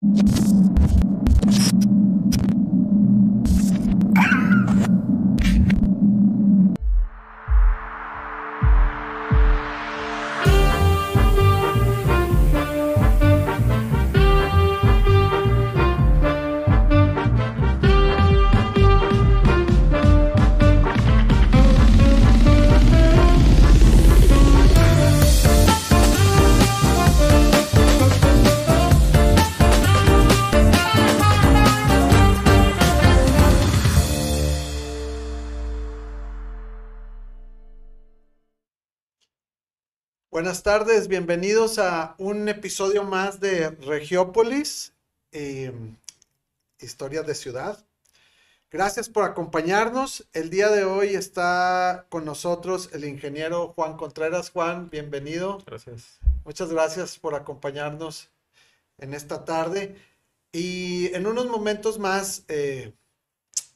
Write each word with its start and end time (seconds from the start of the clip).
you 0.00 1.97
Buenas 40.38 40.62
tardes, 40.62 41.08
bienvenidos 41.08 41.80
a 41.80 42.14
un 42.16 42.48
episodio 42.48 43.02
más 43.02 43.40
de 43.40 43.70
Regiópolis, 43.70 44.92
eh, 45.32 45.72
Historias 46.78 47.26
de 47.26 47.34
Ciudad. 47.34 47.84
Gracias 48.70 49.08
por 49.08 49.24
acompañarnos. 49.24 50.28
El 50.32 50.48
día 50.48 50.68
de 50.68 50.84
hoy 50.84 51.16
está 51.16 52.06
con 52.08 52.24
nosotros 52.24 52.88
el 52.92 53.04
ingeniero 53.04 53.72
Juan 53.74 53.96
Contreras. 53.96 54.50
Juan, 54.50 54.90
bienvenido. 54.90 55.58
Gracias. 55.66 56.20
Muchas 56.44 56.70
gracias 56.70 57.18
por 57.18 57.34
acompañarnos 57.34 58.30
en 58.98 59.14
esta 59.14 59.44
tarde. 59.44 59.96
Y 60.52 61.12
en 61.16 61.26
unos 61.26 61.48
momentos 61.48 61.98
más 61.98 62.44
eh, 62.46 62.92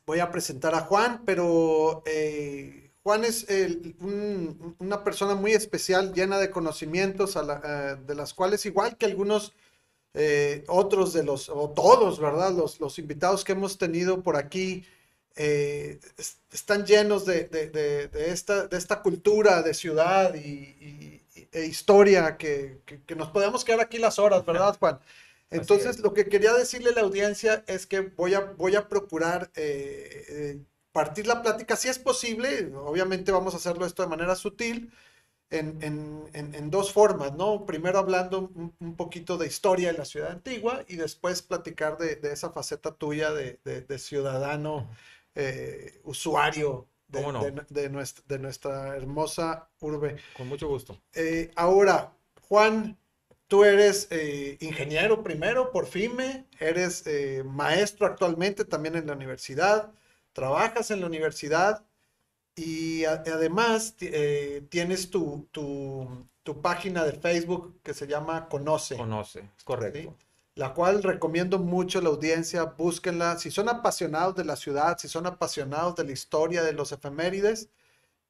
voy 0.07 0.21
a 0.21 0.31
presentar 0.31 0.77
a 0.77 0.83
Juan, 0.83 1.23
pero 1.27 2.05
eh, 2.07 2.82
Juan 3.03 3.25
es 3.25 3.47
una 4.79 5.03
persona 5.03 5.35
muy 5.35 5.53
especial, 5.53 6.13
llena 6.15 6.39
de 6.39 6.51
conocimientos, 6.51 7.37
eh, 7.37 7.97
de 8.07 8.15
las 8.15 8.33
cuales, 8.33 8.65
igual 8.65 8.97
que 8.97 9.07
algunos 9.07 9.53
eh, 10.15 10.65
otros 10.69 11.13
de 11.13 11.25
los, 11.25 11.49
o 11.49 11.71
todos, 11.71 12.21
¿verdad? 12.21 12.53
Los, 12.53 12.79
los 12.81 12.99
invitados 12.99 13.45
que 13.45 13.53
hemos 13.53 13.77
tenido 13.77 14.23
por 14.23 14.37
aquí, 14.37 14.85
eh, 15.35 15.99
están 16.53 16.85
llenos 16.85 17.25
de, 17.25 17.49
esta, 18.15 18.69
de 18.69 18.77
esta 18.77 19.03
cultura 19.03 19.63
de 19.63 19.75
ciudad 19.75 20.35
y, 20.35 21.23
e 21.51 21.65
historia 21.65 22.37
que, 22.37 22.83
nos 23.17 23.31
podemos 23.31 23.65
quedar 23.65 23.81
aquí 23.81 23.99
las 23.99 24.19
horas, 24.19 24.45
¿verdad, 24.47 24.77
Juan? 24.79 25.01
Entonces, 25.51 25.99
lo 25.99 26.15
que 26.15 26.27
quería 26.27 26.55
decirle 26.55 26.91
a 26.91 26.95
la 26.95 27.01
audiencia 27.03 27.65
es 27.67 27.87
que 27.87 28.01
voy 28.01 28.35
a, 28.35 28.41
voy 28.41 28.77
a 28.77 28.89
procurar 28.89 29.51
partir 30.93 31.27
la 31.27 31.43
plática, 31.43 31.77
si 31.77 31.89
es 31.89 31.99
posible, 31.99 32.73
obviamente 32.77 33.33
vamos 33.33 33.55
a 33.55 33.57
hacerlo 33.57 33.87
esto 33.87 34.03
de 34.03 34.09
manera 34.09 34.35
sutil, 34.37 34.93
en, 35.53 36.71
dos 36.71 36.93
formas, 36.93 37.35
¿no? 37.35 37.67
Primero 37.67 37.99
hablando 37.99 38.51
un, 38.79 38.97
poquito 38.97 39.37
de 39.37 39.47
historia 39.47 39.93
de 39.93 39.99
la 39.99 40.05
ciudad 40.05 40.31
antigua 40.31 40.85
y 40.89 40.97
después 40.97 41.43
platicar 41.43 41.99
de, 41.99 42.19
esa 42.33 42.51
faceta 42.51 42.95
tuya 42.95 43.31
de, 43.33 43.99
ciudadano, 43.99 44.89
eh, 45.35 46.01
usuario 46.05 46.89
de, 47.09 47.89
nuestra, 47.91 48.97
hermosa 48.97 49.69
urbe. 49.81 50.17
Con 50.37 50.49
mucho 50.49 50.69
gusto. 50.69 50.99
Eh, 51.15 51.51
ahora, 51.57 52.15
Juan, 52.49 52.99
tú 53.47 53.65
eres 53.65 54.09
eh, 54.11 54.57
ingeniero 54.61 55.23
primero 55.23 55.71
por 55.71 55.87
FIME, 55.87 56.47
eres 56.59 57.05
maestro 57.45 58.07
actualmente 58.07 58.65
también 58.65 58.97
en 58.97 59.07
la 59.07 59.13
universidad 59.13 59.93
trabajas 60.33 60.91
en 60.91 61.01
la 61.01 61.07
universidad 61.07 61.85
y 62.55 63.05
además 63.05 63.95
eh, 64.01 64.67
tienes 64.69 65.11
tu, 65.11 65.49
página 66.61 67.05
de 67.05 67.13
Facebook 67.13 67.81
que 67.83 67.95
se 67.95 68.07
llama 68.07 68.49
Conoce. 68.49 68.97
Conoce, 68.97 69.51
correcto. 69.65 70.15
La 70.55 70.75
cual 70.75 71.03
recomiendo 71.03 71.59
mucho 71.59 71.99
a 71.99 72.03
la 72.03 72.11
audiencia, 72.11 72.65
búsquenla. 72.65 73.39
Si 73.39 73.51
son 73.51 73.71
apasionados 73.71 74.35
de 74.35 74.45
la 74.45 74.57
ciudad, 74.57 74.99
si 74.99 75.09
son 75.09 75.27
apasionados 75.27 75.97
de 75.97 76.05
la 76.05 76.13
historia, 76.13 76.63
de 76.63 76.75
los 76.75 76.93
efemérides, 76.93 77.71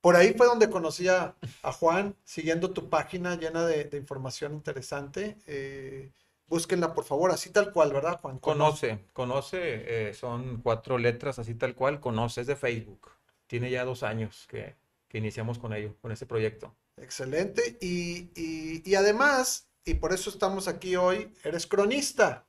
por 0.00 0.14
ahí 0.14 0.34
fue 0.36 0.46
donde 0.46 0.70
conocí 0.70 1.08
a, 1.08 1.34
Juan, 1.80 2.16
siguiendo 2.24 2.70
tu 2.70 2.88
página 2.88 3.36
llena 3.36 3.66
de, 3.66 3.96
información 3.96 4.52
interesante. 4.52 5.36
Eh, 5.46 6.12
Búsquenla, 6.52 6.92
por 6.92 7.04
favor, 7.04 7.30
así 7.30 7.48
tal 7.48 7.72
cual, 7.72 7.94
¿verdad, 7.94 8.20
Juan? 8.20 8.38
Conoce, 8.38 9.06
conoce, 9.14 10.08
eh, 10.10 10.12
son 10.12 10.60
cuatro 10.60 10.98
letras, 10.98 11.38
así 11.38 11.54
tal 11.54 11.74
cual, 11.74 11.98
conoce, 11.98 12.42
es 12.42 12.46
de 12.46 12.56
Facebook. 12.56 13.08
Tiene 13.46 13.70
ya 13.70 13.86
dos 13.86 14.02
años 14.02 14.46
que, 14.50 14.76
iniciamos 15.14 15.58
con 15.58 15.72
ello, 15.72 15.96
con 16.02 16.12
ese 16.12 16.26
proyecto. 16.26 16.74
Excelente. 16.98 17.78
Y, 17.80 18.94
además, 18.94 19.70
y 19.86 19.94
por 19.94 20.12
eso 20.12 20.28
estamos 20.28 20.68
aquí 20.68 20.94
hoy, 20.94 21.32
eres 21.42 21.66
cronista, 21.66 22.44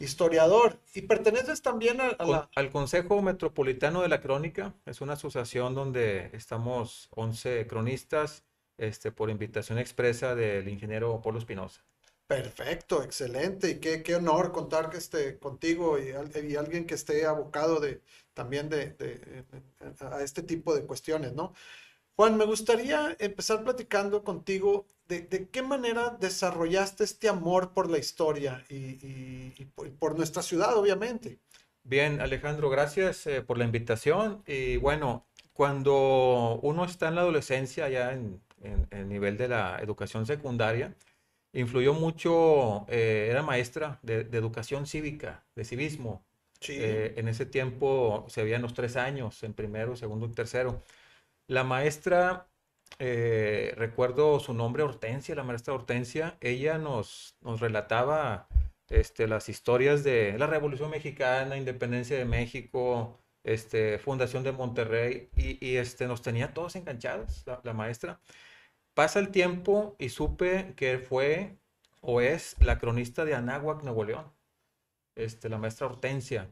historiador, 0.00 0.80
y 0.92 1.02
perteneces 1.02 1.62
también 1.62 1.98
al 2.00 2.70
Consejo 2.72 3.22
Metropolitano 3.22 4.02
de 4.02 4.08
la 4.08 4.20
Crónica. 4.20 4.74
Es 4.86 5.00
una 5.02 5.12
asociación 5.12 5.76
donde 5.76 6.30
estamos 6.32 7.06
11 7.12 7.68
cronistas 7.68 8.42
este, 8.76 9.12
por 9.12 9.30
invitación 9.30 9.78
expresa 9.78 10.34
del 10.34 10.68
ingeniero 10.68 11.22
Polo 11.22 11.38
Espinosa. 11.38 11.84
Perfecto, 12.30 13.02
excelente. 13.02 13.70
Y 13.70 13.74
qué, 13.80 14.04
qué 14.04 14.14
honor 14.14 14.52
contar 14.52 14.88
que 14.88 14.98
esté 14.98 15.40
contigo 15.40 15.98
y, 15.98 16.12
alguien 16.12 16.86
que 16.86 16.94
esté 16.94 17.26
abocado 17.26 17.80
de, 17.80 18.02
también 18.34 18.68
de, 18.68 18.94
a 19.98 20.22
este 20.22 20.44
tipo 20.44 20.72
de 20.72 20.86
cuestiones, 20.86 21.32
¿no? 21.32 21.54
Juan, 22.14 22.36
me 22.36 22.44
gustaría 22.44 23.16
empezar 23.18 23.64
platicando 23.64 24.22
contigo 24.22 24.86
de, 25.08 25.48
qué 25.50 25.62
manera 25.62 26.16
desarrollaste 26.20 27.02
este 27.02 27.28
amor 27.28 27.72
por 27.72 27.90
la 27.90 27.98
historia 27.98 28.64
y, 28.68 29.64
por, 29.98 30.16
nuestra 30.16 30.40
ciudad, 30.40 30.76
obviamente. 30.76 31.40
Bien, 31.82 32.20
Alejandro, 32.20 32.70
gracias 32.70 33.26
eh, 33.26 33.42
por 33.42 33.58
la 33.58 33.64
invitación. 33.64 34.44
Y 34.46 34.76
bueno, 34.76 35.26
cuando 35.52 36.60
uno 36.62 36.84
está 36.84 37.08
en 37.08 37.16
la 37.16 37.22
adolescencia, 37.22 37.88
ya 37.88 38.12
en 38.12 38.40
el 38.92 39.08
nivel 39.08 39.36
de 39.36 39.48
la 39.48 39.80
educación 39.80 40.26
secundaria, 40.26 40.94
influyó 41.52 41.94
mucho, 41.94 42.86
eh, 42.88 43.28
era 43.30 43.42
maestra 43.42 43.98
de, 44.02 44.20
educación 44.32 44.86
cívica, 44.86 45.44
de 45.54 45.64
civismo. 45.64 46.24
Eh, 46.68 47.14
en 47.16 47.28
ese 47.28 47.46
tiempo 47.46 48.26
se 48.28 48.42
veían 48.44 48.62
los 48.62 48.74
tres 48.74 48.96
años, 48.96 49.42
en 49.42 49.54
primero, 49.54 49.96
segundo 49.96 50.26
y 50.26 50.32
tercero. 50.32 50.82
La 51.46 51.64
maestra, 51.64 52.48
eh, 52.98 53.72
recuerdo 53.76 54.40
su 54.40 54.54
nombre, 54.54 54.82
Hortensia, 54.82 55.34
la 55.34 55.42
maestra 55.42 55.74
Hortensia, 55.74 56.36
ella 56.40 56.78
nos, 56.78 57.36
nos 57.40 57.60
relataba 57.60 58.48
este, 58.88 59.26
las 59.26 59.48
historias 59.48 60.04
de 60.04 60.36
la 60.38 60.46
Revolución 60.46 60.90
Mexicana, 60.90 61.56
Independencia 61.56 62.18
de 62.18 62.24
México, 62.26 63.18
este, 63.44 63.98
Fundación 63.98 64.42
de 64.44 64.52
Monterrey, 64.52 65.30
y, 65.34 65.76
este, 65.76 66.06
nos 66.06 66.22
tenía 66.22 66.52
todos 66.52 66.76
enganchados, 66.76 67.44
la 67.64 67.72
maestra. 67.72 68.20
Pasa 69.00 69.18
el 69.18 69.30
tiempo 69.30 69.96
y 69.98 70.10
supe 70.10 70.74
que 70.76 70.98
fue 70.98 71.56
o 72.02 72.20
es 72.20 72.54
la 72.60 72.78
cronista 72.78 73.24
de 73.24 73.32
Anáhuac, 73.34 73.82
Nuevo 73.82 74.04
León, 74.04 74.30
este, 75.14 75.48
la 75.48 75.56
maestra 75.56 75.86
Hortensia. 75.86 76.50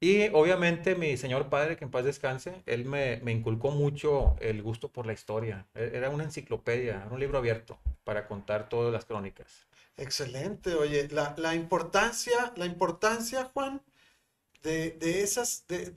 Y 0.00 0.26
obviamente 0.30 0.96
mi 0.96 1.16
señor 1.16 1.48
padre, 1.50 1.76
que 1.76 1.84
en 1.84 1.92
paz 1.92 2.04
descanse, 2.04 2.64
él 2.66 2.84
me, 2.84 3.22
inculcó 3.30 3.70
mucho 3.70 4.34
el 4.40 4.60
gusto 4.60 4.90
por 4.90 5.06
la 5.06 5.12
historia. 5.12 5.68
E, 5.72 5.92
era 5.94 6.10
una 6.10 6.24
enciclopedia, 6.24 7.06
un 7.12 7.20
libro 7.20 7.38
abierto 7.38 7.78
para 8.02 8.26
contar 8.26 8.68
todas 8.68 8.92
las 8.92 9.04
crónicas. 9.04 9.68
Excelente, 9.96 10.74
oye, 10.74 11.06
la, 11.10 11.54
importancia, 11.54 12.52
la 12.56 12.66
importancia, 12.66 13.52
Juan, 13.54 13.80
de, 14.64 14.90
de 14.90 15.22
esas, 15.22 15.64
de, 15.68 15.94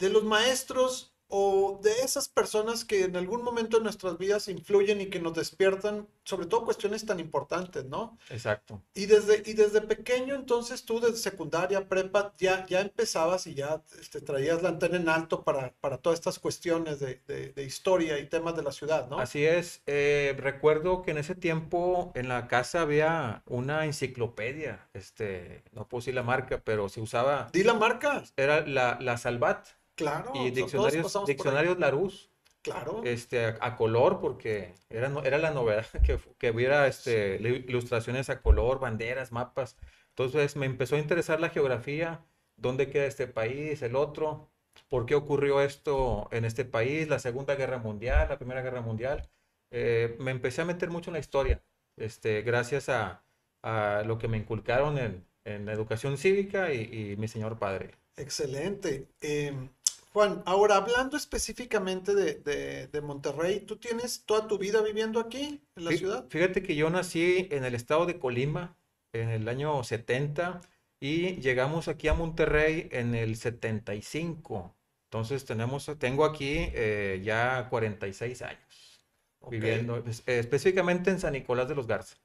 de 0.00 0.10
los 0.10 0.24
maestros 0.24 1.15
o 1.28 1.80
de 1.82 1.90
esas 2.02 2.28
personas 2.28 2.84
que 2.84 3.04
en 3.04 3.16
algún 3.16 3.42
momento 3.42 3.78
de 3.78 3.82
nuestras 3.82 4.16
vidas 4.16 4.48
influyen 4.48 5.00
y 5.00 5.06
que 5.06 5.18
nos 5.18 5.34
despiertan, 5.34 6.06
sobre 6.24 6.46
todo 6.46 6.64
cuestiones 6.64 7.04
tan 7.04 7.18
importantes, 7.18 7.84
¿no? 7.84 8.16
Exacto. 8.30 8.82
Y 8.94 9.06
desde, 9.06 9.42
y 9.44 9.54
desde 9.54 9.80
pequeño, 9.80 10.34
entonces 10.34 10.84
tú 10.84 11.00
desde 11.00 11.16
secundaria, 11.16 11.88
prepa, 11.88 12.32
ya, 12.38 12.64
ya 12.66 12.80
empezabas 12.80 13.46
y 13.46 13.54
ya 13.54 13.82
este, 14.00 14.20
traías 14.20 14.62
la 14.62 14.70
antena 14.70 14.96
en 14.96 15.08
alto 15.08 15.42
para, 15.42 15.72
para 15.80 15.98
todas 15.98 16.18
estas 16.18 16.38
cuestiones 16.38 17.00
de, 17.00 17.20
de, 17.26 17.64
historia 17.64 18.18
y 18.18 18.28
temas 18.28 18.54
de 18.54 18.62
la 18.62 18.70
ciudad, 18.70 19.08
¿no? 19.08 19.18
Así 19.18 19.44
es. 19.44 19.82
Eh, 19.86 20.34
recuerdo 20.38 21.02
que 21.02 21.10
en 21.10 21.18
ese 21.18 21.34
tiempo 21.34 22.12
en 22.14 22.28
la 22.28 22.46
casa 22.46 22.82
había 22.82 23.42
una 23.46 23.84
enciclopedia, 23.84 24.88
este, 24.94 25.64
no 25.72 25.88
puedo 25.88 26.00
decir 26.00 26.14
la 26.14 26.22
marca, 26.22 26.60
pero 26.62 26.88
se 26.88 27.00
usaba... 27.00 27.48
¿Di 27.52 27.64
la 27.64 27.74
marca? 27.74 28.22
Era 28.36 28.64
la, 28.66 28.98
la 29.00 29.16
Salvat. 29.16 29.66
Claro. 29.96 30.32
Y 30.34 30.50
diccionarios, 30.50 31.26
diccionarios 31.26 31.78
Larousse. 31.78 32.28
Claro. 32.62 33.02
este, 33.04 33.44
a, 33.44 33.58
a 33.60 33.76
color, 33.76 34.20
porque 34.20 34.74
era, 34.90 35.12
era 35.24 35.38
la 35.38 35.52
novedad 35.52 35.86
que, 36.04 36.18
que 36.38 36.50
hubiera 36.50 36.86
este, 36.88 37.36
ilustraciones 37.40 38.28
a 38.28 38.40
color, 38.42 38.80
banderas, 38.80 39.30
mapas. 39.32 39.76
Entonces 40.10 40.56
me 40.56 40.66
empezó 40.66 40.96
a 40.96 40.98
interesar 40.98 41.40
la 41.40 41.50
geografía, 41.50 42.24
dónde 42.56 42.90
queda 42.90 43.06
este 43.06 43.28
país, 43.28 43.82
el 43.82 43.94
otro, 43.94 44.50
por 44.88 45.06
qué 45.06 45.14
ocurrió 45.14 45.60
esto 45.60 46.28
en 46.32 46.44
este 46.44 46.64
país, 46.64 47.08
la 47.08 47.18
Segunda 47.18 47.54
Guerra 47.54 47.78
Mundial, 47.78 48.28
la 48.28 48.38
Primera 48.38 48.62
Guerra 48.62 48.80
Mundial. 48.80 49.28
Eh, 49.70 50.16
me 50.18 50.30
empecé 50.32 50.62
a 50.62 50.64
meter 50.64 50.90
mucho 50.90 51.10
en 51.10 51.14
la 51.14 51.20
historia, 51.20 51.62
este, 51.96 52.42
gracias 52.42 52.88
a, 52.88 53.22
a 53.62 54.02
lo 54.06 54.18
que 54.18 54.28
me 54.28 54.38
inculcaron 54.38 54.98
en, 54.98 55.24
en 55.44 55.66
la 55.66 55.72
educación 55.72 56.18
cívica 56.18 56.72
y, 56.72 57.12
y 57.12 57.16
mi 57.16 57.28
señor 57.28 57.58
padre. 57.58 57.92
Excelente. 58.16 59.06
Em, 59.20 59.68
Juan, 60.16 60.42
ahora 60.46 60.76
hablando 60.76 61.18
específicamente 61.18 62.14
de, 62.14 62.36
de- 62.36 62.86
de 62.86 63.00
Monterrey, 63.02 63.60
¿tú 63.60 63.76
tienes 63.76 64.24
toda 64.24 64.48
tu 64.48 64.56
vida 64.56 64.80
viviendo 64.80 65.20
aquí, 65.20 65.60
en 65.76 65.84
la 65.84 65.90
Fí- 65.90 65.98
ciudad? 65.98 66.26
Fíjate 66.30 66.62
que 66.62 66.74
yo 66.74 66.88
nací 66.88 67.48
en 67.50 67.66
el 67.66 67.74
estado 67.74 68.06
de 68.06 68.18
Colima 68.18 68.78
en 69.12 69.28
el 69.28 69.46
año 69.46 69.84
70 69.84 70.62
y 71.00 71.36
llegamos 71.42 71.88
aquí 71.88 72.08
a 72.08 72.14
Monterrey 72.14 72.88
en 72.92 73.14
el 73.14 73.36
75. 73.36 74.74
Entonces 75.10 75.44
tenemos, 75.44 75.90
tengo 75.98 76.24
aquí 76.24 76.54
eh, 76.72 77.20
ya 77.22 77.68
46 77.68 78.40
años 78.40 79.02
viviendo, 79.50 79.98
es- 79.98 80.22
específicamente 80.24 81.10
en 81.10 81.20
San 81.20 81.34
Nicolás 81.34 81.68
de 81.68 81.74
los 81.74 81.86
Garza. 81.86 82.16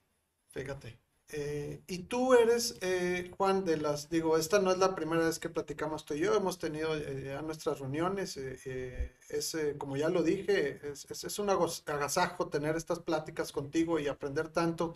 Fíjate. 0.53 0.97
Eh, 1.33 1.81
y 1.87 1.99
tú 2.03 2.33
eres, 2.33 2.77
eh, 2.81 3.31
Juan, 3.37 3.63
de 3.63 3.77
las, 3.77 4.09
digo, 4.09 4.37
esta 4.37 4.59
no 4.59 4.69
es 4.71 4.77
la 4.79 4.95
primera 4.95 5.23
vez 5.25 5.39
que 5.39 5.47
platicamos 5.49 6.03
tú 6.03 6.13
y 6.13 6.19
yo, 6.19 6.35
hemos 6.35 6.59
tenido 6.59 6.93
eh, 6.97 7.23
ya 7.25 7.41
nuestras 7.41 7.79
reuniones, 7.79 8.35
eh, 8.35 8.59
eh, 8.65 9.15
es, 9.29 9.55
eh, 9.55 9.77
como 9.77 9.95
ya 9.95 10.09
lo 10.09 10.23
dije, 10.23 10.81
es, 10.91 11.09
es- 11.09 11.23
es 11.23 11.39
un 11.39 11.49
agasajo 11.49 12.49
tener 12.49 12.75
estas 12.75 12.99
pláticas 12.99 13.53
contigo 13.53 13.97
y 13.97 14.07
aprender 14.09 14.49
tanto, 14.49 14.95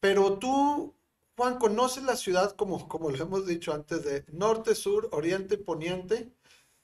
pero 0.00 0.38
tú, 0.38 0.94
Juan, 1.36 1.58
conoces 1.58 2.04
la 2.04 2.16
ciudad 2.16 2.52
como, 2.56 2.88
como 2.88 3.10
lo 3.10 3.22
hemos 3.22 3.46
dicho 3.46 3.72
antes, 3.74 4.04
de 4.04 4.24
norte, 4.32 4.74
sur, 4.74 5.08
oriente, 5.12 5.58
poniente, 5.58 6.32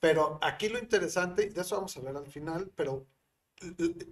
pero 0.00 0.38
aquí 0.42 0.68
lo 0.68 0.78
interesante, 0.78 1.50
de 1.50 1.60
eso 1.60 1.76
vamos 1.76 1.96
a 1.96 2.00
hablar 2.00 2.16
al 2.18 2.28
final, 2.30 2.70
pero 2.76 3.06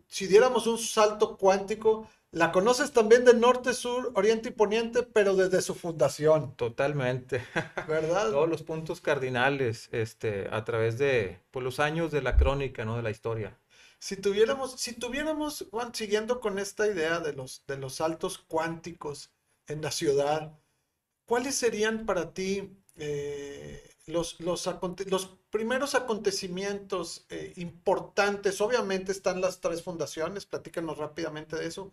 si 0.08 0.26
diéramos 0.26 0.66
un 0.66 0.78
salto 0.78 1.36
cuántico, 1.36 2.08
la 2.32 2.52
conoces 2.52 2.92
también 2.92 3.24
de 3.24 3.34
norte, 3.34 3.72
sur, 3.72 4.12
oriente 4.14 4.50
y 4.50 4.52
poniente, 4.52 5.02
pero 5.02 5.34
desde 5.34 5.62
su 5.62 5.74
fundación, 5.74 6.54
Totalmente. 6.56 7.42
¿verdad? 7.88 8.30
Todos 8.30 8.48
los 8.48 8.62
puntos 8.62 9.00
cardinales 9.00 9.88
este, 9.92 10.48
a 10.50 10.64
través 10.64 10.98
de 10.98 11.40
pues, 11.50 11.64
los 11.64 11.80
años 11.80 12.10
de 12.12 12.22
la 12.22 12.36
crónica, 12.36 12.84
¿no? 12.84 12.96
De 12.96 13.02
la 13.02 13.10
historia. 13.10 13.58
Si 13.98 14.16
tuviéramos, 14.16 14.72
si 14.72 14.92
tuviéramos, 14.92 15.66
Juan, 15.70 15.94
siguiendo 15.94 16.40
con 16.40 16.58
esta 16.58 16.86
idea 16.86 17.20
de 17.20 17.32
los, 17.32 17.64
de 17.66 17.78
los 17.78 17.94
saltos 17.94 18.38
cuánticos 18.38 19.32
en 19.66 19.80
la 19.80 19.90
ciudad, 19.90 20.58
¿cuáles 21.24 21.54
serían 21.54 22.04
para 22.04 22.34
ti 22.34 22.76
eh, 22.96 23.95
los, 24.06 24.40
los, 24.40 24.68
los 25.06 25.26
primeros 25.50 25.94
acontecimientos 25.94 27.26
eh, 27.30 27.52
importantes? 27.56 28.60
Obviamente 28.60 29.12
están 29.12 29.40
las 29.40 29.60
tres 29.60 29.82
fundaciones, 29.82 30.46
platícanos 30.46 30.98
rápidamente 30.98 31.56
de 31.56 31.66
eso, 31.66 31.92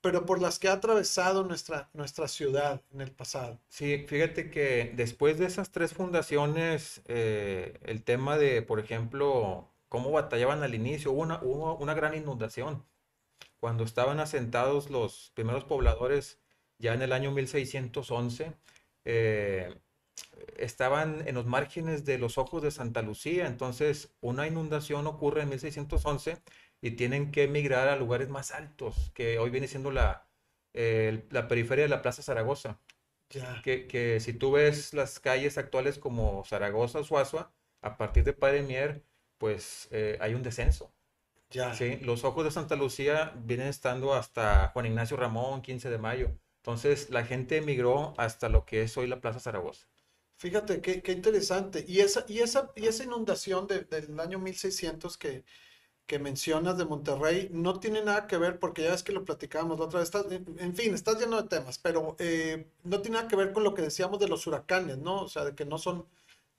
pero 0.00 0.24
por 0.24 0.40
las 0.40 0.58
que 0.58 0.68
ha 0.68 0.72
atravesado 0.72 1.44
nuestra, 1.44 1.90
nuestra 1.92 2.28
ciudad 2.28 2.82
en 2.92 3.02
el 3.02 3.12
pasado. 3.12 3.60
Sí, 3.68 4.04
fíjate 4.08 4.50
que 4.50 4.92
después 4.96 5.38
de 5.38 5.46
esas 5.46 5.70
tres 5.70 5.92
fundaciones, 5.92 7.02
eh, 7.06 7.78
el 7.82 8.02
tema 8.02 8.38
de, 8.38 8.62
por 8.62 8.80
ejemplo, 8.80 9.70
cómo 9.88 10.10
batallaban 10.10 10.62
al 10.62 10.74
inicio, 10.74 11.12
hubo 11.12 11.22
una, 11.22 11.40
hubo 11.42 11.76
una 11.76 11.94
gran 11.94 12.14
inundación. 12.14 12.84
Cuando 13.58 13.84
estaban 13.84 14.20
asentados 14.20 14.88
los 14.88 15.32
primeros 15.34 15.64
pobladores, 15.64 16.38
ya 16.78 16.94
en 16.94 17.02
el 17.02 17.12
año 17.12 17.30
1611, 17.30 18.54
eh, 19.04 19.78
estaban 20.56 21.26
en 21.26 21.34
los 21.34 21.46
márgenes 21.46 22.04
de 22.04 22.18
los 22.18 22.38
ojos 22.38 22.62
de 22.62 22.70
Santa 22.70 23.02
Lucía. 23.02 23.46
Entonces, 23.46 24.14
una 24.20 24.46
inundación 24.46 25.06
ocurre 25.06 25.42
en 25.42 25.50
1611 25.50 26.38
y 26.80 26.92
tienen 26.92 27.30
que 27.30 27.44
emigrar 27.44 27.88
a 27.88 27.96
lugares 27.96 28.28
más 28.28 28.52
altos, 28.52 29.10
que 29.14 29.38
hoy 29.38 29.50
viene 29.50 29.68
siendo 29.68 29.90
la, 29.90 30.26
eh, 30.74 31.26
la 31.30 31.48
periferia 31.48 31.84
de 31.84 31.90
la 31.90 32.02
Plaza 32.02 32.22
Zaragoza 32.22 32.80
que, 33.62 33.86
que 33.86 34.20
si 34.20 34.32
tú 34.32 34.52
ves 34.52 34.92
las 34.92 35.20
calles 35.20 35.56
actuales 35.56 35.98
como 35.98 36.44
Zaragoza 36.44 37.04
Suazua, 37.04 37.52
a 37.80 37.96
partir 37.96 38.24
de 38.24 38.32
Padre 38.32 38.62
Mier, 38.62 39.04
pues 39.38 39.88
eh, 39.92 40.18
hay 40.20 40.34
un 40.34 40.42
descenso. 40.42 40.92
ya. 41.50 41.74
¿sí? 41.74 41.98
Los 41.98 42.24
ojos 42.24 42.44
de 42.44 42.50
Santa 42.50 42.76
Lucía 42.76 43.32
vienen 43.36 43.68
estando 43.68 44.14
hasta 44.14 44.68
Juan 44.68 44.86
Ignacio 44.86 45.16
Ramón, 45.16 45.62
15 45.62 45.90
de 45.90 45.98
mayo. 45.98 46.32
Entonces 46.56 47.10
la 47.10 47.24
gente 47.24 47.56
emigró 47.56 48.14
hasta 48.18 48.48
lo 48.48 48.66
que 48.66 48.82
es 48.82 48.96
hoy 48.96 49.06
la 49.06 49.20
Plaza 49.20 49.40
Zaragoza. 49.40 49.86
Fíjate 50.40 50.80
qué, 50.80 51.02
qué 51.02 51.12
interesante. 51.12 51.84
Y 51.86 52.00
esa, 52.00 52.24
y 52.28 52.40
esa, 52.40 52.72
y 52.74 52.86
esa 52.86 53.04
inundación 53.04 53.66
de- 53.66 53.82
del 53.84 54.18
año 54.20 54.38
1600 54.38 55.18
que, 55.18 55.44
que 56.06 56.18
mencionas 56.18 56.78
de 56.78 56.84
Monterrey 56.86 57.48
no 57.52 57.80
tiene 57.80 58.02
nada 58.04 58.26
que 58.28 58.38
ver, 58.38 58.58
porque 58.60 58.82
ya 58.84 58.92
ves 58.92 59.02
que 59.04 59.12
lo 59.12 59.24
platicábamos 59.24 59.78
la 59.80 59.86
otra 59.86 60.00
vez, 60.00 60.08
estás- 60.08 60.32
en, 60.32 60.46
en 60.58 60.74
fin, 60.76 60.94
estás 60.94 61.20
lleno 61.20 61.42
de 61.42 61.48
temas, 61.48 61.78
pero 61.78 62.16
eh, 62.18 62.66
no 62.84 63.02
tiene 63.02 63.18
nada 63.18 63.28
que 63.28 63.36
ver 63.36 63.52
con 63.52 63.64
lo 63.64 63.74
que 63.74 63.82
decíamos 63.82 64.20
de 64.20 64.28
los 64.28 64.46
huracanes, 64.46 64.98
¿no? 64.98 65.22
O 65.24 65.28
sea, 65.28 65.44
de 65.46 65.54
que 65.56 65.64
no 65.66 65.78
son, 65.78 66.06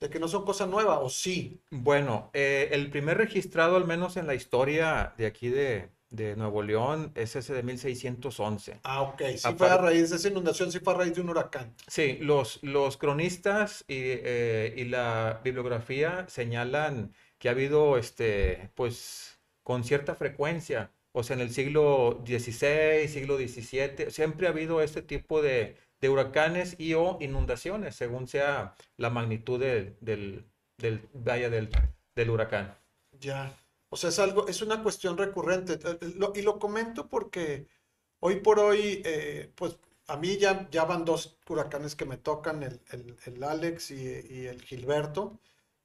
de 0.00 0.10
que 0.10 0.20
no 0.20 0.28
son 0.28 0.44
cosa 0.44 0.66
nueva, 0.66 1.00
o 1.00 1.10
sí. 1.10 1.60
Bueno, 1.70 2.30
eh, 2.34 2.68
el 2.72 2.90
primer 2.90 3.18
registrado, 3.18 3.76
al 3.76 3.86
menos 3.86 4.16
en 4.16 4.26
la 4.28 4.34
historia 4.34 5.14
de 5.18 5.26
aquí 5.26 5.48
de, 5.48 5.90
de 6.12 6.36
Nuevo 6.36 6.62
León, 6.62 7.10
es 7.14 7.34
ese 7.36 7.52
de 7.54 7.62
1611. 7.62 8.78
Ah, 8.84 9.02
ok, 9.02 9.22
sí 9.36 9.38
Aparte- 9.42 9.58
fue 9.58 9.68
a 9.70 9.78
raíz 9.78 10.10
de 10.10 10.16
esa 10.16 10.28
inundación, 10.28 10.70
sí 10.70 10.78
fue 10.78 10.92
a 10.94 10.98
raíz 10.98 11.14
de 11.14 11.22
un 11.22 11.30
huracán. 11.30 11.74
Sí, 11.88 12.18
los, 12.20 12.60
los 12.62 12.96
cronistas 12.98 13.84
y, 13.88 13.94
eh, 13.98 14.74
y 14.76 14.84
la 14.84 15.40
bibliografía 15.42 16.26
señalan 16.28 17.12
que 17.38 17.48
ha 17.48 17.52
habido, 17.52 17.98
este, 17.98 18.70
pues, 18.74 19.40
con 19.64 19.82
cierta 19.84 20.14
frecuencia, 20.14 20.90
o 21.12 21.22
sea, 21.22 21.34
en 21.34 21.40
el 21.42 21.50
siglo 21.50 22.22
XVI, 22.26 23.08
siglo 23.08 23.36
XVII, 23.36 24.10
siempre 24.10 24.46
ha 24.46 24.50
habido 24.50 24.80
este 24.82 25.02
tipo 25.02 25.42
de, 25.42 25.76
de 26.00 26.08
huracanes 26.08 26.76
y 26.78 26.94
o 26.94 27.18
inundaciones, 27.20 27.96
según 27.96 28.28
sea 28.28 28.74
la 28.96 29.10
magnitud 29.10 29.58
del, 29.60 29.96
del, 30.00 30.44
del, 30.78 31.08
vaya, 31.14 31.48
del, 31.50 31.68
del 32.14 32.30
huracán. 32.30 32.74
Ya, 33.20 33.52
o 33.92 33.96
sea, 33.96 34.10
es 34.10 34.18
algo, 34.18 34.48
es 34.48 34.62
una 34.62 34.82
cuestión 34.82 35.16
recurrente. 35.18 35.74
Eh, 35.74 35.98
eh, 36.02 36.32
y 36.36 36.42
lo 36.42 36.58
comento 36.58 37.08
porque 37.08 37.68
hoy 38.20 38.36
por 38.40 38.58
hoy, 38.60 39.02
eh, 39.04 39.52
pues 39.56 39.78
a 40.08 40.16
mí 40.16 40.38
ya, 40.38 40.68
ya 40.70 40.84
van 40.84 41.04
dos 41.04 41.38
huracanes 41.48 41.94
que 41.96 42.04
me 42.06 42.16
tocan, 42.18 42.62
el, 42.62 42.80
el- 42.92 43.16
el 43.26 43.44
Alex 43.44 43.90
y, 43.92 43.96
y 44.30 44.46
el 44.46 44.62
Gilberto, 44.62 45.38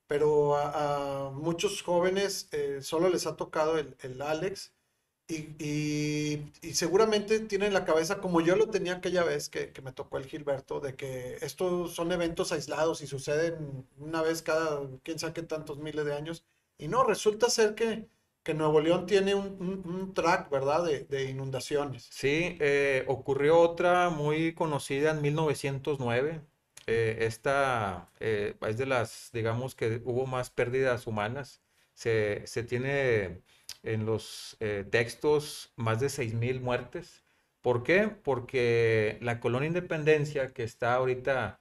pero 0.08 0.56
a, 0.58 1.32
muchos 1.32 1.82
jóvenes 1.84 2.50
solo 2.82 3.10
les 3.10 3.28
ha 3.28 3.36
tocado 3.36 3.78
el, 3.78 3.96
el 4.02 4.22
Alex 4.22 4.74
y, 5.28 5.50
y- 6.62 6.74
seguramente 6.74 7.40
tienen 7.42 7.68
en 7.70 7.74
la 7.74 7.86
cabeza, 7.86 8.20
como 8.22 8.42
yo 8.42 8.56
lo 8.56 8.70
tenía 8.70 8.94
aquella 8.96 9.24
vez 9.24 9.50
que, 9.50 9.72
que 9.74 9.82
me 9.82 9.92
tocó 9.92 10.18
el 10.18 10.26
Gilberto, 10.26 10.80
de 10.80 10.96
que 10.96 11.38
estos 11.42 11.94
son 11.96 12.12
eventos 12.14 12.52
aislados 12.54 13.02
y 13.02 13.08
suceden 13.08 13.88
una 14.00 14.22
vez 14.22 14.42
cada 14.42 14.82
quién 15.04 15.20
sabe 15.20 15.44
tantos 15.44 15.78
miles 15.80 16.06
de 16.06 16.14
años. 16.16 16.46
Y 16.78 16.88
no, 16.88 17.04
resulta 17.04 17.50
ser 17.50 17.76
que, 17.76 18.08
que 18.44 18.54
Nuevo 18.54 18.80
León 18.82 19.06
tiene 19.06 19.36
un, 19.36 19.58
un- 19.86 20.14
track, 20.14 20.50
¿verdad?, 20.50 20.84
de, 20.86 21.06
de 21.06 21.30
inundaciones. 21.30 22.08
Sí, 22.12 22.58
eh, 22.60 23.04
ocurrió 23.08 23.60
otra 23.60 24.10
muy 24.10 24.54
conocida 24.54 25.12
en 25.12 25.22
1909. 25.22 26.42
Eh, 26.88 27.18
esta 27.22 28.10
eh, 28.20 28.56
es 28.62 28.78
de 28.78 28.86
las, 28.86 29.30
digamos 29.34 29.76
que 29.76 30.02
hubo 30.06 30.26
más 30.26 30.50
pérdidas 30.50 31.06
humanas. 31.08 31.62
Se, 31.94 32.46
se 32.48 32.64
tiene 32.64 33.42
en 33.84 34.06
los 34.06 34.56
eh, 34.60 34.86
textos 34.90 35.74
más 35.76 36.00
de 36.00 36.10
6.000 36.10 36.62
muertes. 36.62 37.24
¿Por 37.62 37.84
qué? 37.84 38.08
Porque 38.08 39.18
la 39.22 39.40
colonia 39.40 39.68
Independencia, 39.68 40.54
que 40.54 40.64
está 40.64 40.94
ahorita, 40.96 41.60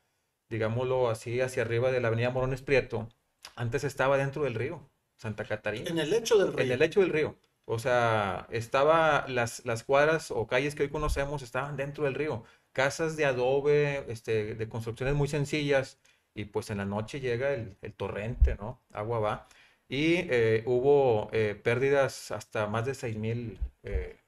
digámoslo 0.48 1.10
así, 1.10 1.40
hacia 1.40 1.62
arriba 1.62 1.90
de 1.90 2.00
la 2.00 2.08
avenida 2.08 2.30
Morones 2.30 2.62
Prieto, 2.62 3.08
antes 3.56 3.84
estaba 3.84 4.16
dentro 4.18 4.44
del 4.44 4.54
río, 4.54 4.88
Santa 5.16 5.44
Catarina. 5.44 5.90
En 5.90 5.98
el 5.98 6.10
lecho 6.10 6.36
del 6.38 6.48
En 6.48 6.56
río. 6.56 6.72
el 6.74 6.78
lecho 6.80 7.00
del 7.00 7.10
río. 7.10 7.36
O 7.64 7.78
sea, 7.78 8.46
estaba 8.50 9.26
las, 9.28 9.64
las 9.64 9.82
cuadras 9.84 10.30
o 10.30 10.46
calles 10.46 10.74
que 10.74 10.84
hoy 10.84 10.88
conocemos 10.90 11.42
estaban 11.42 11.76
dentro 11.76 12.04
del 12.04 12.14
río. 12.14 12.44
Casas 12.72 13.16
de 13.16 13.24
adobe, 13.24 14.04
este, 14.08 14.54
de 14.54 14.68
construcciones 14.68 15.14
muy 15.14 15.28
sencillas. 15.28 15.98
Y 16.34 16.44
pues 16.46 16.70
en 16.70 16.78
la 16.78 16.84
noche 16.84 17.20
llega 17.20 17.52
el, 17.54 17.76
el 17.82 17.94
torrente, 17.94 18.56
¿no? 18.56 18.82
Agua 18.92 19.18
va. 19.20 19.48
Y 19.88 20.16
eh, 20.30 20.62
hubo 20.66 21.30
eh, 21.32 21.54
pérdidas 21.62 22.30
hasta 22.30 22.66
más 22.66 22.84
de 22.86 22.94
6 22.94 23.16
mil 23.16 23.58
eh, 23.84 24.18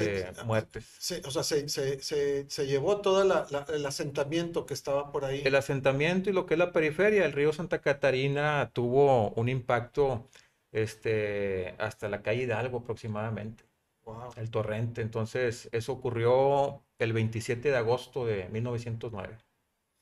Eh, 0.00 0.32
muertes. 0.44 0.84
se- 0.98 1.20
o 1.24 1.30
sea, 1.30 1.42
se, 1.42 1.68
se- 1.68 2.00
se- 2.02 2.48
se 2.48 2.66
llevó 2.66 3.00
todo 3.00 3.24
la- 3.24 3.46
la- 3.50 3.66
el 3.74 3.84
asentamiento 3.86 4.64
que 4.66 4.74
estaba 4.74 5.10
por 5.12 5.24
ahí. 5.24 5.42
El 5.44 5.54
asentamiento 5.56 6.30
y 6.30 6.32
lo 6.32 6.46
que 6.46 6.54
es 6.54 6.58
la 6.58 6.72
periferia, 6.72 7.24
el 7.24 7.32
río 7.32 7.52
Santa 7.52 7.80
Catarina 7.80 8.70
tuvo 8.72 9.30
un 9.30 9.48
impacto 9.48 10.28
este, 10.72 11.74
hasta 11.78 12.08
la 12.08 12.22
calle 12.22 12.44
Hidalgo 12.44 12.78
aproximadamente, 12.78 13.64
Wow. 14.04 14.30
el 14.36 14.50
torrente. 14.50 15.02
Entonces, 15.02 15.68
eso 15.72 15.92
ocurrió 15.92 16.82
el 16.98 17.12
27 17.12 17.68
de 17.70 17.76
agosto 17.76 18.24
de 18.26 18.48
1909. 18.48 19.36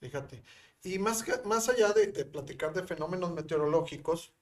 Fíjate. 0.00 0.42
Y 0.84 0.98
más, 0.98 1.22
que- 1.22 1.36
más 1.44 1.68
allá 1.68 1.92
de, 1.92 2.06
de 2.08 2.24
platicar 2.24 2.72
de 2.72 2.84
fenómenos 2.86 3.32
meteorológicos, 3.32 4.32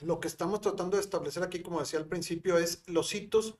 lo 0.00 0.18
que 0.20 0.28
estamos 0.28 0.60
tratando 0.60 0.96
de 0.96 1.02
establecer 1.02 1.42
aquí, 1.44 1.60
como 1.62 1.80
decía 1.80 1.98
al 2.00 2.06
principio, 2.06 2.58
es 2.58 2.82
los 2.88 3.14
hitos 3.14 3.54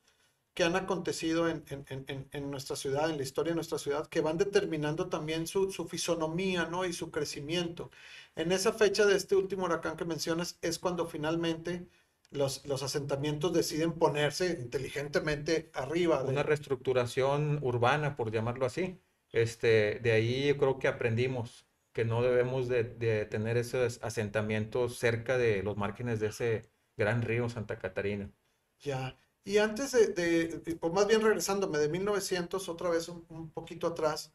que 0.54 0.64
han 0.64 0.76
acontecido 0.76 1.48
en, 1.48 1.64
en- 1.70 1.84
en- 2.08 2.28
en- 2.32 2.50
nuestra 2.50 2.76
ciudad, 2.76 3.10
en 3.10 3.16
la 3.16 3.22
historia 3.22 3.52
de 3.52 3.56
nuestra 3.56 3.78
ciudad, 3.78 4.06
que 4.08 4.20
van 4.20 4.38
determinando 4.38 5.08
también 5.08 5.46
su, 5.46 5.70
su 5.72 5.86
fisonomía, 5.88 6.66
¿no? 6.66 6.84
Y 6.84 6.92
su 6.92 7.10
crecimiento. 7.10 7.90
En 8.36 8.52
esa 8.52 8.72
fecha 8.72 9.06
de 9.06 9.16
este 9.16 9.34
último 9.36 9.64
huracán 9.64 9.96
que 9.96 10.04
mencionas 10.04 10.58
es 10.62 10.78
cuando 10.78 11.06
finalmente 11.06 11.86
los, 12.30 12.64
los 12.66 12.82
asentamientos 12.82 13.52
deciden 13.52 13.92
ponerse 13.92 14.58
inteligentemente 14.60 15.70
arriba 15.74 16.22
de... 16.22 16.30
Una 16.32 16.42
reestructuración 16.42 17.58
urbana, 17.62 18.16
por 18.16 18.30
llamarlo 18.30 18.66
así. 18.66 18.98
Este, 19.32 20.00
de 20.00 20.12
ahí 20.12 20.46
yo 20.48 20.58
creo 20.58 20.78
que 20.78 20.88
aprendimos 20.88 21.66
que 21.92 22.04
no 22.04 22.22
debemos 22.22 22.68
de, 22.68 22.84
de 22.84 23.26
tener 23.26 23.56
esos 23.56 23.98
asentamientos 24.02 24.98
cerca 24.98 25.36
de 25.38 25.62
los 25.62 25.76
márgenes 25.76 26.20
de 26.20 26.28
ese 26.28 26.62
gran 26.96 27.22
río 27.22 27.48
Santa 27.48 27.78
Catarina. 27.78 28.30
Ya. 28.84 29.16
Y 29.44 29.58
antes 29.58 29.92
de, 29.92 30.08
de- 30.08 30.78
o 30.80 30.90
más 30.90 31.06
bien 31.06 31.20
regresándome 31.22 31.78
de 31.78 31.88
1900, 31.88 32.68
otra 32.68 32.90
vez 32.90 33.08
un, 33.08 33.24
un 33.28 33.50
poquito 33.50 33.86
atrás, 33.88 34.32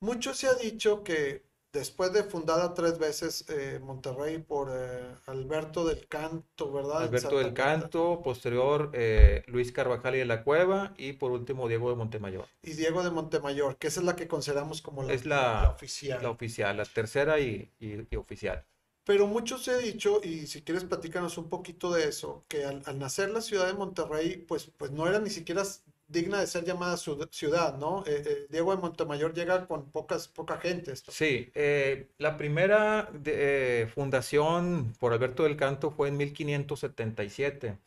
mucho 0.00 0.34
se 0.34 0.48
ha 0.48 0.54
dicho 0.54 1.02
que 1.02 1.44
después 1.72 2.12
de 2.12 2.24
fundada 2.24 2.74
tres 2.74 2.98
veces 2.98 3.44
eh, 3.48 3.78
Monterrey 3.82 4.38
por 4.38 4.70
eh, 4.72 5.14
Alberto 5.26 5.84
del 5.86 6.06
Canto, 6.08 6.72
¿verdad? 6.72 7.04
Alberto 7.04 7.38
del 7.38 7.54
Canto, 7.54 8.20
posterior 8.22 8.90
eh, 8.92 9.44
Luis 9.46 9.72
Carvajal 9.72 10.16
y 10.16 10.18
de 10.18 10.24
la 10.26 10.42
Cueva 10.42 10.94
y 10.98 11.12
por 11.14 11.30
último 11.32 11.68
Diego 11.68 11.90
de 11.90 11.96
Montemayor. 11.96 12.46
Y 12.62 12.72
Diego 12.72 13.02
de 13.02 13.10
Montemayor, 13.10 13.76
que 13.76 13.86
esa 13.86 14.00
es 14.00 14.06
la 14.06 14.16
que 14.16 14.26
consideramos 14.28 14.82
como 14.82 15.02
la, 15.04 15.12
Es 15.14 15.24
la- 15.26 15.62
la 15.62 15.70
oficial. 15.70 16.22
La 16.22 16.30
oficial, 16.30 16.76
la 16.76 16.84
tercera 16.84 17.38
y, 17.38 17.70
y- 17.78 18.06
y 18.10 18.16
oficial. 18.16 18.64
Pero 19.10 19.26
mucho 19.26 19.58
se 19.58 19.72
ha 19.72 19.76
dicho, 19.78 20.20
y 20.22 20.46
si 20.46 20.62
quieres 20.62 20.84
platícanos 20.84 21.36
un 21.36 21.48
poquito 21.48 21.90
de 21.92 22.08
eso, 22.08 22.44
que 22.48 22.64
al, 22.64 22.82
nacer 22.98 23.30
la 23.30 23.40
ciudad 23.40 23.66
de 23.66 23.74
Monterrey, 23.74 24.36
pues, 24.46 24.70
pues 24.76 24.92
no 24.92 25.06
era 25.08 25.18
ni 25.18 25.30
siquiera 25.30 25.64
digna 26.06 26.38
de 26.40 26.46
ser 26.46 26.64
llamada 26.64 26.96
ciud- 26.96 27.28
ciudad, 27.32 27.76
¿no? 27.76 28.04
Eh, 28.06 28.22
eh, 28.24 28.46
Diego 28.50 28.74
de 28.74 28.80
Montemayor 28.80 29.34
llega 29.34 29.66
con 29.66 29.90
pocas, 29.90 30.28
poca 30.28 30.58
gente. 30.58 30.94
Sí, 31.08 31.50
eh, 31.54 32.08
la 32.18 32.36
primera 32.36 33.10
eh, 33.24 33.88
fundación 33.92 34.94
por 35.00 35.12
Alberto 35.12 35.42
del 35.42 35.56
Canto 35.56 35.90
fue 35.90 36.08
en 36.08 36.16
1577, 36.16 37.78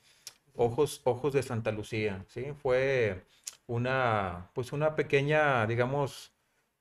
Ojos, 0.55 1.01
Ojos 1.05 1.33
de 1.33 1.41
Santa 1.43 1.71
Lucía, 1.71 2.25
¿sí? 2.29 2.47
Fue 2.61 3.23
una, 3.67 4.49
pues 4.53 4.73
una 4.73 4.95
pequeña, 4.95 5.65
digamos, 5.67 6.32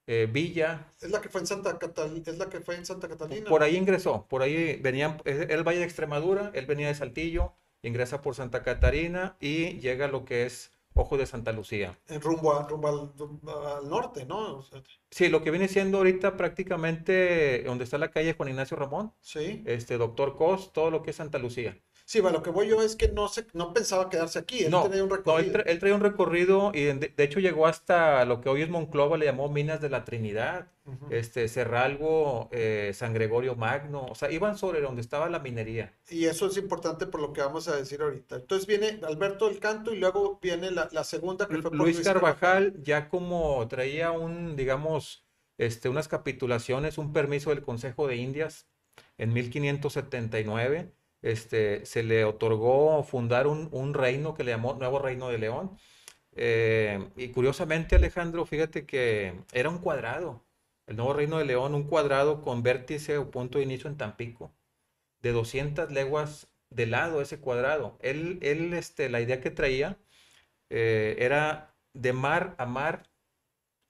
eh, 0.06 0.28
villa. 0.30 0.87
Es 1.00 1.11
la 1.11 1.21
que 1.21 1.28
fue 1.28 1.40
en 1.40 1.47
Santa 1.47 1.78
Catalina, 1.78 2.25
es 2.26 2.38
la 2.38 2.49
que 2.49 2.61
fue 2.61 2.76
en 2.76 2.85
Santa 2.87 3.09
Catalina. 3.09 3.49
Por 3.49 3.62
ahí 3.62 3.76
ingresó, 3.76 4.26
por 4.28 4.42
ahí 4.42 4.76
venían, 4.76 5.21
el 5.25 5.62
Valle 5.62 5.78
de 5.80 5.85
Extremadura, 5.85 6.50
él 6.54 6.66
venía 6.66 6.88
de 6.88 6.94
Saltillo, 6.94 7.52
ingresa 7.82 8.23
por 8.23 8.35
Santa 8.35 8.62
Catarina 8.62 9.37
y 9.40 9.78
llega 9.80 10.06
a 10.06 10.09
lo 10.09 10.25
que 10.25 10.44
es 10.47 10.71
Ojos 10.94 11.18
de 11.18 11.26
Santa 11.26 11.52
Lucía. 11.52 11.99
En 12.09 12.21
rumbo, 12.21 12.52
a- 12.54 12.68
rumbo 12.68 12.88
al, 12.88 13.88
norte, 13.88 14.26
¿no? 14.26 14.59
O 14.59 14.62
sea, 14.62 14.82
Sí, 15.11 15.28
lo 15.28 15.42
que 15.42 15.50
viene 15.50 15.68
siendo 15.68 15.99
ahorita 15.99 16.37
prácticamente 16.37 17.62
donde 17.64 17.85
está 17.85 17.97
la 17.99 18.11
calle 18.11 18.35
Juan 18.35 18.50
Ignacio 18.50 18.76
Ramón, 18.76 19.12
sí. 19.21 19.62
este 19.66 19.97
Doctor 19.99 20.37
Cos, 20.37 20.73
todo 20.73 20.90
lo 20.90 21.02
que 21.02 21.11
es 21.11 21.16
Santa 21.16 21.38
Lucía. 21.38 21.78
Sí, 22.04 22.21
bueno, 22.21 22.38
lo 22.38 22.42
que 22.42 22.50
voy 22.50 22.68
yo 22.68 22.82
es 22.82 22.97
que 22.97 23.09
no 23.09 23.28
se, 23.28 23.47
no 23.54 23.73
pensaba 23.73 24.09
quedarse 24.11 24.38
aquí, 24.38 24.64
él 24.64 24.71
No, 24.71 24.82
tenía 24.82 25.02
un 25.04 25.11
no, 25.11 25.38
él, 25.38 25.47
recorrido. 25.47 25.52
tra- 25.52 25.62
él 25.66 25.78
traía 25.78 25.94
un 25.94 26.00
recorrido 26.00 26.73
y 26.75 26.82
de, 26.85 26.94
de 26.94 27.25
hecho 27.25 27.40
llegó 27.40 27.66
hasta 27.66 28.25
lo 28.25 28.40
que 28.40 28.49
hoy 28.49 28.62
es 28.62 28.68
Monclova, 28.71 29.16
le 29.16 29.26
llamó 29.26 29.49
Minas 29.49 29.80
de 29.80 29.88
la 29.90 30.04
Trinidad, 30.04 30.68
Ujú. 30.85 31.06
este 31.11 31.49
Cerralgo, 31.49 32.49
eh, 32.52 32.92
San 32.94 33.14
Gregorio 33.14 33.54
Magno, 33.56 34.06
o 34.06 34.14
sea, 34.14 34.30
iban 34.30 34.56
sobre 34.59 34.80
donde 34.80 35.00
estaba 35.00 35.28
la 35.30 35.38
minería. 35.38 35.92
Y 36.11 36.26
eso 36.26 36.47
es 36.47 36.56
importante 36.59 37.06
por 37.06 37.21
lo 37.21 37.32
que 37.32 37.40
vamos 37.40 37.66
a 37.68 37.76
decir 37.76 38.02
ahorita. 38.02 38.37
Entonces 38.37 38.66
viene 38.66 39.00
Alberto 39.04 39.49
del 39.49 39.59
Canto 39.61 39.92
y 39.94 39.99
luego 39.99 40.38
viene 40.42 40.71
la, 40.71 40.88
la 40.92 41.04
segunda 41.04 41.49
que 41.49 41.59
fue 41.59 41.71
por 41.71 41.78
Luis 41.78 42.00
Carvajal 42.00 42.82
ya 42.82 43.09
como 43.09 43.66
traía 43.68 44.11
un, 44.12 44.56
digamos, 44.56 45.25
este, 45.59 45.88
unas 45.88 46.09
capitulaciones, 46.09 46.99
un 46.99 47.12
permiso 47.12 47.50
del 47.50 47.62
Consejo 47.62 48.06
de 48.09 48.16
Indias 48.16 48.66
en 49.18 49.32
1579, 49.32 50.92
este, 51.23 51.87
se 51.87 52.02
le 52.02 52.25
otorgó 52.25 53.02
fundar 53.05 53.47
un, 53.47 53.69
un 53.73 53.95
reino 53.95 54.35
que 54.35 54.45
le 54.45 54.52
llamó 54.52 54.75
Nuevo 54.75 54.99
Reino 54.99 55.29
de 55.29 55.38
León. 55.38 55.79
Eh, 56.35 57.11
y 57.17 57.29
curiosamente, 57.29 57.97
Alejandro, 57.97 58.47
fíjate 58.47 58.87
que 58.87 59.35
era 59.52 59.69
un 59.71 59.79
cuadrado, 59.79 60.45
el 60.87 60.97
Nuevo 60.97 61.12
Reino 61.14 61.38
de 61.38 61.45
León, 61.45 61.75
un 61.75 61.85
cuadrado 61.85 62.43
con 62.43 62.62
vértice 62.62 63.19
o 63.19 63.31
punto 63.31 63.59
de 63.59 63.64
inicio 63.64 63.88
en 63.91 63.97
Tampico, 63.97 64.52
de 65.23 65.33
200 65.33 65.93
leguas 65.93 66.49
de 66.71 66.87
lado 66.87 67.21
ese 67.23 67.41
cuadrado. 67.41 67.99
Él, 68.02 68.38
él 68.43 68.73
este, 68.75 69.09
la 69.09 69.21
idea 69.21 69.41
que 69.41 69.50
traía 69.50 69.99
eh, 70.71 71.17
era 71.19 71.75
de 71.95 72.12
mar 72.12 72.55
a 72.59 72.67
mar 72.67 73.09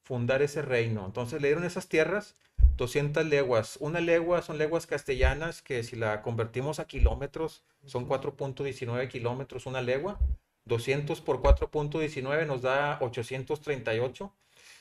fundar 0.04 0.42
ese 0.42 0.62
reino. 0.62 1.06
Entonces 1.06 1.40
le 1.40 1.48
dieron 1.48 1.64
esas 1.64 1.88
tierras, 1.88 2.36
200 2.76 3.26
leguas. 3.26 3.76
Una 3.80 4.00
legua 4.00 4.42
son 4.42 4.58
leguas 4.58 4.86
castellanas 4.86 5.62
que 5.62 5.82
si 5.82 5.96
la 5.96 6.22
convertimos 6.22 6.78
a 6.78 6.86
kilómetros 6.86 7.64
son 7.86 8.08
4.19 8.08 9.08
kilómetros 9.08 9.66
una 9.66 9.82
legua. 9.82 10.18
200 10.64 11.20
por 11.20 11.42
4.19 11.42 12.46
nos 12.46 12.62
da 12.62 12.98
838. 13.00 14.32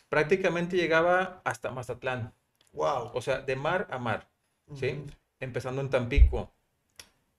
Prácticamente 0.10 0.77
llegaba 0.77 1.41
hasta 1.45 1.71
Mazatlán, 1.71 2.33
Wow. 2.74 3.12
o 3.13 3.21
sea, 3.21 3.39
de 3.39 3.55
mar 3.55 3.88
a 3.89 3.98
mar, 3.98 4.29
¿sí? 4.75 5.03
Empezando 5.39 5.81
en 5.81 5.89
Tampico. 5.89 6.51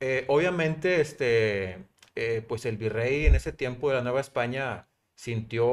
Eh, 0.00 0.24
obviamente, 0.28 1.00
este, 1.00 1.84
eh, 2.16 2.44
pues 2.48 2.66
el 2.66 2.76
virrey 2.76 3.26
en 3.26 3.34
ese 3.34 3.52
tiempo 3.52 3.88
de 3.88 3.96
la 3.96 4.02
Nueva 4.02 4.20
España 4.20 4.88
sintió 5.14 5.66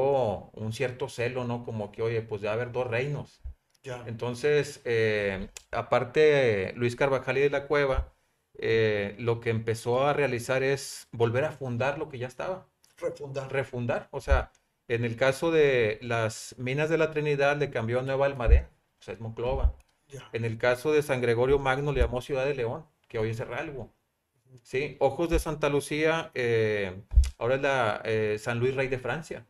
un 0.52 0.72
cierto 0.72 1.08
celo, 1.08 1.44
¿no? 1.44 1.64
Como 1.64 1.90
que, 1.90 2.02
oye, 2.02 2.22
pues 2.22 2.40
ya 2.42 2.52
haber 2.52 2.70
dos 2.70 2.86
reinos. 2.86 3.40
Ya. 3.82 4.04
Entonces, 4.06 4.82
eh, 4.84 5.48
aparte, 5.70 6.72
Luis 6.76 6.96
Carvajal 6.96 7.38
y 7.38 7.40
de 7.40 7.50
la 7.50 7.66
Cueva, 7.66 8.12
eh, 8.58 9.14
lo 9.18 9.40
que 9.40 9.50
empezó 9.50 10.06
a 10.06 10.12
realizar 10.12 10.62
es 10.62 11.08
volver 11.12 11.44
a 11.44 11.52
fundar 11.52 11.98
lo 11.98 12.08
que 12.08 12.18
ya 12.18 12.26
estaba, 12.26 12.66
Refundar. 12.98 13.50
refundar. 13.50 14.08
O 14.10 14.20
sea, 14.20 14.52
en 14.88 15.04
el 15.04 15.16
caso 15.16 15.50
de 15.50 15.98
las 16.02 16.54
minas 16.58 16.90
de 16.90 16.98
la 16.98 17.10
Trinidad 17.10 17.56
le 17.56 17.70
cambió 17.70 18.00
a 18.00 18.02
Nueva 18.02 18.26
Almadén, 18.26 18.64
o 19.00 19.02
sea, 19.02 19.14
es 19.14 19.20
Monclova. 19.20 19.74
Ya. 20.08 20.28
En 20.32 20.44
el 20.44 20.58
caso 20.58 20.92
de 20.92 21.02
San 21.02 21.22
Gregorio 21.22 21.58
Magno 21.58 21.92
le 21.92 22.00
llamó 22.00 22.20
Ciudad 22.20 22.44
de 22.44 22.54
León, 22.54 22.84
que 23.08 23.18
hoy 23.18 23.30
es 23.30 23.38
Cerralgo. 23.38 23.90
¿Sí? 24.62 24.96
Ojos 24.98 25.30
de 25.30 25.38
Santa 25.38 25.68
Lucía, 25.68 26.30
eh, 26.34 27.00
ahora 27.38 27.54
es 27.54 27.62
la 27.62 28.02
San 28.38 28.58
Luis 28.58 28.74
Rey 28.74 28.88
de 28.88 28.98
Francia. 28.98 29.46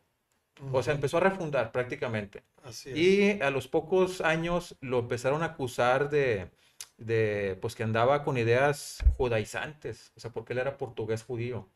O 0.71 0.83
sea, 0.83 0.93
empezó 0.93 1.17
a 1.17 1.21
refundar 1.21 1.71
prácticamente. 1.71 2.43
Así 2.63 2.89
es. 2.91 2.97
Y 2.97 3.41
a 3.41 3.49
los 3.49 3.67
pocos 3.67 4.21
años 4.21 4.77
lo 4.81 4.99
empezaron 4.99 5.41
a 5.43 5.47
acusar 5.47 6.09
de, 6.09 6.51
de, 6.97 7.57
pues 7.61 7.75
que 7.75 7.83
andaba 7.83 8.23
con 8.23 8.37
ideas 8.37 9.03
judaizantes, 9.17 10.11
o 10.15 10.19
sea, 10.19 10.31
porque 10.31 10.53
él 10.53 10.59
era 10.59 10.77
portugués 10.77 11.23
judío, 11.23 11.67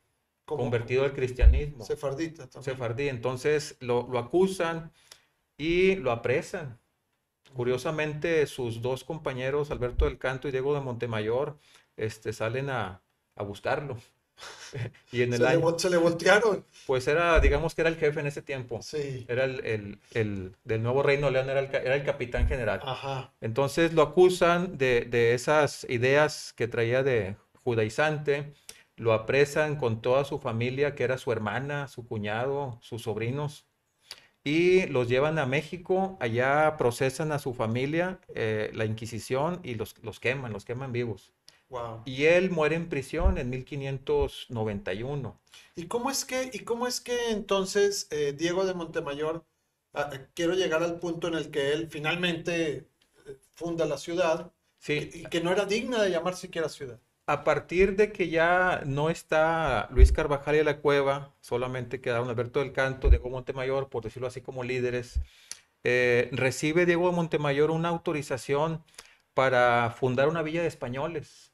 convertido 0.45 1.03
al 1.03 1.13
cristianismo, 1.13 1.83
Sefardita 1.85 2.47
también. 2.49 2.63
sefardí. 2.63 3.09
Entonces 3.09 3.77
lo, 3.79 4.07
lo 4.09 4.19
acusan 4.19 4.91
y 5.57 5.95
lo 5.95 6.11
apresan. 6.11 6.79
Curiosamente, 7.53 8.45
sus 8.47 8.81
dos 8.81 9.03
compañeros, 9.03 9.71
Alberto 9.71 10.05
del 10.05 10.17
Canto 10.19 10.47
y 10.47 10.51
Diego 10.51 10.73
de 10.75 10.81
Montemayor, 10.81 11.57
este, 11.97 12.33
salen 12.33 12.69
a, 12.69 13.01
a 13.35 13.43
buscarlo. 13.43 13.97
y 15.11 15.21
en 15.21 15.33
Se 15.33 15.35
el 15.35 15.45
le, 15.45 15.47
año, 15.47 15.61
vol- 15.61 15.77
se 15.79 15.89
le 15.89 15.97
voltearon. 15.97 16.65
pues 16.85 17.07
era, 17.07 17.39
digamos 17.39 17.73
que 17.75 17.81
era 17.81 17.89
el 17.89 17.97
jefe 17.97 18.19
en 18.19 18.27
ese 18.27 18.41
tiempo. 18.41 18.79
Sí. 18.79 19.25
Era 19.27 19.45
el, 19.45 19.65
el- 19.65 19.99
el- 20.13 20.55
del 20.63 20.83
nuevo 20.83 21.01
Reino 21.03 21.29
León, 21.29 21.49
era 21.49 21.59
el, 21.59 21.73
era 21.73 21.95
el 21.95 22.03
capitán 22.03 22.47
general. 22.47 22.79
Ajá. 22.83 23.33
Entonces 23.41 23.93
lo 23.93 24.01
acusan 24.03 24.77
de, 24.77 25.01
de 25.09 25.33
esas 25.33 25.85
ideas 25.89 26.53
que 26.53 26.67
traía 26.67 27.03
de 27.03 27.37
judaizante, 27.63 28.53
lo 28.97 29.13
apresan 29.13 29.75
con 29.77 30.01
toda 30.01 30.25
su 30.25 30.39
familia, 30.39 30.95
que 30.95 31.03
era 31.03 31.17
su 31.17 31.31
hermana, 31.31 31.87
su 31.87 32.07
cuñado, 32.07 32.79
sus 32.81 33.03
sobrinos, 33.03 33.65
y 34.45 34.87
los 34.87 35.09
llevan 35.09 35.39
a 35.39 35.47
México, 35.47 36.17
allá 36.21 36.77
procesan 36.77 37.31
a 37.33 37.39
su 37.39 37.53
familia, 37.55 38.19
eh, 38.35 38.71
la 38.75 38.85
Inquisición, 38.85 39.61
y 39.63 39.75
los, 39.75 39.95
los 40.03 40.19
queman, 40.21 40.53
los 40.53 40.65
queman 40.65 40.93
vivos. 40.93 41.34
Wow. 41.69 42.03
Y 42.05 42.25
él 42.25 42.51
muere 42.51 42.75
en 42.75 42.89
prisión 42.89 43.37
en 43.37 43.49
1591. 43.49 45.39
¿Y 45.75 45.87
cómo 45.87 46.11
es 46.11 46.25
que, 46.25 46.49
y 46.53 46.59
cómo 46.59 46.87
es 46.87 47.01
que 47.01 47.31
entonces 47.31 48.07
eh, 48.11 48.33
Diego 48.37 48.65
de 48.65 48.73
Montemayor, 48.73 49.45
ah, 49.93 50.09
eh, 50.13 50.27
quiero 50.35 50.53
llegar 50.53 50.83
al 50.83 50.99
punto 50.99 51.27
en 51.27 51.35
el 51.35 51.51
que 51.51 51.73
él 51.73 51.89
finalmente 51.89 52.87
eh, 53.25 53.37
funda 53.55 53.85
la 53.85 53.97
ciudad 53.97 54.51
Sí, 54.79 55.09
y 55.13 55.23
que 55.25 55.41
no 55.41 55.51
era 55.51 55.65
digna 55.65 56.01
de 56.03 56.11
llamar 56.11 56.35
siquiera 56.35 56.69
ciudad? 56.69 56.99
a 57.27 57.43
partir 57.43 57.95
de 57.95 58.11
que 58.11 58.29
ya 58.29 58.81
no 58.85 59.09
está 59.09 59.87
Luis 59.91 60.11
Carvajal 60.11 60.55
y 60.55 60.63
la 60.63 60.79
Cueva, 60.79 61.33
solamente 61.41 62.01
quedaron 62.01 62.29
Alberto 62.29 62.59
del 62.59 62.71
Canto, 62.71 63.09
Diego 63.09 63.29
Montemayor, 63.29 63.89
por 63.89 64.03
decirlo 64.03 64.27
así 64.27 64.41
como 64.41 64.63
líderes, 64.63 65.19
eh, 65.83 66.29
recibe 66.33 66.85
Diego 66.85 67.11
Montemayor 67.11 67.71
una 67.71 67.89
autorización 67.89 68.83
para 69.33 69.91
fundar 69.91 70.29
una 70.29 70.41
villa 70.43 70.61
de 70.61 70.67
españoles 70.67 71.44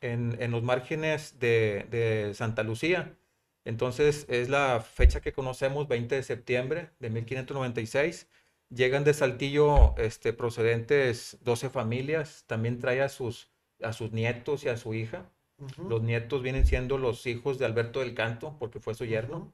en, 0.00 0.50
los 0.50 0.62
márgenes 0.62 1.38
de, 1.38 1.86
de, 1.90 2.34
Santa 2.34 2.62
Lucía. 2.62 3.14
Entonces 3.64 4.26
es 4.28 4.48
la 4.48 4.80
fecha 4.80 5.20
que 5.20 5.32
conocemos, 5.32 5.88
20 5.88 6.14
de 6.14 6.22
septiembre 6.22 6.90
de 6.98 7.10
1596. 7.10 8.28
Llegan 8.68 9.04
de 9.04 9.14
Saltillo 9.14 9.94
este, 9.96 10.32
procedentes 10.32 11.38
12 11.42 11.70
familias, 11.70 12.44
también 12.46 12.78
trae 12.78 13.02
a 13.02 13.08
sus, 13.08 13.50
a 13.82 13.92
sus 13.92 14.12
nietos 14.12 14.64
y 14.64 14.68
a 14.68 14.76
su 14.76 14.94
hija. 14.94 15.30
Los 15.88 16.02
nietos 16.02 16.42
vienen 16.42 16.66
siendo 16.66 16.98
los 16.98 17.26
hijos 17.26 17.58
de 17.58 17.64
Alberto 17.64 18.00
del 18.00 18.14
Canto, 18.14 18.56
porque 18.58 18.80
fue 18.80 18.94
su 18.94 19.04
yerno. 19.04 19.52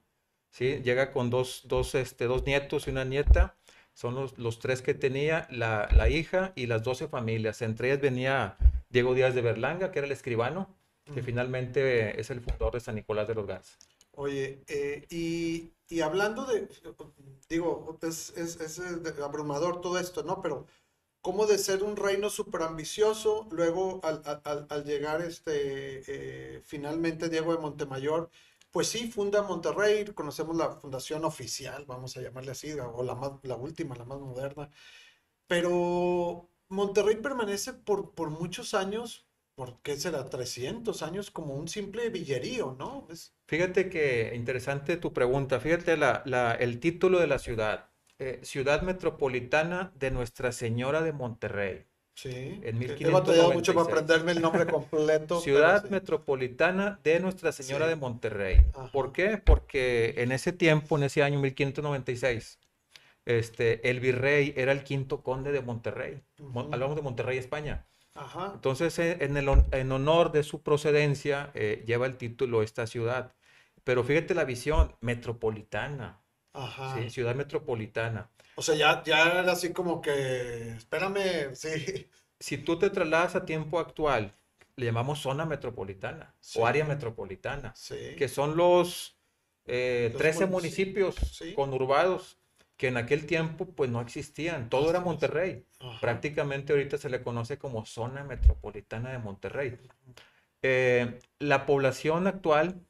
¿sí? 0.51 0.81
Llega 0.83 1.13
con 1.13 1.31
dos, 1.31 1.63
dos, 1.67 1.95
este, 1.95 2.25
dos 2.25 2.45
nietos 2.47 2.87
y 2.87 2.91
una 2.91 3.05
nieta. 3.05 3.57
Son 3.93 4.15
los, 4.15 4.39
los 4.39 4.59
tres 4.59 4.83
que 4.83 4.95
tenía, 4.95 5.47
la, 5.51 5.89
la, 5.95 6.09
hija 6.09 6.53
y 6.57 6.67
las 6.67 6.83
12 6.83 7.09
familias. 7.09 7.61
Entre 7.61 7.89
ellas 7.89 8.01
venía 8.01 8.57
Diego 8.91 9.15
Díaz 9.15 9.35
de 9.35 9.41
Berlanga, 9.41 9.91
que 9.91 10.01
era 10.01 10.07
el 10.07 10.13
escribano, 10.13 10.77
que 11.15 11.23
finalmente 11.23 12.21
es 12.21 12.31
el 12.31 12.41
fundador 12.41 12.75
de 12.75 12.81
San 12.81 12.97
Nicolás 12.97 13.27
de 13.27 13.35
los 13.35 13.47
Garza. 13.47 13.77
Oye, 14.13 14.63
eh, 14.69 15.07
y, 15.11 15.73
y, 15.89 16.01
hablando 16.01 16.45
de, 16.45 16.69
digo, 17.49 17.99
es, 18.03 18.31
es, 18.37 18.61
es, 18.61 18.81
abrumador 19.21 19.81
todo 19.81 19.99
esto, 19.99 20.23
¿no? 20.25 20.43
Pero, 20.43 20.67
¿cómo 21.21 21.47
de 21.47 21.59
ser 21.59 21.83
un 21.83 21.97
reino 21.97 22.29
súper 22.29 22.63
ambicioso, 22.63 23.49
luego 23.51 24.01
al, 24.03 24.23
al, 24.45 24.67
al 24.69 24.85
llegar 24.85 25.23
este, 25.23 26.03
eh, 26.07 26.63
finalmente 26.65 27.29
Diego 27.29 27.53
de 27.53 27.61
Montemayor, 27.61 28.31
pues 28.71 28.89
sí, 28.89 29.11
funda 29.11 29.43
Monterrey, 29.43 30.05
conocemos 30.07 30.57
la 30.57 30.71
fundación 30.73 31.25
oficial, 31.25 31.85
vamos 31.87 32.17
a 32.17 32.21
llamarle 32.21 32.53
así, 32.53 32.73
o 32.73 33.03
la, 33.03 33.15
más, 33.15 33.33
la 33.43 33.57
última, 33.57 33.97
la 33.97 34.05
más 34.05 34.21
moderna, 34.21 34.71
pero 35.47 36.49
Monterrey 36.71 37.17
permanece 37.17 37.75
por, 37.75 38.15
por 38.15 38.31
muchos 38.31 38.73
años 38.73 39.31
¿por 39.61 39.83
qué 39.83 39.95
será 39.95 40.25
300 40.25 41.03
años 41.03 41.31
como 41.31 41.55
un 41.55 41.69
simple 41.69 42.09
villerío, 42.09 42.75
¿no? 42.79 43.07
Fíjate 43.47 43.91
que 43.91 44.33
interesante 44.35 44.97
tu 44.97 45.13
pregunta. 45.13 45.61
Fíjate 45.61 45.99
la, 45.99 46.57
el 46.59 46.81
título 46.81 47.19
de 47.19 47.27
la 47.27 47.39
ciudad. 47.39 47.91
Eh, 48.19 48.41
ciudad 48.43 48.81
Metropolitana 48.81 49.93
de 49.97 50.13
Nuestra 50.13 50.53
Señora 50.53 51.03
de 51.03 51.13
Monterrey. 51.13 51.85
Sí. 52.15 52.31
En 52.63 52.79
1596. 52.79 53.01
He 53.03 53.11
batallado 53.11 53.53
mucho 53.53 53.75
para 53.75 53.87
aprenderme 53.87 54.33
el 54.33 54.41
nombre 54.41 54.65
completo. 54.65 55.41
Ciudad 55.43 55.91
Metropolitana 55.91 56.99
de 57.05 57.21
Nuestra 57.21 57.53
Señora 57.53 57.87
de 57.87 57.97
Monterrey. 57.97 58.65
¿Por 58.95 59.13
qué? 59.13 59.37
Porque 59.37 60.15
en 60.17 60.33
ese 60.33 60.53
tiempo, 60.53 60.97
en 60.97 61.03
ese 61.03 61.23
año 61.23 61.39
1596, 61.39 62.59
este, 63.25 63.89
el 63.91 64.01
virrey 64.01 64.55
era 64.57 64.73
el 64.73 64.85
quinto 64.85 65.23
conde 65.23 65.53
de 65.53 65.61
Monterrey. 65.63 66.23
Hablamos 66.39 66.97
de 66.97 67.03
Monterrey, 67.03 67.39
España. 67.39 67.87
Entonces, 68.55 68.99
eh, 68.99 69.19
en, 69.21 69.37
el, 69.37 69.49
en 69.71 69.93
honor 69.93 70.33
de 70.33 70.43
su 70.43 70.63
procedencia, 70.63 71.51
eh, 71.55 71.85
lleva 71.87 72.07
el 72.07 72.17
título 72.17 72.63
esta 72.63 72.87
ciudad. 72.87 73.35
Pero 73.85 74.05
fíjate 74.05 74.35
la 74.35 74.45
visión 74.45 74.95
metropolitana. 75.01 76.21
Ajá. 76.53 77.09
ciudad 77.11 77.37
metropolitana. 77.37 78.29
O 78.57 78.63
sea, 78.63 78.75
ya, 78.75 79.05
ya 79.05 79.41
era 79.41 79.53
así 79.53 79.73
como 79.73 80.03
que, 80.03 80.73
espérame, 80.73 81.55
sí. 81.55 82.09
Si 82.41 82.57
tú 82.57 82.79
te 82.79 82.89
trasladas 82.89 83.37
a 83.37 83.45
tiempo 83.45 83.79
actual, 83.79 84.35
le 84.75 84.87
llamamos 84.87 85.19
zona 85.19 85.45
metropolitana 85.45 86.35
o 86.57 86.67
área 86.67 86.87
metropolitana, 86.87 87.75
que 88.17 88.29
son 88.29 88.57
los, 88.57 89.21
eh, 89.67 90.15
13 90.17 90.47
municipios 90.47 91.17
conurbados 91.55 92.40
que 92.81 92.89
en 92.89 92.97
aquel 92.97 93.27
tiempo 93.27 93.67
pues 93.67 93.91
no 93.91 94.01
existían, 94.01 94.71
todo 94.71 94.89
era 94.89 95.01
Monterrey. 95.01 95.67
Prácticamente 96.01 96.73
ahorita 96.73 96.97
se 96.97 97.11
le 97.11 97.21
conoce 97.21 97.59
como 97.59 97.85
zona 97.85 98.25
metropolitana 98.25 99.13
de 99.13 99.19
Monterrey. 99.19 99.79
Eh, 100.63 101.21
la 101.41 101.67
población 101.67 102.27
actual 102.27 102.81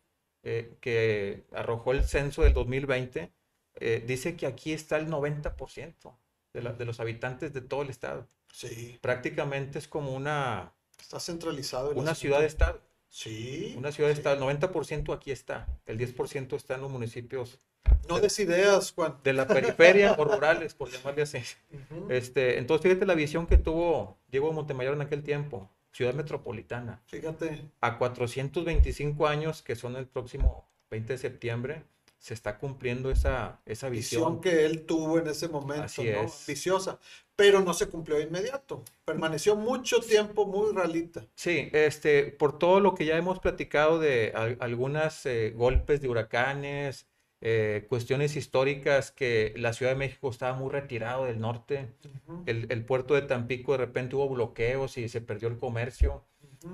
eh, 0.44 0.76
que 0.80 1.42
arrojó 1.50 1.90
el 1.90 2.04
censo 2.04 2.42
del 2.42 2.52
2020 2.52 3.32
eh, 3.80 4.04
dice 4.06 4.36
que 4.36 4.46
aquí 4.46 4.72
está 4.72 4.96
el 4.96 5.08
90% 5.08 6.16
de, 6.52 6.60
de, 6.60 6.84
los 6.84 7.00
habitantes 7.00 7.52
de 7.52 7.60
todo 7.60 7.82
el 7.82 7.90
estado. 7.90 8.28
Sí. 8.52 8.96
Prácticamente 9.00 9.80
es 9.80 9.88
como 9.88 10.14
una... 10.14 10.72
Está 11.00 11.18
centralizado. 11.18 11.90
Una 11.94 12.14
ciudad-estado. 12.14 12.80
Sí. 13.08 13.74
Una 13.76 13.90
ciudad-estado. 13.90 14.48
El 14.48 14.60
90% 14.60 15.12
aquí 15.12 15.32
está. 15.32 15.66
El 15.84 15.98
10% 15.98 16.54
está 16.54 16.76
en 16.76 16.82
los 16.82 16.92
municipios 16.92 17.58
no 18.08 18.20
des 18.20 18.38
ideas, 18.38 18.92
Juan. 18.92 19.16
De 19.22 19.32
la 19.32 19.46
periferia 19.46 20.14
o 20.18 20.24
rurales, 20.24 20.74
por 20.74 20.90
llamarle 20.90 21.22
así. 21.22 21.38
este, 22.08 22.58
entonces, 22.58 22.82
fíjate 22.82 23.06
la 23.06 23.14
visión 23.14 23.46
que 23.46 23.56
tuvo 23.56 24.18
Diego 24.28 24.52
Montemayor 24.52 24.94
en 24.94 25.02
aquel 25.02 25.22
tiempo. 25.22 25.70
Ciudad 25.92 26.14
metropolitana. 26.14 27.02
Fíjate. 27.06 27.68
A 27.80 27.98
425 27.98 29.26
años, 29.26 29.62
que 29.62 29.74
son 29.74 29.96
el 29.96 30.06
próximo 30.06 30.68
20 30.90 31.14
de 31.14 31.18
septiembre, 31.18 31.82
se 32.20 32.34
está 32.34 32.58
cumpliendo 32.58 33.10
esa, 33.10 33.60
esa 33.64 33.88
visión. 33.88 34.20
visión 34.20 34.40
que 34.40 34.66
él 34.66 34.84
tuvo 34.84 35.18
en 35.18 35.26
ese 35.26 35.48
momento, 35.48 35.84
Así 35.84 36.04
¿no? 36.04 36.20
Es. 36.22 36.44
Viciosa. 36.46 36.98
Pero 37.34 37.60
no 37.60 37.72
se 37.72 37.88
cumplió 37.88 38.18
de 38.18 38.24
inmediato. 38.24 38.84
Permaneció 39.06 39.56
mucho 39.56 40.00
tiempo 40.00 40.46
muy 40.46 40.74
realita. 40.74 41.24
Sí, 41.34 41.70
este, 41.72 42.26
por 42.26 42.58
todo 42.58 42.80
lo 42.80 42.94
que 42.94 43.06
ya 43.06 43.16
hemos 43.16 43.38
platicado 43.38 43.98
de 43.98 44.32
algunos 44.60 45.24
eh, 45.24 45.54
golpes 45.56 46.02
de 46.02 46.08
huracanes, 46.08 47.06
eh, 47.42 47.86
cuestiones 47.88 48.36
históricas 48.36 49.10
que 49.12 49.54
la 49.56 49.72
Ciudad 49.72 49.92
de 49.92 49.98
México 49.98 50.28
estaba 50.28 50.58
muy 50.58 50.70
retirado 50.70 51.24
del 51.24 51.40
norte, 51.40 51.88
el, 52.44 52.84
puerto 52.84 53.14
de 53.14 53.22
Tampico 53.22 53.72
de 53.72 53.78
repente 53.78 54.16
hubo 54.16 54.28
bloqueos 54.28 54.98
y 54.98 55.08
se 55.08 55.22
perdió 55.22 55.48
el 55.48 55.56
comercio. 55.56 56.24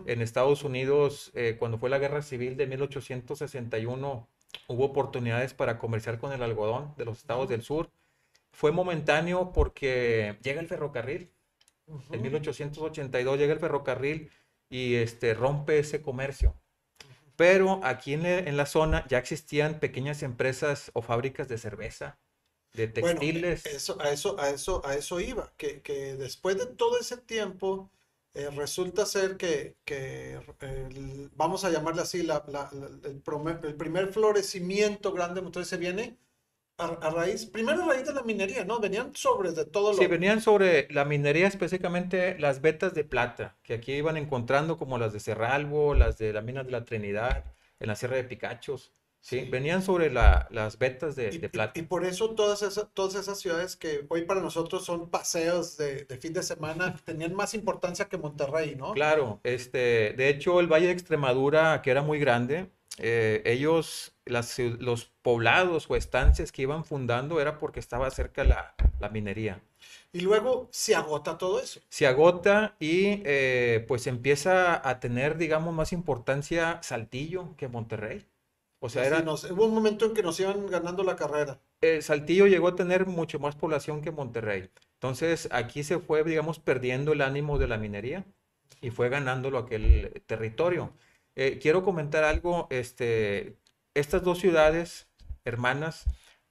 En 0.06 0.20
Estados 0.20 0.64
Unidos, 0.64 1.30
eh, 1.34 1.54
cuando 1.58 1.78
fue 1.78 1.88
la 1.88 2.00
guerra 2.00 2.20
civil 2.20 2.56
de 2.56 2.66
1861, 2.66 4.28
hubo 4.66 4.84
oportunidades 4.84 5.54
para 5.54 5.78
comerciar 5.78 6.18
con 6.18 6.32
el 6.32 6.42
algodón 6.42 6.92
de 6.96 7.04
los 7.04 7.18
estados 7.18 7.48
del 7.48 7.62
sur. 7.62 7.90
Fue 8.50 8.72
momentáneo 8.72 9.52
porque 9.52 10.36
llega 10.42 10.60
el 10.60 10.66
ferrocarril. 10.66 11.30
En 12.10 12.22
1882 12.22 13.38
llega 13.38 13.52
el 13.52 13.60
ferrocarril 13.60 14.30
y 14.68 14.96
este, 14.96 15.34
rompe 15.34 15.78
ese 15.78 16.02
comercio. 16.02 16.56
Pero 17.36 17.80
aquí 17.84 18.14
en, 18.14 18.56
la 18.56 18.66
zona 18.66 19.06
ya 19.08 19.18
existían 19.18 19.78
pequeñas 19.78 20.22
empresas 20.22 20.90
o 20.94 21.02
fábricas 21.02 21.48
de 21.48 21.58
cerveza, 21.58 22.18
de 22.72 22.88
textiles. 22.88 23.66
eso, 23.66 24.00
a, 24.00 24.10
eso, 24.10 24.40
a, 24.40 24.50
eso, 24.50 24.86
a 24.86 24.94
eso 24.94 25.20
iba, 25.20 25.52
que, 25.56 25.82
después 26.18 26.56
de 26.56 26.66
todo 26.66 26.98
ese 26.98 27.18
tiempo, 27.18 27.90
eh, 28.34 28.48
resulta 28.50 29.04
ser 29.04 29.36
que, 29.36 29.76
vamos 31.34 31.64
a 31.64 31.70
llamarle 31.70 32.02
así, 32.02 32.20
el, 32.20 33.20
primer 33.76 34.12
florecimiento 34.12 35.12
grande, 35.12 35.40
entonces 35.40 35.68
se 35.68 35.76
viene 35.76 36.16
a, 36.78 37.10
raíz, 37.10 37.46
primero 37.46 37.82
a 37.82 37.86
raíz 37.86 38.06
de 38.06 38.12
la 38.12 38.22
minería, 38.22 38.64
¿no? 38.64 38.78
Venían 38.80 39.14
sobre 39.14 39.52
de 39.52 39.64
todo 39.64 39.92
lo... 39.92 39.98
Sí, 39.98 40.06
venían 40.06 40.40
sobre 40.40 40.88
la 40.90 41.04
minería, 41.04 41.46
específicamente 41.46 42.38
las 42.38 42.60
vetas 42.60 42.94
de 42.94 43.04
plata, 43.04 43.56
que 43.62 43.74
aquí 43.74 43.92
iban 43.92 44.16
encontrando 44.16 44.76
como 44.76 44.98
las 44.98 45.12
de 45.12 45.20
Cerralbo, 45.20 45.94
las 45.94 46.18
de 46.18 46.32
la 46.32 46.42
mina 46.42 46.64
de 46.64 46.70
la 46.70 46.84
Trinidad, 46.84 47.44
en 47.80 47.88
la 47.88 47.96
Sierra 47.96 48.16
de 48.16 48.24
Picachos. 48.24 48.92
Sí, 49.20 49.40
venían 49.40 49.82
sobre 49.82 50.08
la, 50.08 50.46
las 50.52 50.78
vetas 50.78 51.16
de, 51.16 51.30
plata. 51.48 51.80
Y, 51.80 51.82
por 51.82 52.04
eso 52.04 52.36
todas 52.36 52.62
esas, 52.62 52.86
todas 52.94 53.16
esas 53.16 53.40
ciudades 53.40 53.74
que 53.74 54.06
hoy 54.08 54.22
para 54.24 54.40
nosotros 54.40 54.84
son 54.84 55.10
paseos 55.10 55.76
de, 55.76 56.04
de, 56.04 56.16
fin 56.18 56.32
de 56.32 56.44
semana 56.44 56.94
tenían 57.04 57.34
más 57.34 57.52
importancia 57.54 58.04
que 58.08 58.18
Monterrey, 58.18 58.76
¿no? 58.76 58.92
Claro, 58.92 59.40
este, 59.42 60.14
de 60.16 60.28
hecho 60.28 60.60
el 60.60 60.68
Valle 60.68 60.86
de 60.86 60.92
Extremadura, 60.92 61.82
que 61.82 61.90
era 61.90 62.02
muy 62.02 62.20
grande, 62.20 62.70
eh, 62.98 63.42
ellos, 63.44 64.12
los 64.24 65.10
poblados 65.22 65.86
o 65.90 65.96
estancias 65.96 66.52
que 66.52 66.62
iban 66.62 66.84
fundando 66.84 67.40
era 67.40 67.58
porque 67.58 67.80
estaba 67.80 68.10
cerca 68.10 68.44
la, 68.44 68.74
la 69.00 69.08
minería. 69.08 69.60
Y 70.12 70.20
luego 70.20 70.68
se 70.70 70.94
agota 70.94 71.36
todo 71.36 71.60
eso. 71.60 71.80
Se 71.88 72.06
agota 72.06 72.74
y 72.80 73.22
eh, 73.24 73.84
pues 73.86 74.06
empieza 74.06 74.88
a 74.88 74.98
tener, 75.00 75.36
digamos, 75.36 75.74
más 75.74 75.92
importancia 75.92 76.80
Saltillo 76.82 77.54
que 77.56 77.68
Monterrey. 77.68 78.24
O 78.78 78.88
sea, 78.88 79.04
era... 79.04 79.20
hubo 79.20 79.66
un 79.66 79.74
momento 79.74 80.06
en 80.06 80.14
que 80.14 80.22
nos 80.22 80.38
iban 80.40 80.66
ganando 80.66 81.02
la 81.02 81.16
carrera. 81.16 81.58
Eh, 81.80 82.02
Saltillo 82.02 82.46
llegó 82.46 82.68
a 82.68 82.76
tener 82.76 83.06
mucho 83.06 83.38
más 83.38 83.56
población 83.56 84.00
que 84.00 84.10
Monterrey. 84.10 84.70
Entonces 84.94 85.48
aquí 85.50 85.82
se 85.82 85.98
fue, 85.98 86.24
digamos, 86.24 86.58
perdiendo 86.58 87.12
el 87.12 87.20
ánimo 87.20 87.58
de 87.58 87.68
la 87.68 87.78
minería 87.78 88.24
y 88.80 88.90
fue 88.90 89.08
ganándolo 89.08 89.58
aquel 89.58 90.22
territorio. 90.26 90.92
Eh, 91.36 91.58
quiero 91.60 91.82
comentar 91.82 92.24
algo, 92.24 92.66
este, 92.70 93.56
estas 93.94 94.22
dos 94.22 94.38
ciudades 94.40 95.06
hermanas 95.44 96.04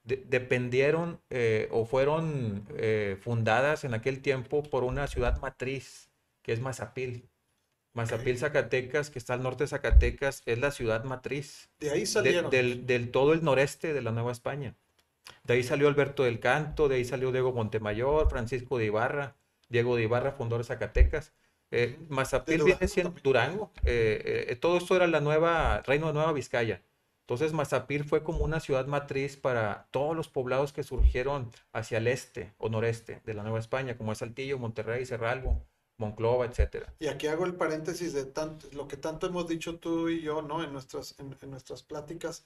dependieron 0.04 1.20
eh, 1.30 1.68
o 1.72 1.84
fueron 1.84 2.64
eh, 2.76 3.18
fundadas 3.20 3.82
en 3.84 3.94
aquel 3.94 4.22
tiempo 4.22 4.62
por 4.62 4.84
una 4.84 5.06
ciudad 5.08 5.38
matriz, 5.40 6.10
que 6.42 6.52
es 6.52 6.60
Mazapil. 6.60 7.28
Mazapil, 7.92 8.38
Zacatecas, 8.38 9.10
que 9.10 9.18
está 9.18 9.34
al 9.34 9.42
norte 9.42 9.64
de 9.64 9.68
Zacatecas, 9.68 10.42
es 10.46 10.58
la 10.58 10.70
ciudad 10.70 11.02
matriz. 11.04 11.70
De 11.80 11.90
ahí 11.90 12.00
de- 12.00 12.06
salieron. 12.06 12.50
del, 12.50 12.86
del 12.86 13.10
todo 13.10 13.32
el 13.32 13.42
noreste 13.42 13.92
de 13.92 14.02
la 14.02 14.12
Nueva 14.12 14.32
España. 14.32 14.74
De 15.44 15.54
ahí 15.54 15.62
salió 15.64 15.88
Alberto 15.88 16.22
del 16.22 16.38
Canto, 16.38 16.88
de 16.88 16.96
ahí 16.96 17.04
salió 17.04 17.32
Diego 17.32 17.52
Montemayor, 17.52 18.28
Francisco 18.30 18.78
de 18.78 18.84
Ibarra, 18.86 19.34
Diego 19.68 19.96
de 19.96 20.04
Ibarra, 20.04 20.32
fundador 20.32 20.60
de 20.64 20.68
Zacatecas. 20.68 21.32
Eh, 21.70 21.98
Mazapil 22.08 22.62
viene 22.62 22.88
siendo. 22.88 23.14
Durango. 23.22 23.72
eh, 23.84 24.46
eh, 24.48 24.56
todo 24.56 24.78
esto 24.78 24.94
era 24.96 25.06
la 25.06 25.20
nueva, 25.20 25.82
Reino 25.82 26.06
de 26.08 26.12
Nueva 26.12 26.32
Vizcaya. 26.32 26.82
Entonces 27.22 27.52
Mazapil 27.52 28.04
fue 28.04 28.22
como 28.22 28.44
una 28.44 28.60
ciudad 28.60 28.86
matriz 28.86 29.36
para 29.36 29.88
todos 29.90 30.14
los 30.14 30.28
poblados 30.28 30.72
que 30.72 30.84
surgieron 30.84 31.50
hacia 31.72 31.98
el 31.98 32.06
este 32.06 32.54
o 32.58 32.68
noreste 32.68 33.20
de 33.24 33.34
la 33.34 33.42
Nueva 33.42 33.58
España, 33.58 33.96
como 33.96 34.12
es 34.12 34.18
Saltillo, 34.18 34.58
Monterrey, 34.60 35.04
Cerralbo, 35.04 35.66
Monclova, 35.98 36.46
etcétera. 36.46 36.94
Y 37.00 37.08
aquí 37.08 37.26
hago 37.26 37.44
el 37.44 37.54
paréntesis 37.54 38.12
de 38.12 38.26
tanto, 38.26 38.68
lo 38.72 38.86
que 38.86 38.96
tanto 38.96 39.26
hemos 39.26 39.48
dicho 39.48 39.80
tú 39.80 40.08
y 40.08 40.22
yo, 40.22 40.40
¿no? 40.42 40.62
En 40.62 40.72
nuestras, 40.72 41.18
en, 41.18 41.36
en 41.42 41.50
nuestras 41.50 41.82
pláticas, 41.82 42.44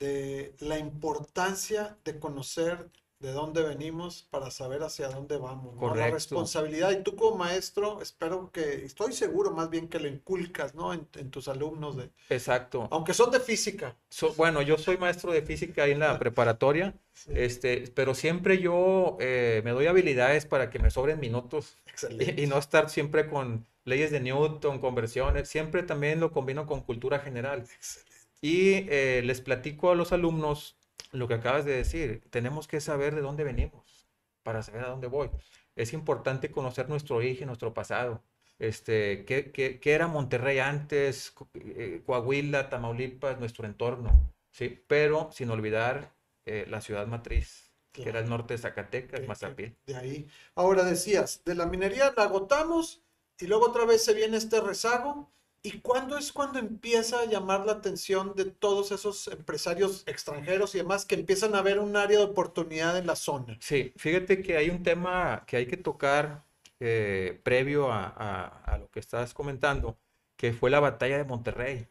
de 0.00 0.56
la 0.58 0.78
importancia 0.78 1.96
de 2.04 2.18
conocer 2.18 2.90
de 3.22 3.32
dónde 3.32 3.62
venimos 3.62 4.26
para 4.30 4.50
saber 4.50 4.82
hacia 4.82 5.08
dónde 5.08 5.38
vamos, 5.38 5.74
¿no? 5.76 5.94
La 5.94 6.08
responsabilidad. 6.10 6.90
Y 6.90 7.02
tú 7.02 7.16
como 7.16 7.36
maestro, 7.38 8.02
espero 8.02 8.50
que, 8.52 8.84
estoy 8.84 9.12
seguro 9.12 9.52
más 9.52 9.70
bien 9.70 9.88
que 9.88 10.00
lo 10.00 10.08
inculcas, 10.08 10.74
¿no? 10.74 10.92
En, 10.92 11.08
en 11.14 11.30
tus 11.30 11.48
alumnos, 11.48 11.96
de, 11.96 12.10
Exacto. 12.28 12.88
aunque 12.90 13.14
son 13.14 13.30
de 13.30 13.40
física. 13.40 13.96
So- 14.10 14.34
bueno, 14.34 14.60
yo 14.60 14.76
soy 14.76 14.96
maestro 14.98 15.32
de 15.32 15.42
física 15.42 15.84
ahí 15.84 15.92
en 15.92 16.00
la 16.00 16.18
preparatoria. 16.18 16.94
Sí, 17.14 17.30
Este, 17.34 17.84
pero 17.94 18.14
siempre 18.14 18.58
yo 18.58 19.18
eh, 19.20 19.60
me 19.64 19.72
doy 19.72 19.86
habilidades 19.86 20.46
para 20.46 20.70
que 20.70 20.78
me 20.78 20.90
sobren 20.90 21.20
minutos 21.20 21.76
y, 22.18 22.42
y 22.42 22.46
no 22.46 22.56
estar 22.58 22.88
siempre 22.88 23.28
con 23.28 23.66
leyes 23.84 24.10
de 24.10 24.20
Newton, 24.20 24.78
conversiones, 24.78 25.46
siempre 25.48 25.82
también 25.82 26.20
lo 26.20 26.32
combino 26.32 26.66
con 26.66 26.80
cultura 26.80 27.18
general. 27.18 27.68
excelente. 27.76 28.12
Y 28.40 28.86
eh, 28.90 29.22
les 29.24 29.40
platico 29.40 29.90
a 29.90 29.94
los 29.94 30.12
alumnos 30.12 30.76
lo 31.12 31.28
que 31.28 31.34
acabas 31.34 31.64
de 31.64 31.72
decir, 31.72 32.22
tenemos 32.30 32.66
que 32.68 32.80
saber 32.80 33.14
de 33.14 33.20
dónde 33.22 33.44
venimos 33.44 34.08
para 34.42 34.62
saber 34.62 34.84
a 34.84 34.88
dónde 34.90 35.06
voy. 35.06 35.30
Es 35.76 35.92
importante 35.92 36.50
conocer 36.50 36.88
nuestro 36.88 37.16
origen, 37.16 37.46
nuestro 37.46 37.74
pasado. 37.74 38.22
Este, 38.58 39.24
¿qué, 39.24 39.50
qué- 39.52 39.80
qué 39.80 39.92
era 39.92 40.06
Monterrey 40.08 40.58
antes, 40.58 41.30
Co- 41.32 41.48
eh, 41.54 42.02
Coahuila, 42.06 42.68
Tamaulipas, 42.70 43.38
nuestro 43.38 43.66
entorno? 43.66 44.32
¿sí? 44.50 44.80
Pero 44.86 45.30
sin 45.32 45.50
olvidar 45.50 46.12
eh, 46.44 46.66
la 46.68 46.80
ciudad 46.80 47.06
matriz, 47.06 47.72
que 47.92 48.08
era 48.08 48.20
el 48.20 48.28
norte 48.28 48.54
de 48.54 48.58
Zacatecas, 48.58 49.20
que- 49.20 49.26
Mazapil. 49.26 49.76
De 49.86 49.96
ahí. 49.96 50.28
Ahora 50.54 50.84
decías, 50.84 51.42
de 51.44 51.54
la 51.54 51.66
minería 51.66 52.12
la 52.16 52.24
agotamos 52.24 53.02
y 53.38 53.46
luego 53.46 53.66
otra 53.66 53.84
vez 53.84 54.04
se 54.04 54.14
viene 54.14 54.36
este 54.36 54.60
rezago. 54.60 55.30
¿Y 55.64 55.80
cuándo 55.80 56.16
es 56.16 56.32
cuando 56.32 56.60
empieza 56.60 57.18
a 57.20 57.26
llamar 57.26 57.66
la 57.66 57.72
atención 57.72 58.34
de 58.36 58.44
todos 58.44 58.92
esos 58.92 59.26
empresarios 59.28 60.04
extranjeros 60.06 60.74
y 60.74 60.78
demás 60.78 61.04
que 61.04 61.16
empiezan 61.16 61.54
a 61.56 61.62
ver 61.62 61.80
un 61.80 61.96
área 61.96 62.18
de 62.18 62.24
oportunidad 62.24 62.96
en 62.96 63.06
la 63.08 63.16
zona? 63.16 63.60
Sí, 63.60 63.92
fíjate 63.96 64.42
que 64.42 64.56
hay 64.56 64.70
un 64.70 64.82
tema 64.82 65.44
que 65.46 65.56
hay 65.56 65.66
que 65.66 65.76
tocar 65.76 66.44
eh, 66.80 67.40
previo 67.44 67.90
a, 67.92 68.06
a- 68.08 68.64
a 68.74 68.78
lo 68.78 68.90
que 68.90 69.00
estás 69.00 69.32
comentando, 69.34 69.98
que 70.36 70.52
fue 70.52 70.70
la 70.70 70.80
batalla 70.80 71.16
de 71.18 71.24
Monterrey. 71.24 71.88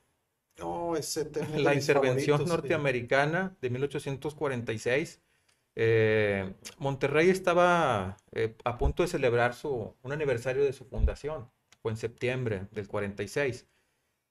No, 0.58 0.96
ese 0.96 1.26
tema 1.26 1.60
de 1.62 1.64
La 1.64 1.74
mis 1.74 1.90
intervención 1.90 2.38
favoritos, 2.38 2.50
sí. 2.50 2.50
norteamericana 2.50 3.56
de 3.62 3.70
1846. 3.70 5.22
eh, 5.76 6.54
Monterrey 6.78 7.30
estaba 7.30 8.18
eh, 8.34 8.56
a 8.66 8.78
punto 8.78 9.04
de 9.04 9.10
celebrar 9.10 9.54
su, 9.56 9.96
un 10.04 10.12
aniversario 10.12 10.64
de 10.64 10.74
su 10.74 10.86
fundación, 10.86 11.50
fue 11.82 11.91
en 11.91 11.98
septiembre 11.98 12.67
del 12.72 12.88
46. 12.88 13.67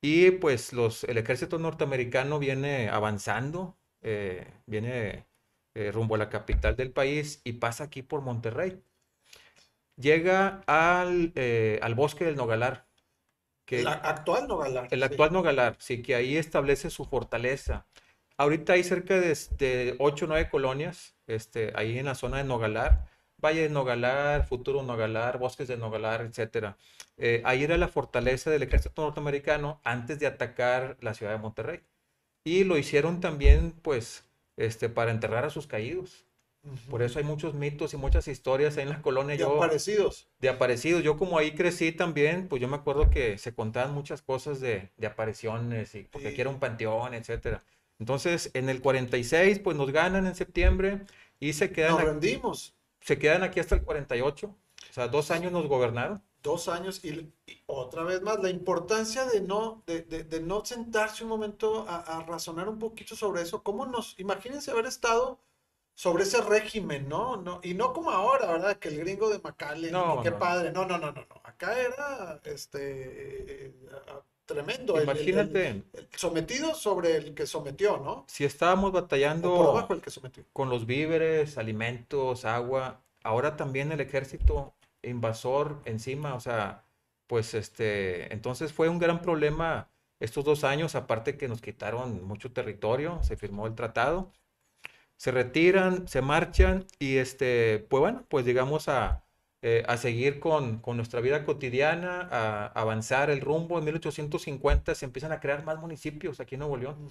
Y 0.03 0.31
pues 0.33 0.73
los, 0.73 1.05
el 1.05 1.19
ejército 1.19 1.59
norteamericano 1.59 2.39
viene 2.39 2.89
avanzando, 2.89 3.79
eh, 4.03 4.47
viene 4.67 5.27
eh, 5.75 5.93
rumbo 5.93 6.15
a 6.15 6.19
la 6.19 6.31
capital 6.31 6.77
del 6.77 6.93
país 6.93 7.41
y 7.45 7.55
pasa 7.55 7.85
aquí 7.85 8.03
por 8.03 8.23
Monterrey. 8.23 8.83
Llega 9.97 10.63
al, 10.67 11.33
eh, 11.37 11.79
al 11.83 11.95
bosque 11.95 12.25
del 12.25 12.37
Nogalar, 12.37 12.89
que, 13.67 13.81
El 13.81 13.89
actual 13.89 14.49
Nogalar. 14.49 14.89
el 14.91 15.01
sí. 15.01 15.05
actual 15.05 15.33
Nogalar, 15.33 15.77
sí, 15.79 16.03
que 16.03 16.15
ahí 16.15 16.37
establece 16.37 16.91
su 16.91 17.05
fortaleza. 17.05 17.87
Ahorita 18.39 18.73
hay 18.75 18.85
cerca 18.85 19.21
de, 19.21 19.37
de 19.59 19.97
8 19.99 20.25
o 20.25 20.29
9 20.29 20.49
colonias, 20.51 21.17
este, 21.27 21.73
ahí 21.77 21.99
en 21.99 22.07
la 22.07 22.15
zona 22.15 22.39
de 22.39 22.45
Nogalar, 22.45 23.10
Valle 23.41 23.63
de 23.63 23.69
Nogalar, 23.71 24.47
Futuro 24.47 24.83
Nogalar, 24.83 25.39
Bosques 25.39 25.69
de 25.69 25.77
Nogalar, 25.77 26.23
etcétera. 26.23 26.77
Eh, 27.17 27.43
ahí 27.45 27.65
era 27.65 27.77
la 27.77 27.89
fortaleza 27.89 28.51
del 28.51 28.63
ejército 28.63 29.03
norteamericano 29.03 29.81
antes 29.85 30.19
de 30.19 30.27
atacar 30.27 30.97
la 31.01 31.15
ciudad 31.15 31.33
de 31.33 31.39
Monterrey. 31.39 31.81
Y 32.45 32.65
lo 32.65 32.79
hicieron 32.79 33.21
también, 33.21 33.73
pues, 33.83 34.25
este, 34.57 34.89
para 34.89 35.11
enterrar 35.11 35.45
a 35.45 35.51
sus 35.51 35.67
caídos. 35.67 36.25
Por 36.91 37.01
eso 37.03 37.19
hay 37.19 37.25
muchos 37.25 37.55
mitos 37.55 37.95
y 37.95 37.97
muchas 37.97 38.29
historias 38.29 38.77
ahí 38.77 38.83
en 38.83 38.91
la 38.91 39.01
colonia. 39.01 39.35
Y 39.35 39.39
Yo, 39.39 39.57
aparecidos. 39.57 40.29
de 40.41 40.51
aparecidos. 40.51 41.03
Yo 41.03 41.17
como 41.17 41.39
ahí 41.39 41.53
crecí 41.53 41.91
también, 41.91 42.49
pues 42.49 42.61
yo 42.61 42.69
me 42.69 42.77
acuerdo 42.77 43.09
que 43.09 43.39
se 43.39 43.55
contaban 43.55 43.95
muchas 43.95 44.21
cosas 44.21 44.61
de, 44.61 44.91
de 44.99 45.07
apariciones 45.07 45.95
y 45.95 46.03
porque 46.05 46.29
Sí. 46.29 46.33
aquí 46.35 46.41
era 46.43 46.51
un 46.51 46.59
panteón, 46.61 47.15
etcétera. 47.15 47.65
Entonces, 47.99 48.51
en 48.53 48.69
el 48.69 48.83
46, 48.83 49.59
pues 49.61 49.75
nos 49.77 49.91
ganan 49.91 50.27
en 50.27 50.35
septiembre 50.35 51.01
y 51.39 51.55
se 51.55 51.73
quedan, 51.73 51.93
Nos 51.93 52.01
aquí, 52.01 52.09
rendimos. 52.11 52.75
Se 53.01 53.19
quedan 53.19 53.43
aquí 53.43 53.61
hasta 53.61 53.75
el 53.75 53.83
48. 53.85 54.49
O 54.49 54.93
sea, 54.93 55.09
dos 55.09 55.31
años 55.31 55.53
nos 55.53 55.67
gobernaron. 55.69 56.23
dos 56.43 56.69
años 56.69 57.05
y, 57.05 57.11
y 57.47 57.63
otra 57.67 58.03
vez 58.05 58.23
más 58.23 58.41
la 58.43 58.49
importancia 58.51 59.25
de 59.27 59.41
no 59.43 59.83
de, 59.87 60.03
de- 60.03 60.25
de 60.25 60.41
no 60.41 60.65
sentarse 60.65 61.23
un 61.25 61.31
momento 61.31 61.87
a, 61.89 61.97
a 61.99 62.23
razonar 62.25 62.69
un 62.69 62.79
poquito 62.79 63.15
sobre 63.17 63.43
eso. 63.43 63.63
Cómo 63.63 63.87
nos 63.87 64.19
imagínense 64.19 64.71
haber 64.71 64.87
estado 64.87 65.41
sobre 65.95 66.23
ese 66.25 66.41
régimen 66.43 67.09
no 67.09 67.37
no 67.37 67.61
y 67.63 67.75
no 67.75 67.93
como 67.93 68.11
ahora 68.11 68.47
verdad 68.53 68.79
que 68.79 68.89
el 68.89 68.99
gringo 69.01 69.29
de 69.31 69.39
McAllen 69.41 69.93
No, 69.93 70.21
qué 70.23 70.31
no, 70.31 70.39
padre. 70.39 70.73
No 70.73 70.87
no 70.87 70.99
no 70.99 71.13
no 71.13 71.27
no. 71.29 71.41
Acá 71.45 71.79
era 71.81 72.41
este 72.45 72.81
eh, 73.69 73.75
eh, 74.07 74.23
tremendo 74.53 74.99
el- 74.99 75.03
el- 75.03 75.09
el- 75.11 75.15
Imagínate, 75.19 75.83
el 76.01 76.09
sometido 76.17 76.75
sobre 76.75 77.17
el 77.17 77.35
que 77.35 77.47
sometió 77.47 77.99
no 77.99 78.15
si 78.27 78.45
estábamos 78.45 78.93
por 78.93 79.03
batallando 79.03 79.71
abajo 79.71 79.95
el 79.95 80.01
que 80.01 80.11
sometió. 80.11 80.45
con 80.53 80.69
los 80.71 80.87
víveres, 80.87 81.59
alimentos, 81.59 82.45
agua, 82.45 83.03
ahora 83.25 83.57
también 83.57 83.93
el 83.93 84.01
ejército 84.01 84.75
invasor 85.03 85.81
encima, 85.85 86.35
o 86.35 86.41
sea, 86.41 86.85
pues 87.27 87.55
este, 87.55 88.33
entonces 88.33 88.73
fue 88.73 88.89
un 88.89 88.99
gran 88.99 89.23
problema 89.23 89.89
estos 90.21 90.45
dos 90.45 90.65
años, 90.65 90.95
aparte 90.95 91.37
que 91.39 91.49
nos 91.49 91.61
quitaron 91.63 92.25
mucho 92.27 92.53
territorio, 92.53 93.21
se 93.23 93.37
firmó 93.37 93.67
el 93.67 93.75
tratado, 93.75 94.33
se 95.17 95.31
retiran, 95.33 96.09
se 96.09 96.23
marchan 96.23 96.87
y 96.99 97.17
este, 97.19 97.87
pues 97.91 98.01
bueno, 98.01 98.25
pues 98.29 98.45
llegamos 98.47 98.89
a, 98.89 99.25
eh, 99.63 99.85
a 99.89 99.99
seguir 99.99 100.41
con, 100.41 100.79
con 100.79 100.97
nuestra 100.97 101.21
vida 101.21 101.45
cotidiana, 101.45 102.27
a 102.31 102.67
avanzar 102.69 103.29
el 103.29 103.43
rumbo. 103.43 103.79
En 103.79 103.85
1850 103.85 104.95
se 104.95 105.05
empiezan 105.05 105.33
a 105.33 105.41
crear 105.41 105.65
más 105.65 105.79
municipios 105.79 106.41
aquí 106.41 106.55
en 106.55 106.61
Nuevo 106.61 106.79
León. 106.79 107.11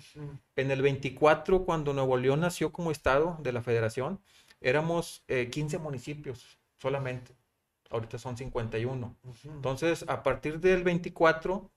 En 0.55 0.71
el 0.71 0.81
24, 0.81 1.63
cuando 1.63 1.93
Nuevo 1.93 2.17
León 2.17 2.39
nació 2.39 2.71
como 2.71 2.89
estado 2.89 3.37
de 3.43 3.51
la 3.51 3.61
federación, 3.61 4.19
éramos 4.61 5.23
eh, 5.27 5.49
15 5.51 5.77
municipios 5.77 6.57
solamente. 6.79 7.35
Ahorita 7.91 8.17
son 8.17 8.35
51. 8.35 9.15
Ujú. 9.23 9.51
Entonces, 9.51 10.05
a 10.07 10.23
partir 10.23 10.59
del 10.59 10.83
24, 10.83 11.69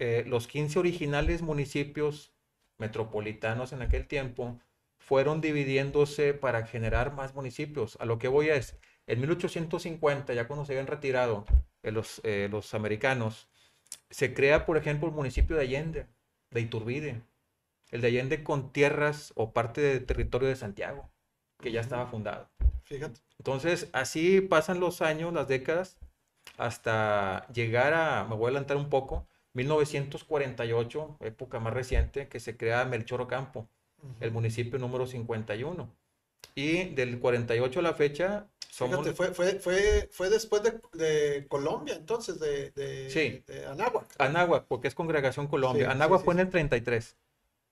eh, 0.00 0.24
los 0.26 0.48
15 0.48 0.80
originales 0.80 1.42
municipios 1.42 2.32
metropolitanos 2.78 3.72
en 3.72 3.82
aquel 3.82 4.06
tiempo 4.06 4.58
fueron 4.98 5.40
dividiéndose 5.40 6.34
para 6.34 6.66
generar 6.66 7.12
más 7.12 7.34
municipios. 7.34 7.96
A 8.00 8.04
lo 8.04 8.18
que 8.18 8.28
voy 8.28 8.48
es, 8.48 8.76
en 9.08 9.20
1850, 9.20 10.34
ya 10.34 10.46
cuando 10.46 10.64
se 10.64 10.72
habían 10.72 10.86
retirado 10.86 11.46
eh, 11.82 11.90
los, 11.90 12.20
eh, 12.24 12.48
los 12.50 12.74
americanos, 12.74 13.48
se 14.10 14.34
crea, 14.34 14.66
por 14.66 14.76
ejemplo, 14.76 15.08
el 15.08 15.14
municipio 15.14 15.56
de 15.56 15.62
Allende, 15.62 16.06
de 16.50 16.60
Iturbide, 16.60 17.22
el 17.90 18.02
de 18.02 18.08
Allende 18.08 18.44
con 18.44 18.70
tierras 18.70 19.32
o 19.34 19.52
parte 19.52 19.80
del 19.80 20.04
territorio 20.04 20.48
de 20.48 20.56
Santiago, 20.56 21.10
que 21.58 21.72
ya 21.72 21.80
estaba 21.80 22.06
fundado. 22.06 22.50
fíjate 22.82 23.20
Entonces, 23.38 23.88
así 23.92 24.42
pasan 24.42 24.78
los 24.78 25.00
años, 25.00 25.32
las 25.32 25.48
décadas, 25.48 25.98
hasta 26.58 27.46
llegar 27.48 27.94
a, 27.94 28.24
me 28.24 28.36
voy 28.36 28.46
a 28.46 28.48
adelantar 28.48 28.76
un 28.76 28.90
poco, 28.90 29.26
1948, 29.54 31.16
época 31.20 31.60
más 31.60 31.72
reciente, 31.72 32.28
que 32.28 32.40
se 32.40 32.58
crea 32.58 32.84
Melchor 32.84 33.22
Ocampo, 33.22 33.68
el 34.20 34.32
municipio 34.32 34.78
número 34.78 35.06
51. 35.06 35.90
Y 36.54 36.84
del 36.94 37.18
48 37.20 37.80
a 37.80 37.82
la 37.82 37.94
fecha, 37.94 38.46
somos... 38.70 38.98
Fíjate, 38.98 39.14
fue, 39.14 39.34
fue, 39.34 39.58
fue, 39.60 40.08
fue 40.10 40.30
después 40.30 40.62
de, 40.62 40.80
de 40.92 41.46
Colombia, 41.48 41.94
entonces, 41.96 42.38
de, 42.40 42.70
de, 42.70 43.10
Sí. 43.10 43.42
de 43.46 43.66
Anáhuac. 43.66 44.06
Anáhuac, 44.18 44.64
porque 44.66 44.88
es 44.88 44.94
Congregación 44.94 45.46
Colombia. 45.46 45.86
Sí, 45.86 45.90
Anáhuac 45.92 46.20
sí, 46.20 46.24
fue 46.24 46.34
en 46.34 46.40
el 46.40 46.50
33. 46.50 47.16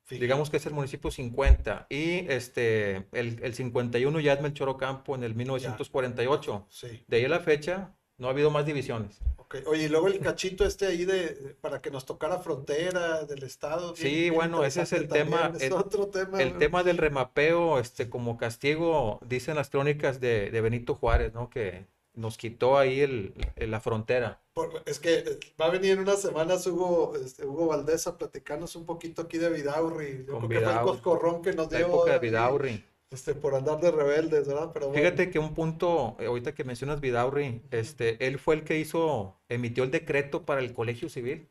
Fíjate. 0.05 0.23
Digamos 0.23 0.51
que 0.51 0.59
es 0.59 0.67
el 0.67 0.73
municipio 0.73 1.11
50. 1.11 1.89
Y 1.91 2.31
este, 2.31 3.09
el, 3.11 3.41
el 3.43 3.55
51 3.55 4.21
ya 4.21 4.35
es 4.35 4.41
Melchor 4.41 4.69
Ocampo 4.69 5.17
en 5.17 5.25
el 5.25 5.35
1948. 5.35 6.67
Sí, 6.71 7.05
De 7.09 7.17
ahí 7.17 7.25
a 7.25 7.29
la 7.29 7.41
fecha, 7.41 7.96
no 8.19 8.29
ha 8.29 8.31
habido 8.31 8.51
más 8.51 8.65
divisiones. 8.67 9.19
ok. 9.37 9.37
Ok, 9.47 9.57
Oye, 9.69 9.85
y 9.85 9.89
luego 9.89 10.09
el 10.09 10.19
cachito 10.19 10.65
este 10.65 10.87
ahí 10.87 11.05
de 11.05 11.57
para 11.61 11.81
que 11.81 11.93
nos 11.93 12.05
tocara 12.05 12.39
frontera 12.41 13.25
del 13.27 13.45
estado. 13.45 13.95
Sí, 13.95 14.23
bien 14.23 14.35
bueno, 14.35 14.65
ese 14.65 14.83
es 14.83 14.93
el 14.93 15.07
tema, 15.09 15.53
es 15.55 15.63
el- 15.63 15.73
otro 15.73 16.09
tema. 16.09 16.43
El 16.43 16.55
¿no? 16.55 16.59
tema 16.59 16.83
del 16.83 16.99
remapeo, 16.99 17.79
este, 17.79 18.11
como 18.11 18.39
castigo, 18.39 19.21
dicen 19.25 19.55
las 19.55 19.71
crónicas 19.71 20.21
de, 20.21 20.51
de 20.51 20.61
Benito 20.61 20.97
Juárez, 20.97 21.33
¿no? 21.33 21.49
Que 21.49 21.87
nos 22.15 22.37
quitó 22.39 22.77
ahí 22.77 23.01
el, 23.01 23.35
el- 23.55 23.71
la 23.71 23.79
frontera. 23.81 24.41
Por- 24.55 24.83
es 24.85 24.99
que 24.99 25.15
eh, 25.19 25.39
va 25.61 25.67
a 25.67 25.71
venir 25.71 25.93
en 25.93 26.01
unas 26.01 26.21
semanas 26.21 26.67
Hugo, 26.67 27.13
este, 27.25 27.47
Hugo 27.47 27.67
Valdés 27.69 28.09
a 28.09 28.19
platicarnos 28.19 28.75
un 28.75 28.85
poquito 28.85 29.23
aquí 29.23 29.39
de 29.39 29.51
Vidaurri. 29.51 30.25
Yo 30.27 30.33
Con 30.41 30.49
creo 30.49 30.49
que 30.49 30.55
fue 30.57 30.57
el 30.57 30.61
Vidaurri. 30.71 30.87
coscorrón 30.91 31.43
que 31.43 31.53
nos 31.53 31.71
La 31.71 31.79
dio 31.79 31.87
época 31.87 32.13
de 32.15 32.19
Vidaurri. 32.19 32.85
Este, 33.11 33.35
por 33.35 33.55
andar 33.55 33.81
de 33.81 33.91
rebeldes, 33.91 34.49
¿verdad? 34.49 34.71
Pero 34.73 34.89
bueno, 34.89 35.01
Fíjate 35.01 35.31
que 35.31 35.39
un 35.39 35.55
punto, 35.55 36.17
eh, 36.19 36.27
ahorita 36.27 36.55
que 36.55 36.65
mencionas 36.65 37.01
Vidaurri, 37.01 37.63
este, 37.71 38.27
él 38.27 38.39
fue 38.39 38.57
el 38.57 38.65
que 38.65 38.79
hizo, 38.79 39.41
emitió 39.49 39.85
el 39.85 39.91
decreto 39.91 40.45
para 40.45 40.61
el 40.61 40.73
Colegio 40.73 41.09
Civil. 41.09 41.49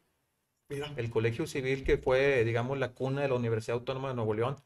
mira, 0.70 0.94
El 0.98 1.10
Colegio 1.10 1.48
Civil 1.48 1.84
que 1.84 1.98
fue, 1.98 2.44
digamos, 2.44 2.78
la 2.78 2.94
cuna 2.94 3.22
de 3.22 3.30
la 3.30 3.36
Universidad 3.36 3.78
Autónoma 3.78 4.10
de 4.10 4.16
Nuevo 4.16 4.34
León. 4.34 4.58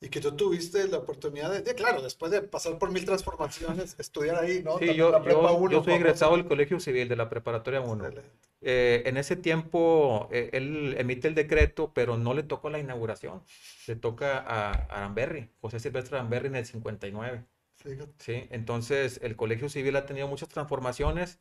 Y 0.00 0.08
que 0.08 0.20
tú 0.20 0.36
tuviste 0.36 0.88
la 0.88 0.98
oportunidad 0.98 1.50
de, 1.52 1.62
de, 1.62 1.74
claro, 1.74 2.02
después 2.02 2.32
de 2.32 2.42
pasar 2.42 2.78
por 2.78 2.90
mil 2.90 3.04
transformaciones, 3.04 3.96
estudiar 3.98 4.36
ahí, 4.36 4.62
¿no? 4.62 4.78
Sí, 4.78 4.86
También 4.86 4.96
yo, 4.96 5.10
la 5.10 5.20
yo, 5.22 5.52
uno, 5.54 5.70
yo 5.70 5.82
soy 5.84 5.94
famosa. 5.94 5.94
egresado 5.94 6.36
del 6.36 6.46
Colegio 6.46 6.80
Civil 6.80 7.08
de 7.08 7.16
la 7.16 7.28
Preparatoria 7.28 7.80
1. 7.82 8.06
Excelente. 8.06 8.30
Eh, 8.62 9.02
en 9.06 9.16
ese 9.16 9.36
tiempo 9.36 10.28
eh, 10.32 10.50
él 10.52 10.94
emite 10.98 11.28
el 11.28 11.34
decreto, 11.34 11.92
pero 11.94 12.16
no 12.18 12.34
le 12.34 12.42
tocó 12.42 12.70
la 12.70 12.78
inauguración. 12.78 13.42
Le 13.86 13.96
toca 13.96 14.38
a 14.38 14.70
Aramberri, 14.86 15.50
José 15.60 15.80
Silvestre 15.80 16.16
Aramberri 16.18 16.48
en 16.48 16.56
el 16.56 16.66
59. 16.66 17.44
Fíjate. 17.76 18.12
¿sí? 18.18 18.46
Entonces 18.50 19.20
el 19.22 19.36
Colegio 19.36 19.68
Civil 19.68 19.96
ha 19.96 20.06
tenido 20.06 20.28
muchas 20.28 20.48
transformaciones. 20.48 21.38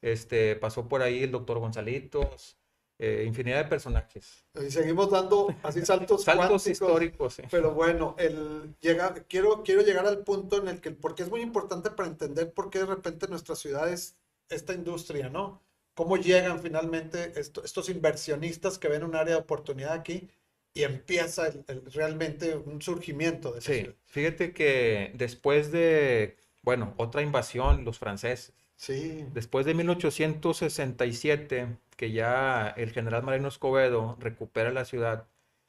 Este, 0.00 0.56
pasó 0.56 0.88
por 0.88 1.02
ahí 1.02 1.22
el 1.22 1.30
doctor 1.30 1.58
Gonzalitos, 1.60 2.58
eh, 3.04 3.24
infinidad 3.26 3.64
de 3.64 3.68
personajes. 3.68 4.44
Y 4.64 4.70
seguimos 4.70 5.10
dando 5.10 5.54
así 5.64 5.80
saltos 5.86 6.22
Saltos 6.24 6.66
históricos. 6.66 7.34
sí. 7.34 7.42
Pero 7.50 7.72
bueno, 7.72 8.14
el 8.18 8.74
llega, 8.80 9.12
quiero, 9.28 9.62
quiero 9.64 9.82
llegar 9.82 10.06
al 10.06 10.18
punto 10.24 10.58
en 10.62 10.68
el 10.68 10.80
que, 10.80 10.92
porque 10.92 11.24
es 11.24 11.30
muy 11.30 11.40
importante 11.40 11.90
para 11.90 12.08
entender 12.08 12.52
por 12.52 12.70
qué 12.70 12.78
de 12.80 12.86
repente 12.86 13.26
nuestra 13.28 13.56
ciudad 13.56 13.92
es 13.92 14.14
esta 14.48 14.72
industria, 14.74 15.28
¿no? 15.28 15.60
Cómo 15.94 16.16
llegan 16.16 16.60
finalmente 16.60 17.32
esto- 17.40 17.64
estos 17.64 17.88
inversionistas 17.88 18.78
que 18.78 18.88
ven 18.88 19.02
un 19.04 19.14
área 19.16 19.34
de 19.34 19.40
oportunidad 19.40 19.92
aquí 19.94 20.28
y 20.74 20.84
empieza 20.84 21.48
el- 21.48 21.64
el- 21.68 21.92
realmente 21.92 22.54
un 22.56 22.80
surgimiento 22.80 23.52
de 23.52 23.58
esa 23.58 23.72
Sí, 23.72 23.80
ciudad. 23.80 23.94
fíjate 24.06 24.52
que 24.52 25.10
después 25.14 25.70
de, 25.72 26.36
bueno, 26.62 26.94
otra 26.98 27.22
invasión, 27.22 27.84
los 27.84 27.98
franceses, 27.98 28.52
Sí, 28.76 29.24
Después 29.32 29.64
de 29.64 29.74
1867, 29.74 31.68
que 32.02 32.10
ya 32.12 32.68
el 32.76 32.90
general 32.90 33.22
Mariano 33.22 33.46
Escobedo 33.48 34.16
recupera 34.18 34.72
la 34.72 34.84
ciudad, 34.84 35.28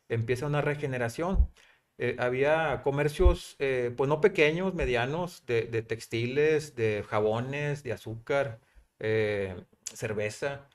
empieza 0.09 0.47
una 0.47 0.61
regeneración. 0.61 1.51
Eh, 1.99 2.15
había 2.17 2.81
comercios, 2.83 3.55
eh, 3.59 3.93
pues 3.95 4.07
no 4.09 4.19
pequeños, 4.19 4.73
medianos, 4.73 5.45
de, 5.45 5.63
de 5.67 5.83
textiles, 5.83 6.75
de 6.75 7.05
jabones, 7.07 7.83
de 7.83 7.93
azúcar, 7.93 8.59
eh, 8.99 9.63
cerveza, 9.93 10.67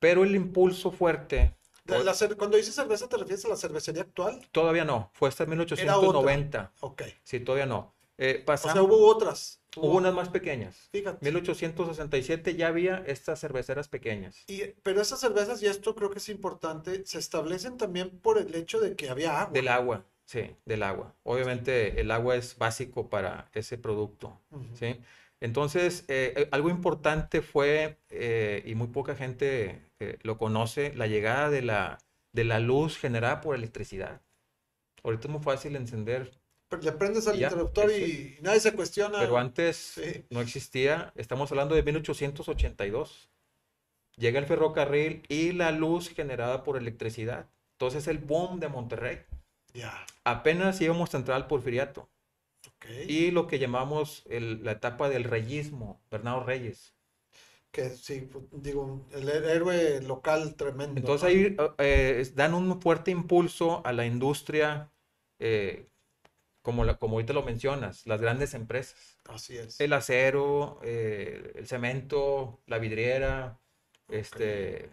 pero 0.00 0.24
el 0.24 0.34
impulso 0.34 0.90
fuerte, 0.90 1.54
la 1.84 2.12
cer- 2.14 2.36
cuando 2.36 2.56
dices 2.56 2.74
cerveza, 2.74 3.08
¿te 3.08 3.16
refieres 3.16 3.44
a 3.44 3.48
la 3.48 3.56
cervecería 3.56 4.02
actual? 4.02 4.40
todavía 4.52 4.84
no, 4.84 5.10
fue 5.14 5.28
hasta 5.28 5.46
1890. 5.46 6.72
Ok. 6.80 7.02
Sí, 7.22 7.40
todavía 7.40 7.66
no. 7.66 7.95
Eh, 8.18 8.44
O 8.46 8.56
sea, 8.56 8.82
hubo 8.82 9.06
otras. 9.06 9.60
hubo 9.76 9.96
unas 9.96 10.14
más 10.14 10.28
pequeñas. 10.30 10.88
Fíjate. 10.90 11.24
1867 11.24 12.56
ya 12.56 12.68
había 12.68 13.02
estas 13.06 13.40
cerveceras 13.40 13.88
pequeñas. 13.88 14.44
Y, 14.48 14.62
pero 14.82 15.00
esas 15.00 15.20
cervezas, 15.20 15.62
y 15.62 15.66
esto 15.66 15.94
creo 15.94 16.10
que 16.10 16.18
es 16.18 16.28
importante, 16.28 17.04
se 17.04 17.18
establecen 17.18 17.76
también 17.76 18.10
por 18.20 18.38
el 18.38 18.54
hecho 18.54 18.80
de 18.80 18.96
que 18.96 19.10
había 19.10 19.40
agua. 19.40 19.52
Del 19.52 19.68
agua, 19.68 20.04
sí, 20.24 20.56
del 20.64 20.82
agua. 20.82 21.14
Obviamente 21.24 22.00
el 22.00 22.10
agua 22.10 22.36
es 22.36 22.56
básico 22.56 23.08
para 23.10 23.50
ese 23.52 23.76
producto. 23.76 24.40
¿sí? 24.74 24.98
Entonces, 25.40 26.04
eh, 26.08 26.32
eh, 26.36 26.48
algo 26.52 26.70
importante 26.70 27.42
fue, 27.42 27.98
eh, 28.10 28.62
y 28.64 28.74
muy 28.74 28.88
poca 28.88 29.14
gente 29.14 29.82
lo 30.22 30.38
conoce, 30.38 30.94
la 30.94 31.06
llegada 31.06 31.50
de 31.50 31.62
la, 31.62 31.98
de 32.32 32.44
la 32.44 32.60
luz 32.60 32.98
generada 32.98 33.40
por 33.40 33.54
electricidad. 33.54 34.20
Ahorita 35.02 35.28
es 35.28 35.32
muy 35.32 35.42
fácil 35.42 35.76
encender, 35.76 36.32
le 36.80 36.92
prendes 36.92 37.26
al 37.28 37.38
Ya, 37.38 37.46
interruptor 37.48 37.90
y 37.92 38.38
nadie 38.42 38.60
se 38.60 38.72
cuestiona. 38.72 39.18
pero 39.20 39.38
antes 39.38 39.76
Sí. 39.76 40.24
no 40.30 40.40
existía, 40.40 41.12
estamos 41.14 41.50
hablando 41.52 41.74
de 41.74 41.82
1882. 41.82 43.28
Llega 44.16 44.38
el 44.40 44.46
ferrocarril 44.46 45.22
y 45.28 45.52
la 45.52 45.70
luz 45.72 46.08
generada 46.08 46.64
por 46.64 46.76
electricidad. 46.76 47.46
Entonces 47.72 48.08
el 48.08 48.18
boom 48.18 48.58
de 48.60 48.68
Monterrey. 48.68 49.20
Ya, 49.74 50.06
Apenas 50.24 50.80
íbamos 50.80 51.14
a 51.14 51.18
entrar 51.18 51.36
al 51.36 51.46
porfiriato. 51.46 52.08
y 53.08 53.30
lo 53.30 53.46
que 53.46 53.58
llamamos 53.60 54.24
el- 54.28 54.62
la 54.64 54.72
etapa 54.72 55.08
del 55.08 55.24
reyismo, 55.24 56.00
Bernardo 56.10 56.44
Reyes. 56.44 56.94
Que 57.70 57.90
sí, 57.90 58.28
pues, 58.30 58.44
digo, 58.52 59.06
el 59.12 59.28
héroe 59.28 60.00
local 60.02 60.54
tremendo. 60.56 60.98
Entonces 60.98 61.28
ahí 61.28 61.56
eh, 61.78 62.16
es- 62.20 62.34
dan 62.34 62.54
un 62.54 62.80
fuerte 62.80 63.10
impulso 63.12 63.82
a 63.86 63.92
la 63.92 64.04
industria, 64.06 64.90
eh, 65.38 65.86
como, 66.66 66.82
la- 66.82 66.96
como 66.98 67.14
ahorita 67.14 67.32
lo 67.32 67.44
mencionas, 67.44 68.04
las 68.08 68.20
grandes 68.20 68.52
empresas. 68.52 69.18
Así 69.28 69.56
es. 69.56 69.80
El 69.80 69.92
acero, 69.92 70.80
eh, 70.82 71.52
el 71.54 71.68
cemento, 71.68 72.60
la 72.66 72.78
vidriera, 72.80 73.60
este, 74.08 74.90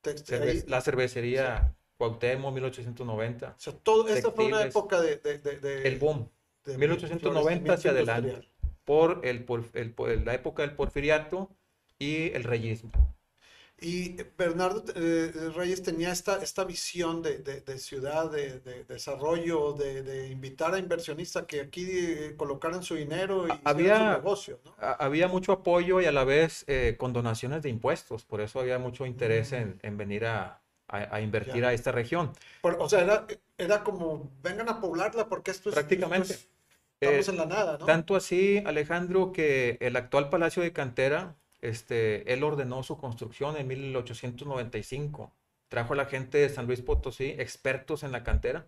Text- 0.00 0.26
cerve- 0.28 0.64
la 0.68 0.80
cervecería 0.80 1.74
Cuauhtémoc, 1.96 2.54
1890. 2.54 3.56
o 3.56 3.60
sea, 3.60 3.72
todo, 3.72 4.06
esta 4.08 4.30
fue 4.30 4.44
una 4.44 4.62
época 4.62 5.00
de, 5.00 5.16
de, 5.16 5.38
de- 5.38 5.58
de- 5.58 5.88
El 5.88 5.98
boom, 5.98 6.30
de 6.64 6.78
1890 6.78 7.72
hacia 7.72 7.90
adelante. 7.90 8.48
por, 8.84 9.20
el, 9.24 9.44
por 9.44 9.64
el- 9.74 9.92
por 9.92 10.16
la 10.24 10.34
época 10.34 10.62
del 10.62 10.76
porfiriato 10.76 11.50
y 11.98 12.30
el 12.30 12.44
reyismo. 12.44 12.92
Y 13.80 14.16
Bernardo 14.36 14.82
eh, 14.96 15.30
Reyes 15.54 15.82
tenía 15.84 16.10
esta, 16.10 16.42
esta 16.42 16.64
visión 16.64 17.22
de, 17.22 17.38
de- 17.38 17.60
de 17.60 17.78
ciudad, 17.78 18.28
de, 18.30 18.58
de 18.60 18.82
desarrollo, 18.84 19.72
de, 19.72 20.02
de 20.02 20.28
invitar 20.30 20.74
a 20.74 20.78
inversionistas 20.80 21.44
que 21.46 21.60
aquí 21.60 21.86
eh, 21.88 22.34
colocaran 22.36 22.82
su 22.82 22.96
dinero 22.96 23.46
y 23.46 23.52
Había- 23.64 23.98
su 23.98 24.04
negocio, 24.22 24.60
¿no? 24.64 24.74
ha- 24.78 24.94
había 24.94 25.28
mucho 25.28 25.52
apoyo 25.52 26.00
y 26.00 26.06
a 26.06 26.12
la 26.12 26.24
vez 26.24 26.64
eh, 26.66 26.96
con 26.98 27.12
donaciones 27.12 27.62
de 27.62 27.68
impuestos, 27.68 28.24
por 28.24 28.40
eso 28.40 28.58
había 28.58 28.80
mucho 28.80 29.06
interés 29.06 29.52
en, 29.52 29.78
en 29.82 29.96
venir 29.96 30.26
a, 30.26 30.60
a- 30.88 31.14
a 31.16 31.20
invertir 31.20 31.54
Mm. 31.54 31.60
Ya. 31.60 31.68
a 31.68 31.72
esta 31.72 31.92
región. 31.92 32.32
Por- 32.60 32.78
o 32.80 32.88
sea, 32.88 33.02
era, 33.02 33.26
era 33.58 33.84
como, 33.84 34.28
vengan 34.42 34.68
a 34.68 34.80
poblarla 34.80 35.28
porque 35.28 35.52
esto 35.52 35.68
es... 35.68 35.76
Prácticamente. 35.76 36.32
esto 36.32 36.44
es- 36.46 36.48
estamos 37.00 37.28
Eh, 37.28 37.30
en 37.30 37.36
la 37.36 37.46
nada, 37.46 37.78
¿no? 37.78 37.86
Tanto 37.86 38.16
así, 38.16 38.60
Alejandro, 38.66 39.30
que 39.30 39.78
el 39.80 39.94
actual 39.94 40.30
Palacio 40.30 40.64
de 40.64 40.72
Cantera, 40.72 41.36
este, 41.60 42.32
él 42.32 42.42
ordenó 42.44 42.82
su 42.82 42.96
construcción 42.98 43.56
en 43.56 43.66
1895. 43.68 45.32
Trajo 45.68 45.92
a 45.92 45.96
la 45.96 46.06
gente 46.06 46.38
de 46.38 46.48
San 46.48 46.66
Luis 46.66 46.80
Potosí, 46.80 47.34
expertos 47.38 48.02
en 48.02 48.12
la 48.12 48.24
cantera. 48.24 48.66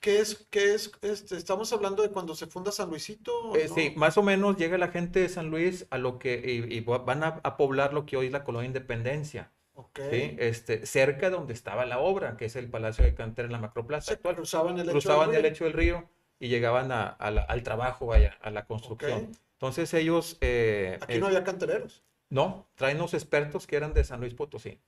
¿Qué 0.00 0.18
es, 0.20 0.46
qué 0.50 0.74
es, 0.74 0.92
este, 1.00 1.36
estamos 1.36 1.72
hablando 1.72 2.02
de 2.02 2.10
cuando 2.10 2.34
se 2.34 2.46
funda 2.46 2.70
San 2.72 2.90
Luisito? 2.90 3.32
¿o 3.50 3.56
Eh, 3.56 3.66
no? 3.68 3.74
sí, 3.74 3.92
más 3.96 4.18
o 4.18 4.22
menos 4.22 4.56
llega 4.58 4.76
la 4.76 4.88
gente 4.88 5.20
de 5.20 5.28
San 5.30 5.48
Luis 5.50 5.86
a 5.88 5.96
lo 5.96 6.18
que 6.18 6.34
y, 6.44 6.76
y 6.76 6.80
va- 6.80 6.98
van 6.98 7.24
a, 7.24 7.40
a 7.42 7.56
poblar 7.56 7.94
lo 7.94 8.04
que 8.04 8.18
hoy 8.18 8.26
es 8.26 8.32
la 8.32 8.44
colonia 8.44 8.66
Independencia, 8.66 9.50
Ok. 9.74 10.00
¿sí? 10.10 10.36
Este, 10.38 10.84
cerca 10.84 11.30
de 11.30 11.36
donde 11.36 11.54
estaba 11.54 11.86
la 11.86 12.00
obra, 12.00 12.36
que 12.36 12.44
es 12.46 12.56
el 12.56 12.68
Palacio 12.68 13.02
de 13.04 13.14
Cantera 13.14 13.46
en 13.46 13.52
la 13.52 13.58
Macroplaza 13.60 14.08
Se 14.08 14.14
actual. 14.14 14.36
cruzaban 14.36 14.78
el 14.78 14.90
Cruzaban 14.90 15.28
del 15.30 15.36
el 15.36 15.42
río. 15.44 15.50
lecho 15.52 15.64
del 15.64 15.72
río 15.72 16.08
y 16.38 16.48
llegaban 16.48 16.92
a- 16.92 17.06
a 17.08 17.30
la- 17.30 17.42
al 17.42 17.62
trabajo, 17.62 18.04
vaya, 18.06 18.36
a 18.42 18.50
la 18.50 18.66
construcción. 18.66 19.30
Entonces 19.54 19.94
ellos, 19.94 20.36
eh, 20.42 20.98
Aquí 21.00 21.14
eh, 21.14 21.18
no 21.18 21.28
había 21.28 21.44
cantereros. 21.44 22.02
No, 22.30 22.68
traen 22.74 22.98
los 22.98 23.14
expertos 23.14 23.66
que 23.66 23.76
eran 23.76 23.94
de 23.94 24.04
San 24.04 24.20
Luis 24.20 24.34
Potosí. 24.34 24.78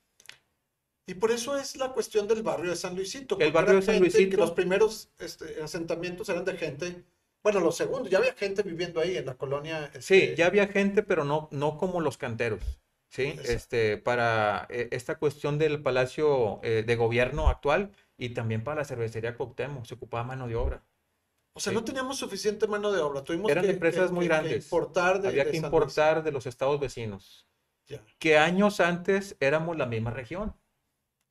Y 1.07 1.15
por 1.15 1.31
eso 1.31 1.57
es 1.57 1.77
la 1.77 1.93
cuestión 1.93 2.27
del 2.27 2.43
barrio 2.43 2.71
de 2.71 2.77
San 2.77 2.97
Luisito. 2.97 3.39
El 3.39 3.53
barrio 3.53 3.77
de 3.77 3.83
San 3.83 3.95
gente 3.97 4.11
que 4.11 4.19
Luisito- 4.19 4.37
los 4.39 4.51
primeros 4.53 5.09
este, 5.19 5.63
asentamientos 5.63 6.29
eran 6.29 6.45
de 6.45 6.57
gente, 6.57 7.05
bueno, 7.45 7.61
los 7.61 7.77
segundos, 7.77 8.11
ya 8.11 8.19
había 8.19 8.35
gente 8.35 8.63
viviendo 8.63 9.01
ahí 9.01 9.17
en 9.17 9.27
la 9.27 9.35
colonia. 9.35 9.89
Sí, 10.01 10.15
este, 10.17 10.37
ya 10.37 10.47
había 10.47 10.67
gente, 10.67 11.05
pero 11.05 11.25
no, 11.25 11.49
no 11.53 11.79
como 11.79 12.01
los 12.01 12.17
canteros. 12.19 12.61
¿sí? 13.09 13.23
Exacto. 13.23 13.53
Este, 13.53 13.97
para 13.99 14.67
eh, 14.69 14.89
esta 14.91 15.17
cuestión 15.19 15.59
del 15.59 15.81
Palacio 15.81 16.59
eh, 16.65 16.83
de 16.85 16.97
Gobierno 16.97 17.49
actual 17.49 17.93
y 18.19 18.31
también 18.31 18.65
para 18.65 18.81
la 18.81 18.85
cervecería 18.85 19.37
Cuauhtémoc, 19.37 19.85
se 19.85 19.95
ocupaba 19.95 20.25
mano 20.25 20.49
de 20.49 20.57
obra. 20.57 20.83
O 21.57 21.61
sea, 21.61 21.71
sí. 21.71 21.75
no 21.75 21.83
teníamos 21.85 22.19
suficiente 22.19 22.67
mano 22.67 22.93
de 22.93 23.01
obra. 23.01 23.25
Tuvimos 23.25 23.51
Eran 23.51 23.65
que, 23.65 23.71
empresas 23.71 24.09
que- 24.09 24.13
muy 24.15 24.25
que- 24.25 24.29
grandes. 24.29 24.65
importar 24.65 25.21
de, 25.23 25.29
Había 25.29 25.45
de 25.45 25.51
que 25.53 25.57
importar 25.57 26.23
de 26.23 26.31
los 26.33 26.47
estados 26.47 26.79
vecinos, 26.79 27.47
Ya. 27.87 28.03
que 28.19 28.37
años 28.39 28.79
antes 28.81 29.37
éramos 29.41 29.77
la 29.77 29.87
misma 29.87 30.11
región. 30.11 30.55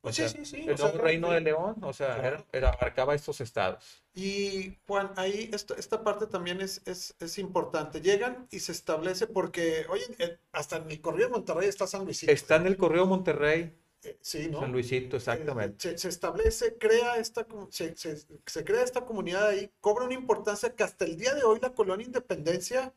O 0.02 0.12
Sí, 0.12 0.22
sea, 0.22 0.28
sí, 0.28 0.44
sí, 0.44 0.64
el 0.66 0.74
o 0.74 0.76
sea, 0.76 0.92
reino 0.92 1.30
de 1.32 1.40
León, 1.40 1.76
o 1.82 1.92
sea, 1.92 2.14
Claro. 2.16 2.26
era- 2.28 2.44
era- 2.52 2.68
abarcaba 2.70 3.14
estos 3.14 3.40
estados. 3.40 4.04
Y 4.14 4.76
Juan, 4.86 5.10
ahí 5.16 5.50
esta, 5.52 5.74
esta 5.74 6.04
parte 6.04 6.26
también 6.28 6.60
es, 6.60 6.80
es, 6.86 7.16
es 7.18 7.38
importante. 7.38 8.00
Llegan 8.00 8.46
y 8.52 8.60
se 8.60 8.70
establece 8.72 9.26
porque, 9.26 9.84
oye, 9.88 10.04
eh, 10.18 10.38
hasta 10.52 10.76
en 10.76 10.90
el 10.90 11.00
Correo 11.00 11.26
de 11.26 11.32
Monterrey 11.32 11.68
está 11.68 11.86
San 11.88 12.04
Luisito. 12.04 12.30
Está 12.32 12.56
en 12.56 12.66
el 12.66 12.76
Correo 12.76 13.06
Monterrey, 13.06 13.62
Eh, 13.62 13.74
sí, 14.20 14.48
¿no? 14.50 14.60
San 14.60 14.72
Luisito, 14.72 15.16
Eh, 15.16 15.18
exactamente. 15.18 15.90
Se, 15.90 15.98
se 15.98 16.08
establece, 16.08 16.76
crea 16.78 17.16
esta, 17.16 17.46
se, 17.70 17.96
se- 17.96 18.16
se 18.46 18.64
crea 18.64 18.82
esta 18.82 19.04
comunidad 19.04 19.48
ahí, 19.48 19.70
cobra 19.80 20.04
una 20.04 20.14
importancia 20.14 20.74
que 20.74 20.84
hasta 20.84 21.04
el 21.04 21.16
día 21.16 21.34
de 21.34 21.42
hoy 21.44 21.58
la 21.60 21.74
colonia 21.74 22.06
Independencia 22.06 22.94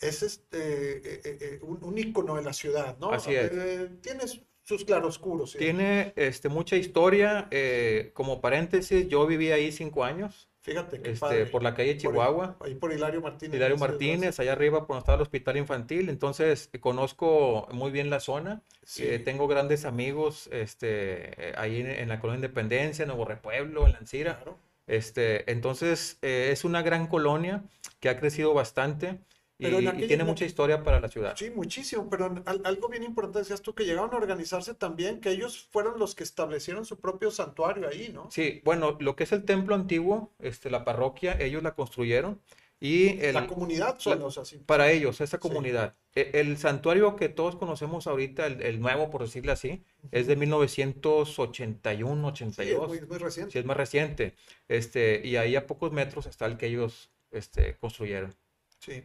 es 0.00 0.22
este, 0.22 0.98
eh, 0.98 1.22
eh, 1.24 1.38
eh, 1.40 1.60
un, 1.62 1.82
un 1.84 1.98
ícono 1.98 2.36
de 2.36 2.42
la 2.42 2.52
ciudad, 2.52 2.98
¿no? 2.98 3.10
Así 3.12 3.34
es. 3.34 3.52
Eh, 3.52 3.90
tiene 4.02 4.22
sus 4.62 4.84
claroscuros. 4.84 5.52
¿sí? 5.52 5.58
Tiene 5.60 6.12
este, 6.16 6.48
mucha 6.48 6.76
historia. 6.76 7.48
eh, 7.50 8.10
como 8.14 8.40
paréntesis, 8.40 9.08
yo 9.08 9.26
viví 9.26 9.50
ahí 9.52 9.72
cinco 9.72 10.04
años, 10.04 10.48
Fíjate 10.64 11.02
qué 11.02 11.10
este, 11.10 11.20
padre. 11.20 11.46
por 11.46 11.62
la 11.62 11.74
calle 11.74 11.92
Por- 11.92 12.00
Chihuahua. 12.00 12.56
ahí 12.60 12.74
por 12.74 12.90
Hilario 12.90 13.20
Martínez. 13.20 13.54
Hilario 13.54 13.76
Martínez, 13.76 14.40
allá 14.40 14.52
arriba, 14.52 14.78
por 14.86 14.88
donde 14.88 15.00
estaba 15.00 15.16
el 15.16 15.22
hospital 15.22 15.58
infantil. 15.58 16.08
Entonces, 16.08 16.70
eh, 16.72 16.80
conozco 16.80 17.68
muy 17.70 17.90
bien 17.90 18.08
la 18.08 18.18
zona. 18.18 18.62
Sí. 18.82 19.04
Eh, 19.06 19.18
tengo 19.18 19.46
grandes 19.46 19.84
amigos 19.84 20.48
este, 20.50 21.50
eh, 21.50 21.54
ahí 21.58 21.80
en, 21.82 21.88
en 21.90 22.08
la 22.08 22.18
Colonia 22.18 22.36
Independencia, 22.38 23.04
Nuevo 23.04 23.26
Repueblo, 23.26 23.86
en 23.86 23.92
Lancira. 23.92 24.36
Claro. 24.36 24.58
Este, 24.86 25.50
entonces, 25.52 26.16
es 26.22 26.64
una 26.64 26.80
gran 26.80 27.08
colonia 27.08 27.62
que 28.00 28.08
ha 28.08 28.18
crecido 28.18 28.54
bastante 28.54 29.18
Pero 29.58 29.80
y 29.80 29.86
aquella- 29.86 30.08
tiene 30.08 30.24
mucha 30.24 30.44
historia 30.44 30.82
para 30.82 30.98
la 31.00 31.08
ciudad. 31.08 31.36
Sí, 31.36 31.50
muchísimo, 31.50 32.08
pero 32.10 32.42
al- 32.44 32.60
algo 32.64 32.88
bien 32.88 33.04
importante 33.04 33.38
decías 33.40 33.62
tú 33.62 33.74
que 33.74 33.84
llegaron 33.84 34.12
a 34.12 34.16
organizarse 34.16 34.74
también, 34.74 35.20
que 35.20 35.30
ellos 35.30 35.68
fueron 35.70 35.98
los 35.98 36.14
que 36.16 36.24
establecieron 36.24 36.84
su 36.84 36.98
propio 37.00 37.30
santuario 37.30 37.88
ahí, 37.88 38.10
¿no? 38.12 38.28
Sí, 38.30 38.60
bueno, 38.64 38.96
lo 39.00 39.14
que 39.14 39.24
es 39.24 39.32
el 39.32 39.44
templo 39.44 39.74
antiguo, 39.76 40.32
este, 40.40 40.70
la 40.70 40.84
parroquia, 40.84 41.38
ellos 41.40 41.62
la 41.62 41.74
construyeron 41.76 42.40
y 42.80 43.20
el, 43.24 43.34
La 43.34 43.46
comunidad 43.46 43.98
son 44.00 44.18
los 44.18 44.36
así. 44.38 44.58
para 44.58 44.90
ellos, 44.90 45.20
esa 45.20 45.36
Sí. 45.36 45.40
comunidad. 45.40 45.94
E- 46.16 46.32
El, 46.34 46.58
santuario 46.58 47.14
que 47.16 47.28
todos 47.28 47.54
conocemos 47.56 48.06
ahorita, 48.08 48.46
el, 48.46 48.60
el 48.62 48.80
nuevo, 48.80 49.08
por 49.10 49.22
decirlo 49.22 49.52
así, 49.52 49.84
es 50.10 50.26
de 50.26 50.34
1981, 50.36 52.34
Sí, 52.34 52.44
es 52.44 52.58
82. 52.58 52.88
muy, 52.88 53.00
muy 53.02 53.18
reciente. 53.18 53.52
Sí, 53.52 53.58
es 53.58 53.64
más 53.64 53.76
reciente. 53.76 54.34
Este, 54.68 55.20
y 55.24 55.36
ahí 55.36 55.56
a 55.56 55.66
pocos 55.66 55.92
metros 55.92 56.26
está 56.26 56.46
el 56.46 56.56
que 56.56 56.66
ellos 56.66 57.10
este, 57.30 57.76
construyeron. 57.76 58.34
Sí. 58.78 59.02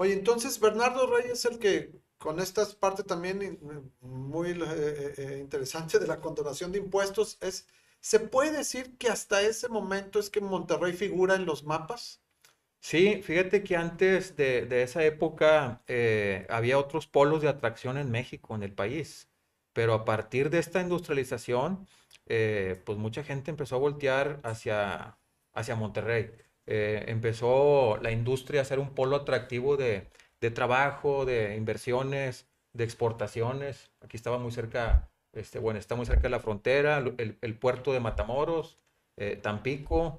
Oye, 0.00 0.14
entonces 0.14 0.58
Bernardo 0.58 1.06
Reyes 1.06 1.32
es 1.32 1.44
el 1.44 1.58
que 1.58 1.92
con 2.16 2.40
esta 2.40 2.66
parte 2.80 3.04
también 3.04 3.42
eh, 3.42 3.58
muy 4.00 4.52
eh, 4.52 5.14
eh, 5.18 5.38
interesante 5.38 5.98
de 5.98 6.06
la 6.06 6.22
condonación 6.22 6.72
de 6.72 6.78
impuestos 6.78 7.36
es, 7.42 7.68
¿se 8.00 8.18
puede 8.18 8.50
decir 8.50 8.96
que 8.96 9.10
hasta 9.10 9.42
ese 9.42 9.68
momento 9.68 10.18
es 10.18 10.30
que 10.30 10.40
Monterrey 10.40 10.94
figura 10.94 11.34
en 11.34 11.44
los 11.44 11.64
mapas? 11.64 12.22
Sí, 12.78 13.20
fíjate 13.22 13.62
que 13.62 13.76
antes 13.76 14.36
de, 14.36 14.64
de 14.64 14.84
esa 14.84 15.04
época 15.04 15.84
había 16.48 16.78
otros 16.78 17.06
polos 17.06 17.42
de 17.42 17.48
atracción 17.48 17.98
en 17.98 18.10
México, 18.10 18.54
en 18.54 18.62
el 18.62 18.72
país, 18.72 19.28
pero 19.74 19.92
a 19.92 20.06
partir 20.06 20.48
de 20.48 20.60
esta 20.60 20.80
industrialización, 20.80 21.86
pues 22.24 22.96
mucha 22.96 23.22
gente 23.22 23.50
empezó 23.50 23.76
a 23.76 23.80
voltear 23.80 24.40
hacia, 24.44 25.18
hacia 25.52 25.76
Monterrey. 25.76 26.30
Eh, 26.66 27.04
empezó 27.08 27.98
la 28.02 28.12
industria 28.12 28.60
a 28.62 28.64
ser 28.64 28.78
un 28.78 28.94
polo 28.94 29.16
atractivo 29.16 29.76
de, 29.76 30.08
de 30.40 30.50
trabajo, 30.50 31.24
de 31.24 31.56
inversiones, 31.56 32.46
de 32.72 32.84
exportaciones. 32.84 33.90
Aquí 34.00 34.16
estaba 34.16 34.38
muy 34.38 34.52
cerca, 34.52 35.10
este, 35.32 35.58
bueno, 35.58 35.78
está 35.78 35.96
muy 35.96 36.06
cerca 36.06 36.22
de 36.22 36.30
la 36.30 36.40
frontera, 36.40 36.98
el, 36.98 37.38
el 37.40 37.54
puerto 37.58 37.92
de 37.92 38.00
Matamoros, 38.00 38.78
eh, 39.16 39.36
Tampico, 39.36 40.18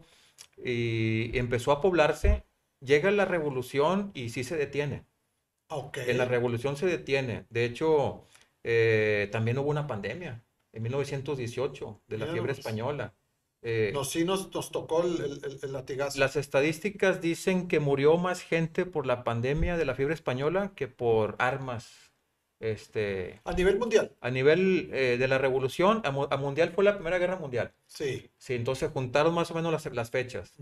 y 0.58 1.38
empezó 1.38 1.72
a 1.72 1.82
poblarse. 1.82 2.44
Llega 2.80 3.12
la 3.12 3.26
revolución 3.26 4.12
y 4.14 4.30
sí 4.30 4.44
se 4.44 4.58
detiene. 4.58 5.06
Ok. 5.70 6.00
En 6.00 6.18
la 6.18 6.26
revolución 6.26 6.76
se 6.76 6.86
detiene. 6.86 7.46
De 7.50 7.66
hecho, 7.66 8.26
eh, 8.64 9.30
también 9.32 9.58
hubo 9.58 9.70
una 9.70 9.88
pandemia 9.88 10.44
en 10.74 10.84
1918 10.84 12.02
de 12.08 12.18
la 12.18 12.28
fiebre 12.28 12.52
española. 12.52 13.14
Eh, 13.64 13.92
Nos, 13.94 14.10
sí 14.10 14.26
nos, 14.26 14.54
nos 14.54 14.72
tocó 14.72 15.04
el, 15.04 15.40
el- 15.62 15.72
latigazo. 15.72 16.20
las 16.20 16.36
estadísticas 16.36 17.22
dicen 17.22 17.68
que 17.68 17.80
murió 17.80 18.18
más 18.18 18.42
gente 18.42 18.86
por 18.86 19.06
la 19.06 19.24
pandemia 19.24 19.78
de 19.78 19.86
la 19.86 19.94
fiebre 19.96 20.16
española 20.16 20.72
que 20.76 20.88
por 20.88 21.36
armas. 21.40 22.12
Este, 22.60 23.42
A 23.44 23.54
nivel 23.54 23.80
mundial. 23.80 24.16
a 24.22 24.30
nivel 24.30 24.90
eh, 24.94 25.18
de 25.20 25.28
la 25.28 25.40
revolución, 25.40 26.02
a, 26.06 26.12
mu- 26.12 26.28
a 26.30 26.38
mundial 26.38 26.72
fue 26.72 26.84
la 26.84 26.94
Primera 26.94 27.18
Guerra 27.18 27.36
Mundial. 27.38 27.72
Sí. 27.88 28.30
Sí, 28.38 28.54
entonces 28.54 28.92
juntaron 28.92 29.34
más 29.34 29.50
o 29.50 29.56
menos 29.56 29.72
las, 29.72 29.84
las 29.94 30.12
fechas. 30.12 30.54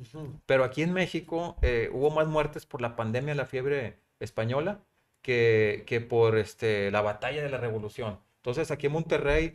Pero 0.45 0.63
aquí 0.63 0.81
en 0.81 0.93
México 0.93 1.57
eh, 1.61 1.89
hubo 1.91 2.09
más 2.09 2.25
muertes 2.27 2.65
por 2.65 2.79
la 2.81 2.95
pandemia 2.95 3.33
de 3.33 3.37
la 3.37 3.45
fiebre 3.45 3.97
española 4.21 4.79
que, 5.21 5.83
que 5.87 5.99
por 5.99 6.37
este, 6.37 6.89
la 6.89 7.01
batalla 7.01 7.43
de 7.43 7.49
la 7.49 7.57
revolución. 7.57 8.19
Entonces 8.37 8.71
aquí 8.71 8.87
en 8.87 8.93
Monterrey 8.93 9.53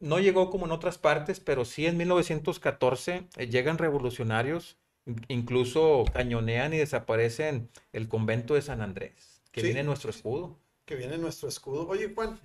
no 0.00 0.18
llegó 0.20 0.50
como 0.50 0.66
en 0.66 0.72
otras 0.72 0.98
partes, 0.98 1.40
pero 1.40 1.64
sí 1.64 1.86
en 1.86 1.96
1914 1.96 3.28
eh, 3.36 3.46
llegan 3.48 3.78
revolucionarios, 3.78 4.76
in- 5.06 5.24
incluso 5.28 6.04
cañonean 6.12 6.74
y 6.74 6.78
desaparecen 6.78 7.70
el 7.92 8.08
convento 8.08 8.54
de 8.54 8.62
San 8.62 8.80
Andrés, 8.82 9.42
que 9.52 9.62
Sí, 9.62 9.66
viene 9.68 9.80
en 9.80 9.86
nuestro 9.86 10.10
escudo. 10.10 10.58
que 10.84 10.96
viene 10.96 11.18
nuestro 11.18 11.48
escudo. 11.48 11.86
Oye, 11.88 12.12
Juan, 12.14 12.40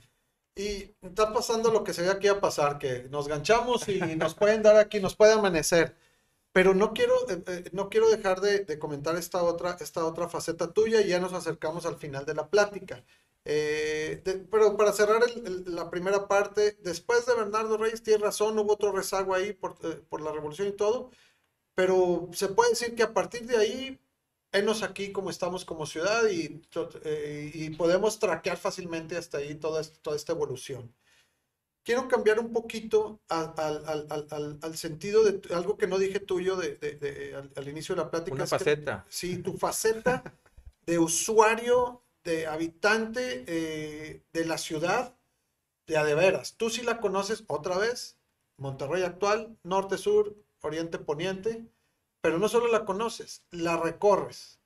y 0.56 0.96
está 1.02 1.34
pasando 1.34 1.72
lo 1.72 1.84
que 1.84 1.94
se 1.94 2.02
ve 2.04 2.20
iba 2.24 2.36
a 2.36 2.42
pasar, 2.42 2.80
que 2.80 3.08
nos 3.10 3.28
ganchamos 3.28 3.88
y 3.90 4.00
nos 4.18 4.36
pueden 4.36 4.64
dar 4.64 4.78
aquí, 4.78 5.00
nos 5.00 5.16
puede 5.16 5.34
amanecer. 5.34 5.96
Pero 6.54 6.74
no 6.76 6.94
quiero, 6.94 7.14
eh, 7.30 7.44
eh, 7.48 7.70
no 7.74 7.90
quiero 7.90 8.10
dejar 8.10 8.42
de, 8.42 8.66
de 8.66 8.80
comentar 8.80 9.16
esta 9.18 9.44
otra, 9.44 9.78
esta 9.82 10.06
otra 10.06 10.30
faceta 10.30 10.72
tuya 10.74 11.02
y 11.02 11.10
ya 11.10 11.20
nos 11.20 11.34
acercamos 11.34 11.86
al 11.86 11.98
final 11.98 12.26
de 12.26 12.36
la 12.36 12.50
plática. 12.50 13.04
Eh, 13.46 14.22
de- 14.24 14.36
pero 14.52 14.78
para 14.78 14.94
cerrar 14.94 15.22
el- 15.24 15.48
el- 15.48 15.76
la 15.76 15.90
primera 15.90 16.28
parte, 16.28 16.78
después 16.84 17.26
de 17.26 17.34
Bernardo 17.36 17.78
Reyes, 17.78 18.04
tienes 18.04 18.22
razón, 18.22 18.58
hubo 18.60 18.74
otro 18.74 18.92
rezago 18.92 19.34
ahí 19.34 19.54
por, 19.54 19.76
eh, 19.84 20.00
por 20.10 20.22
la 20.22 20.32
revolución 20.32 20.68
y 20.68 20.74
todo, 20.74 21.10
pero 21.76 22.30
se 22.34 22.50
puede 22.50 22.72
decir 22.72 22.94
que 22.96 23.04
a 23.04 23.14
partir 23.14 23.48
de 23.48 23.58
ahí, 23.58 24.00
enos 24.52 24.84
aquí 24.84 25.12
como 25.12 25.30
estamos 25.30 25.66
como 25.66 25.86
ciudad 25.86 26.28
y, 26.30 26.62
eh, 27.04 27.52
y 27.54 27.70
podemos 27.72 28.20
traquear 28.20 28.58
fácilmente 28.58 29.18
hasta 29.18 29.38
ahí 29.40 29.56
toda, 29.56 29.82
toda 30.02 30.16
esta 30.18 30.34
evolución. 30.34 30.94
Quiero 31.84 32.08
cambiar 32.08 32.38
un 32.40 32.54
poquito 32.54 33.22
al, 33.28 33.54
al- 33.58 34.06
al- 34.12 34.60
al- 34.62 34.78
sentido 34.78 35.24
de 35.24 35.42
algo 35.56 35.78
que 35.78 35.88
no 35.88 35.98
dije 35.98 36.20
tuyo 36.20 36.56
de, 36.58 36.76
de- 36.76 37.50
al, 37.56 37.68
inicio 37.68 37.96
de 37.96 38.02
la 38.04 38.12
plática. 38.12 38.36
Una 38.36 38.44
es 38.44 38.52
que- 38.52 38.58
faceta. 38.60 39.06
Sí, 39.10 39.38
tu 39.38 39.58
faceta 39.58 40.22
de 40.86 41.00
usuario, 41.00 42.04
de 42.24 42.48
habitante 42.48 43.44
eh, 43.48 44.24
de 44.34 44.46
la 44.46 44.58
ciudad 44.58 45.18
de 45.88 45.98
a 45.98 46.04
de 46.04 46.16
veras. 46.16 46.56
Tú 46.58 46.70
sí 46.70 46.84
la 46.84 47.00
conoces 47.00 47.44
otra 47.48 47.78
vez, 47.78 48.18
Monterrey 48.58 49.04
actual, 49.04 49.58
norte, 49.64 49.98
sur, 49.98 50.36
oriente, 50.62 51.00
poniente, 51.00 51.66
pero 52.22 52.38
no 52.38 52.48
solo 52.48 52.68
la 52.68 52.86
conoces, 52.86 53.44
la 53.52 53.78
recorres. 53.78 54.60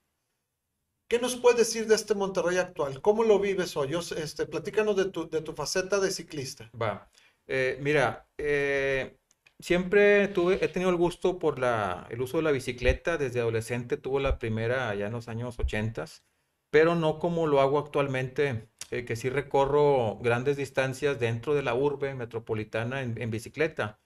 ¿Qué 1.08 1.20
nos 1.20 1.36
puedes 1.36 1.60
decir 1.60 1.88
de 1.88 1.96
este 1.96 2.16
Monterrey 2.16 2.58
actual? 2.58 3.02
¿Cómo 3.02 3.24
lo 3.24 3.40
vives 3.40 3.78
hoy? 3.78 3.96
Este, 4.18 4.46
platícanos 4.48 4.96
de 4.96 5.06
tu, 5.06 5.30
de 5.30 5.42
tu 5.42 5.54
faceta 5.54 6.00
de 6.00 6.12
ciclista. 6.12 6.70
Va. 6.80 7.10
Eh, 7.48 7.78
mira, 7.80 8.28
eh, 8.40 9.18
siempre 9.60 10.28
tuve, 10.30 10.64
he 10.66 10.68
tenido 10.68 10.90
el 10.90 10.96
gusto 10.96 11.38
por 11.38 11.60
la, 11.60 12.08
el 12.10 12.22
uso 12.22 12.38
de 12.38 12.44
la 12.44 12.52
bicicleta. 12.52 13.18
Desde 13.18 13.40
adolescente 13.40 13.98
tuve 13.98 14.20
la 14.20 14.40
primera 14.40 14.90
allá 14.90 15.06
en 15.06 15.14
los 15.14 15.28
años 15.28 15.60
80, 15.60 16.06
pero 16.70 16.96
no 16.96 17.20
como 17.20 17.48
lo 17.48 17.62
hago 17.62 17.80
actualmente, 17.80 18.70
eh, 18.92 19.04
que 19.06 19.16
sí 19.16 19.30
recorro 19.30 20.20
grandes 20.20 20.58
distancias 20.58 21.20
dentro 21.20 21.56
de 21.56 21.64
la 21.64 21.74
urbe 21.74 22.14
metropolitana 22.14 23.02
en, 23.02 23.32
bicicleta. 23.32 24.00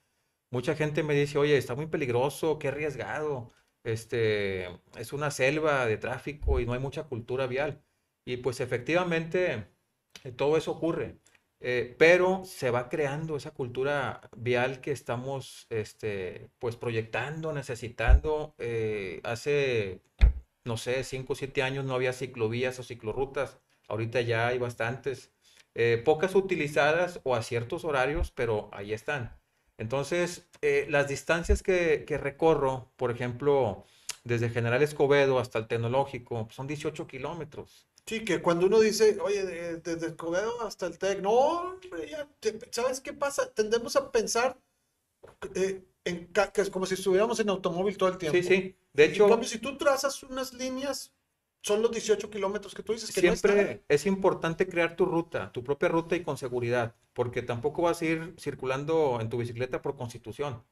Mucha 0.52 0.76
gente 0.76 1.04
me 1.04 1.14
dice, 1.14 1.38
oye, 1.38 1.58
está 1.58 1.76
muy 1.76 1.88
peligroso, 1.88 2.60
qué 2.60 2.70
arriesgado. 2.70 3.52
Este, 3.84 4.68
es 4.98 5.14
una 5.14 5.32
selva 5.32 5.86
de 5.86 5.98
tráfico 5.98 6.60
y 6.60 6.66
no 6.66 6.74
hay 6.74 6.80
mucha 6.80 7.04
cultura 7.04 7.48
vial. 7.48 7.84
Y 8.26 8.38
pues 8.38 8.60
efectivamente 8.62 9.68
eh, 10.24 10.32
todo 10.32 10.58
eso 10.58 10.72
ocurre. 10.72 11.20
Eh, 11.62 11.96
pero 12.00 12.46
se 12.46 12.72
va 12.72 12.90
creando 12.90 13.36
esa 13.36 13.52
cultura 13.52 14.22
vial 14.38 14.80
que 14.82 14.92
estamos 14.92 15.68
este, 15.70 16.50
pues 16.60 16.78
proyectando, 16.78 17.52
necesitando. 17.54 18.56
Hace, 19.24 20.02
no 20.66 20.78
sé, 20.78 21.04
5 21.04 21.34
o 21.34 21.36
7 21.36 21.64
años 21.64 21.86
no 21.86 21.94
había 21.96 22.14
ciclovías 22.14 22.80
o 22.80 22.84
ciclorrutas. 22.84 23.60
Ahorita 23.88 24.22
ya 24.22 24.48
hay 24.48 24.58
bastantes. 24.60 25.32
Eh, 25.76 26.02
pocas 26.04 26.36
utilizadas 26.36 27.20
o 27.24 27.36
a 27.36 27.44
ciertos 27.44 27.86
horarios, 27.86 28.32
pero 28.32 28.70
ahí 28.74 28.94
están. 28.94 29.38
Entonces, 29.78 30.50
eh, 30.62 30.86
las 30.90 31.08
distancias 31.08 31.64
que, 31.64 32.04
que 32.06 32.18
recorro, 32.18 32.92
por 32.98 33.12
ejemplo, 33.12 33.86
desde 34.24 34.50
General 34.50 34.82
Escobedo 34.84 35.40
hasta 35.40 35.60
el 35.60 35.68
Tecnológico, 35.68 36.48
son 36.52 36.68
18 36.68 37.08
kilómetros. 37.08 37.88
Sí, 38.06 38.26
que 38.26 38.42
cuando 38.42 38.66
uno 38.66 38.80
dice, 38.80 39.18
oye, 39.22 39.46
de- 39.46 39.78
desde 39.78 40.08
Escobedo 40.08 40.62
hasta 40.64 40.88
el 40.88 40.98
TEC, 40.98 41.22
no, 41.22 41.80
ya 42.10 42.28
¿sabes 42.72 43.02
qué 43.02 43.14
pasa? 43.14 43.54
Tendemos 43.54 43.96
a 43.96 44.12
pensar 44.12 44.60
eh, 45.56 45.84
en 46.10 46.32
que 46.54 46.62
es 46.62 46.70
como 46.70 46.86
si 46.86 46.96
estuviéramos 46.96 47.40
en 47.40 47.50
automóvil 47.50 47.98
todo 47.98 48.10
el 48.10 48.18
tiempo. 48.18 48.38
Sí, 48.38 48.44
sí. 48.44 48.78
De 48.94 49.06
En 49.06 49.12
hecho, 49.12 49.28
cambio, 49.30 49.48
si 49.50 49.60
tú 49.60 49.78
trazas 49.78 50.24
unas 50.24 50.54
líneas, 50.54 51.14
son 51.62 51.82
los 51.82 51.92
18 51.92 52.30
kilómetros 52.30 52.74
que 52.76 52.84
tú 52.84 52.94
dices 52.94 53.12
que 53.12 53.22
no 53.24 53.34
es 53.34 53.46
nada. 53.46 53.58
siempre 53.60 53.84
es 53.88 54.06
importante 54.06 54.68
crear 54.68 54.96
tu 54.96 55.06
ruta, 55.06 55.52
tu 55.52 55.64
propia 55.64 55.90
ruta 55.90 56.16
y 56.16 56.24
con 56.24 56.38
seguridad, 56.38 56.96
porque 57.14 57.42
tampoco 57.42 57.82
vas 57.84 58.02
a 58.02 58.06
ir 58.06 58.36
circulando 58.40 59.20
en 59.22 59.30
tu 59.30 59.38
bicicleta 59.38 59.82
por 59.82 59.96
constitución. 59.98 60.64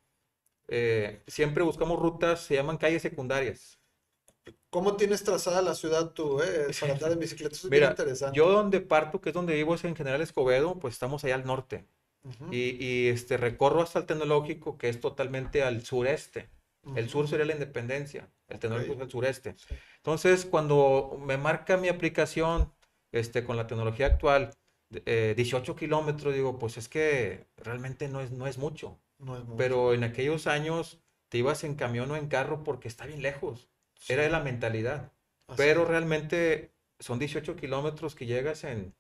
Eh, 0.70 1.24
siempre 1.28 1.64
buscamos 1.64 2.00
rutas, 2.00 2.42
se 2.44 2.56
llaman 2.56 2.78
calles 2.78 3.04
secundarias. 3.04 3.80
¿Cómo 4.70 4.96
tienes 4.98 5.24
trazada 5.24 5.62
la 5.62 5.76
ciudad 5.76 6.12
tú, 6.14 6.42
eh, 6.42 6.68
para 6.80 6.94
andar 6.94 7.12
en 7.12 7.20
bicicleta? 7.20 7.56
Eso 7.56 7.68
es 7.68 7.72
bien 7.74 7.86
Mira, 7.86 7.88
interesante. 7.88 8.40
yo 8.40 8.50
donde 8.52 8.82
parto, 8.82 9.22
que 9.22 9.30
es 9.30 9.34
donde 9.36 9.54
vivo, 9.56 9.76
es 9.76 9.84
en 9.86 9.96
General 9.96 10.22
Escobedo, 10.22 10.80
pues 10.80 10.96
estamos 10.96 11.24
allá 11.24 11.36
al 11.36 11.46
norte. 11.46 11.88
Y, 12.52 12.84
y, 12.84 13.08
este, 13.10 13.38
recorro 13.38 13.82
hasta 13.82 14.00
el 14.00 14.06
tecnológico, 14.06 14.78
que 14.78 14.90
es 14.90 15.00
totalmente 15.00 15.64
al 15.64 15.84
sureste. 15.84 16.50
El 16.96 17.10
sur 17.10 17.28
sería 17.28 17.46
la 17.46 17.54
independencia, 17.54 18.30
el 18.48 18.60
tecnológico 18.60 18.94
Ok. 18.94 19.00
es 19.00 19.02
el 19.02 19.10
sureste. 19.12 19.56
Sí. 19.58 19.76
Entonces, 19.98 20.46
cuando 20.46 21.18
me 21.20 21.38
marca 21.38 21.76
mi 21.78 21.90
aplicación 21.90 22.72
este, 23.12 23.44
con 23.44 23.58
la 23.58 23.68
tecnología 23.68 24.06
actual, 24.08 24.52
eh, 25.06 25.34
18 25.36 25.76
kilómetros, 25.76 26.34
digo, 26.34 26.58
pues 26.58 26.78
es 26.78 26.88
que 26.88 27.46
realmente 27.58 28.08
no 28.08 28.22
es, 28.22 28.32
no 28.32 28.48
es 28.48 28.58
mucho. 28.58 28.98
No 29.20 29.36
es 29.38 29.44
mucho. 29.44 29.58
Pero 29.58 29.94
en 29.94 30.04
aquellos 30.04 30.48
años 30.48 31.02
te 31.30 31.40
ibas 31.40 31.64
en 31.66 31.76
camión 31.76 32.10
o 32.12 32.16
en 32.16 32.28
carro 32.28 32.64
porque 32.64 32.88
está 32.88 33.06
bien 33.06 33.22
lejos. 33.22 33.70
Sí, 34.00 34.14
Era 34.14 34.24
de 34.24 34.30
la 34.30 34.40
mentalidad. 34.40 35.12
así 35.48 35.58
Pero 35.58 35.86
realmente 35.86 36.72
son 37.00 37.20
18 37.20 37.56
kilómetros 37.58 38.16
que 38.16 38.26
llegas 38.26 38.64
en 38.64 38.96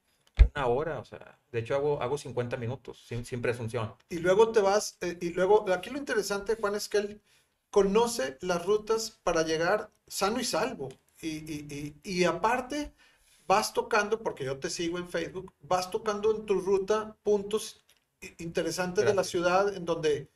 una 0.56 0.68
hora. 0.68 1.00
O 1.00 1.06
sea, 1.06 1.40
de 1.52 1.60
hecho 1.60 1.76
hago, 1.76 2.02
hago 2.02 2.18
50 2.18 2.58
minutos 2.58 3.04
sin, 3.06 3.26
sin 3.26 3.42
presunción. 3.42 3.94
Y 4.10 4.20
luego 4.20 4.52
te 4.52 4.62
vas, 4.62 4.98
eh, 5.02 5.18
y 5.22 5.30
luego, 5.32 5.66
aquí 5.72 5.90
lo 5.90 5.98
interesante, 5.98 6.56
Juan, 6.56 6.76
es 6.76 6.90
que 6.90 6.98
él 6.98 7.22
conoce 7.70 8.38
las 8.42 8.66
rutas 8.66 9.20
para 9.24 9.44
llegar 9.44 9.92
sano 10.08 10.40
y 10.40 10.46
salvo. 10.46 10.90
Y, 11.22 11.28
y, 11.30 11.96
y, 12.04 12.20
y 12.20 12.24
aparte, 12.26 12.94
vas 13.48 13.74
tocando, 13.74 14.22
porque 14.22 14.46
yo 14.46 14.60
te 14.60 14.70
sigo 14.70 14.98
en 14.98 15.10
Facebook, 15.10 15.54
vas 15.62 15.90
tocando 15.90 16.36
en 16.36 16.46
tu 16.46 16.60
ruta 16.60 17.18
puntos 17.24 17.84
interesantes 18.38 19.06
de 19.06 19.14
la 19.14 19.24
ciudad 19.24 19.76
en 19.76 19.86
donde, 19.86 20.30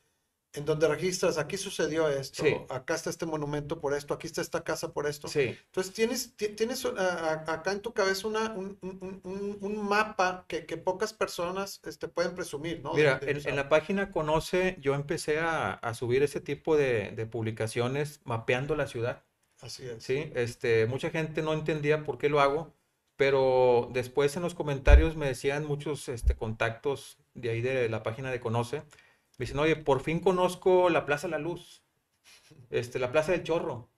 en 0.54 0.64
donde 0.66 0.86
registras, 0.86 1.38
aquí 1.38 1.56
sucedió 1.56 2.08
esto, 2.08 2.44
Sí. 2.44 2.54
acá 2.68 2.94
está 2.94 3.08
este 3.10 3.24
monumento 3.24 3.80
por 3.80 3.94
esto, 3.94 4.12
aquí 4.12 4.26
está 4.26 4.42
esta 4.42 4.62
casa 4.62 4.92
por 4.92 5.06
esto. 5.06 5.26
Sí, 5.28 5.56
Entonces 5.66 5.94
tienes, 5.94 6.36
ti- 6.36 6.48
tienes 6.48 6.84
uh, 6.84 6.94
acá 6.98 7.72
en 7.72 7.80
tu 7.80 7.92
cabeza 7.94 8.28
una, 8.28 8.52
un, 8.52 8.76
un- 8.82 9.20
un- 9.24 9.58
un 9.60 9.88
mapa 9.88 10.44
que, 10.48 10.66
que 10.66 10.76
pocas 10.76 11.14
personas 11.14 11.80
este, 11.84 12.06
pueden 12.08 12.34
presumir, 12.34 12.80
¿no? 12.82 12.92
Mira, 12.92 13.18
De- 13.18 13.32
de 13.32 13.40
en, 13.40 13.48
en 13.48 13.56
la 13.56 13.68
página 13.70 14.10
Conoce, 14.10 14.76
yo 14.80 14.94
empecé 14.94 15.38
a, 15.38 15.72
a 15.72 15.94
subir 15.94 16.22
ese 16.22 16.40
tipo 16.40 16.76
de, 16.76 17.12
de 17.12 17.24
publicaciones 17.26 18.20
mapeando 18.24 18.76
la 18.76 18.86
ciudad. 18.86 19.24
Así 19.62 19.86
es. 19.86 20.02
Sí, 20.02 20.30
este, 20.34 20.86
mucha 20.86 21.08
gente 21.10 21.40
no 21.40 21.52
entendía 21.54 22.04
por 22.04 22.18
qué 22.18 22.28
lo 22.28 22.40
hago, 22.40 22.74
pero 23.16 23.88
después 23.92 24.36
en 24.36 24.42
los 24.42 24.54
comentarios 24.54 25.16
me 25.16 25.26
decían 25.26 25.64
muchos 25.64 26.08
este, 26.08 26.34
contactos 26.36 27.18
de 27.34 27.50
ahí 27.50 27.60
de 27.60 27.88
la 27.88 28.02
página 28.02 28.30
de 28.30 28.40
Conoce, 28.40 28.82
me 29.42 29.46
dicen, 29.46 29.58
oye, 29.58 29.76
por 29.76 30.00
fin 30.00 30.20
conozco 30.20 30.88
la 30.88 31.04
Plaza 31.04 31.26
La 31.28 31.38
Luz, 31.38 31.82
este, 32.70 32.98
la 33.00 33.10
Plaza 33.10 33.32
del 33.32 33.42
Chorro, 33.42 33.90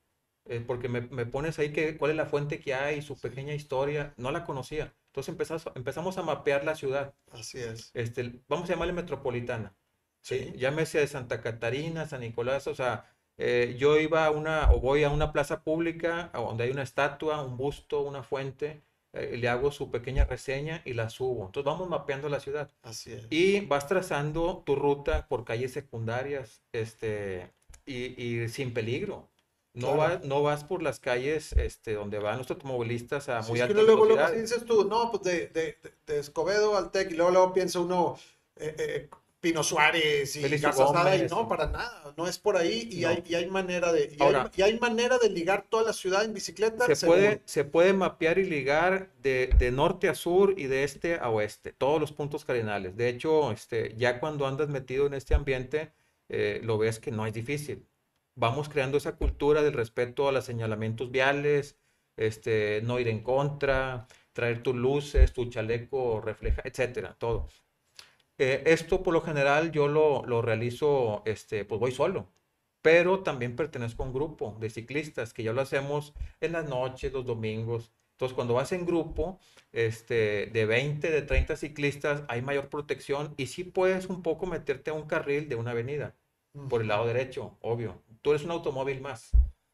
eh, 0.46 0.62
porque 0.66 0.88
me, 0.88 1.02
me 1.02 1.26
pones 1.26 1.58
ahí 1.58 1.72
que, 1.72 1.96
cuál 1.98 2.12
es 2.12 2.16
la 2.16 2.26
fuente 2.26 2.60
que 2.60 2.74
hay, 2.74 3.02
su 3.02 3.20
pequeña 3.20 3.54
historia, 3.54 4.14
no 4.16 4.30
la 4.32 4.44
conocía. 4.44 4.94
Entonces 5.08 5.28
empezamos, 5.28 5.68
empezamos 5.74 6.18
a 6.18 6.22
mapear 6.22 6.64
la 6.64 6.74
ciudad, 6.74 7.14
Así 7.30 7.58
es. 7.58 7.90
este, 7.94 8.40
vamos 8.48 8.68
a 8.68 8.72
llamarle 8.72 8.94
metropolitana. 8.94 9.74
Sí. 10.22 10.52
Llámese 10.56 10.98
de 10.98 11.06
Santa 11.06 11.42
Catarina, 11.42 12.08
San 12.08 12.20
Nicolás, 12.22 12.66
o 12.66 12.74
sea, 12.74 13.14
eh, 13.36 13.76
yo 13.78 13.98
iba 13.98 14.24
a 14.24 14.30
una, 14.30 14.70
o 14.72 14.80
voy 14.80 15.04
a 15.04 15.10
una 15.10 15.32
plaza 15.32 15.62
pública 15.62 16.30
donde 16.32 16.64
hay 16.64 16.70
una 16.70 16.82
estatua, 16.82 17.42
un 17.42 17.56
busto, 17.58 18.00
una 18.00 18.22
fuente, 18.22 18.82
eh, 19.14 19.36
le 19.38 19.48
hago 19.48 19.70
su 19.72 19.90
pequeña 19.90 20.24
reseña 20.24 20.82
y 20.84 20.94
la 20.94 21.10
subo. 21.10 21.46
Entonces 21.46 21.64
vamos 21.66 21.88
mapeando 21.88 22.28
la 22.28 22.40
ciudad 22.40 22.70
Así 22.82 23.12
es. 23.12 23.26
y 23.30 23.60
vas 23.66 23.88
trazando 23.88 24.62
tu 24.66 24.76
ruta 24.76 25.26
por 25.28 25.44
calles 25.44 25.72
secundarias, 25.72 26.62
este, 26.72 27.52
y, 27.86 28.22
y 28.44 28.48
sin 28.48 28.74
peligro. 28.74 29.30
No, 29.74 29.88
Claro. 29.92 29.98
vas, 29.98 30.24
no 30.24 30.42
vas 30.42 30.64
por 30.64 30.82
las 30.82 31.00
calles 31.00 31.52
este, 31.54 31.94
donde 31.94 32.18
van 32.20 32.38
los 32.38 32.50
automovilistas 32.50 33.28
a 33.28 33.42
Sí, 33.42 33.52
muy 33.52 33.60
es 33.60 33.66
que 33.66 33.74
alta 33.74 33.82
luego, 33.82 34.06
luego, 34.06 34.30
dices 34.30 34.64
tú, 34.64 34.84
no, 34.88 35.10
pues 35.10 35.22
de, 35.24 35.48
de, 35.48 35.78
de- 35.82 35.94
de 36.06 36.18
Escobedo 36.20 36.76
al 36.76 36.90
TEC, 36.90 37.10
y 37.12 37.14
luego, 37.14 37.30
luego 37.32 37.52
piensa 37.52 37.80
uno, 37.80 38.16
eh, 38.56 38.74
eh, 38.78 39.10
Pino 39.44 39.62
Suárez 39.62 40.36
y 40.36 40.40
Felicio 40.40 40.70
y 40.70 41.28
no, 41.28 41.46
para 41.46 41.66
nada, 41.66 42.14
no 42.16 42.26
es 42.26 42.38
por 42.38 42.56
ahí, 42.56 42.88
y, 42.90 43.02
No. 43.02 43.08
hay, 43.10 43.22
y 43.28 43.34
hay 43.34 43.46
manera 43.50 43.92
de, 43.92 44.16
y, 44.18 44.22
Ahora- 44.22 44.44
hay, 44.44 44.50
y 44.56 44.62
hay 44.62 44.78
manera 44.80 45.18
de 45.18 45.28
ligar 45.28 45.66
toda 45.68 45.82
la 45.82 45.92
ciudad 45.92 46.24
en 46.24 46.32
bicicleta, 46.32 46.86
Se 46.94 47.06
puede, 47.06 47.42
se 47.44 47.64
puede 47.64 47.92
mapear 47.92 48.38
y 48.38 48.44
ligar 48.44 49.10
de, 49.22 49.50
de 49.58 49.70
norte 49.70 50.08
a 50.08 50.14
sur 50.14 50.54
y 50.58 50.64
de 50.66 50.82
este 50.84 51.16
a 51.16 51.28
oeste, 51.28 51.74
todos 51.74 52.00
los 52.00 52.10
puntos 52.10 52.46
cardinales. 52.46 52.96
De 52.96 53.10
hecho, 53.10 53.52
este, 53.52 53.94
ya 53.98 54.18
cuando 54.18 54.46
andas 54.46 54.70
metido 54.70 55.06
en 55.06 55.12
este 55.12 55.34
ambiente, 55.34 55.92
eh, 56.30 56.60
lo 56.64 56.78
ves 56.78 56.98
que 56.98 57.10
no 57.10 57.26
es 57.26 57.34
difícil. 57.34 57.86
Vamos 58.34 58.70
creando 58.70 58.96
esa 58.96 59.16
cultura 59.16 59.62
del 59.62 59.74
respeto 59.74 60.26
a 60.26 60.32
los 60.32 60.46
señalamientos 60.46 61.10
viales, 61.10 61.76
este, 62.16 62.80
no 62.82 62.98
ir 62.98 63.08
en 63.08 63.22
contra, 63.22 64.06
traer 64.32 64.62
tus 64.62 64.74
luces, 64.74 65.34
tu 65.34 65.50
chaleco 65.50 66.22
refleja, 66.22 66.62
etcétera, 66.64 67.14
todo. 67.18 67.46
Eh, 68.38 68.62
esto 68.66 69.02
por 69.02 69.14
lo 69.14 69.20
general 69.20 69.70
yo 69.72 69.86
lo, 69.88 70.24
lo 70.26 70.42
realizo, 70.42 71.22
este, 71.26 71.64
pues 71.64 71.80
voy 71.80 71.92
solo, 71.92 72.32
pero 72.82 73.22
también 73.22 73.56
pertenezco 73.56 74.02
a 74.02 74.06
un 74.06 74.12
grupo 74.12 74.56
de 74.60 74.70
ciclistas 74.70 75.32
que 75.32 75.42
ya 75.44 75.52
lo 75.52 75.60
hacemos 75.62 76.14
en 76.40 76.52
las 76.52 76.68
noches, 76.68 77.12
los 77.12 77.24
domingos. 77.24 77.92
Entonces, 78.12 78.34
cuando 78.34 78.54
vas 78.54 78.72
en 78.72 78.86
grupo, 78.86 79.40
este, 79.72 80.46
de 80.52 80.66
20, 80.66 81.10
de 81.10 81.22
30 81.22 81.56
ciclistas, 81.56 82.22
hay 82.28 82.42
mayor 82.42 82.68
protección 82.68 83.34
y 83.36 83.46
sí 83.46 83.64
puedes 83.64 84.06
un 84.06 84.22
poco 84.22 84.46
meterte 84.46 84.90
a 84.90 84.94
un 84.94 85.06
carril 85.06 85.48
de 85.48 85.56
una 85.56 85.72
avenida, 85.72 86.14
por 86.68 86.82
el 86.82 86.88
lado 86.88 87.06
derecho, 87.06 87.56
obvio. 87.60 88.02
Tú 88.22 88.30
eres 88.30 88.44
un 88.44 88.50
automóvil 88.52 89.00
más, 89.00 89.30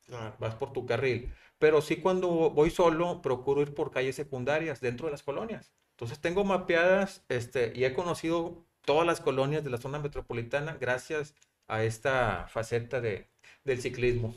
Claro. 0.06 0.36
vas 0.38 0.54
por 0.56 0.72
tu 0.72 0.86
carril. 0.86 1.32
Pero 1.58 1.80
sí 1.82 1.96
cuando 1.96 2.28
voy 2.50 2.70
solo, 2.70 3.22
procuro 3.22 3.62
ir 3.62 3.74
por 3.74 3.90
calles 3.90 4.16
secundarias 4.16 4.80
dentro 4.80 5.06
de 5.06 5.12
las 5.12 5.22
colonias. 5.22 5.72
Entonces 6.01 6.20
tengo 6.20 6.44
mapeadas 6.44 7.22
este, 7.28 7.72
y 7.76 7.84
he 7.84 7.94
conocido 7.94 8.64
todas 8.84 9.07
las 9.07 9.20
colonias 9.20 9.62
de 9.64 9.70
la 9.70 9.78
zona 9.78 9.98
metropolitana 9.98 10.76
gracias 10.80 11.34
a 11.68 11.84
esta 11.84 12.48
faceta 12.48 13.01
de, 13.01 13.28
del 13.64 13.80
ciclismo. 13.82 14.34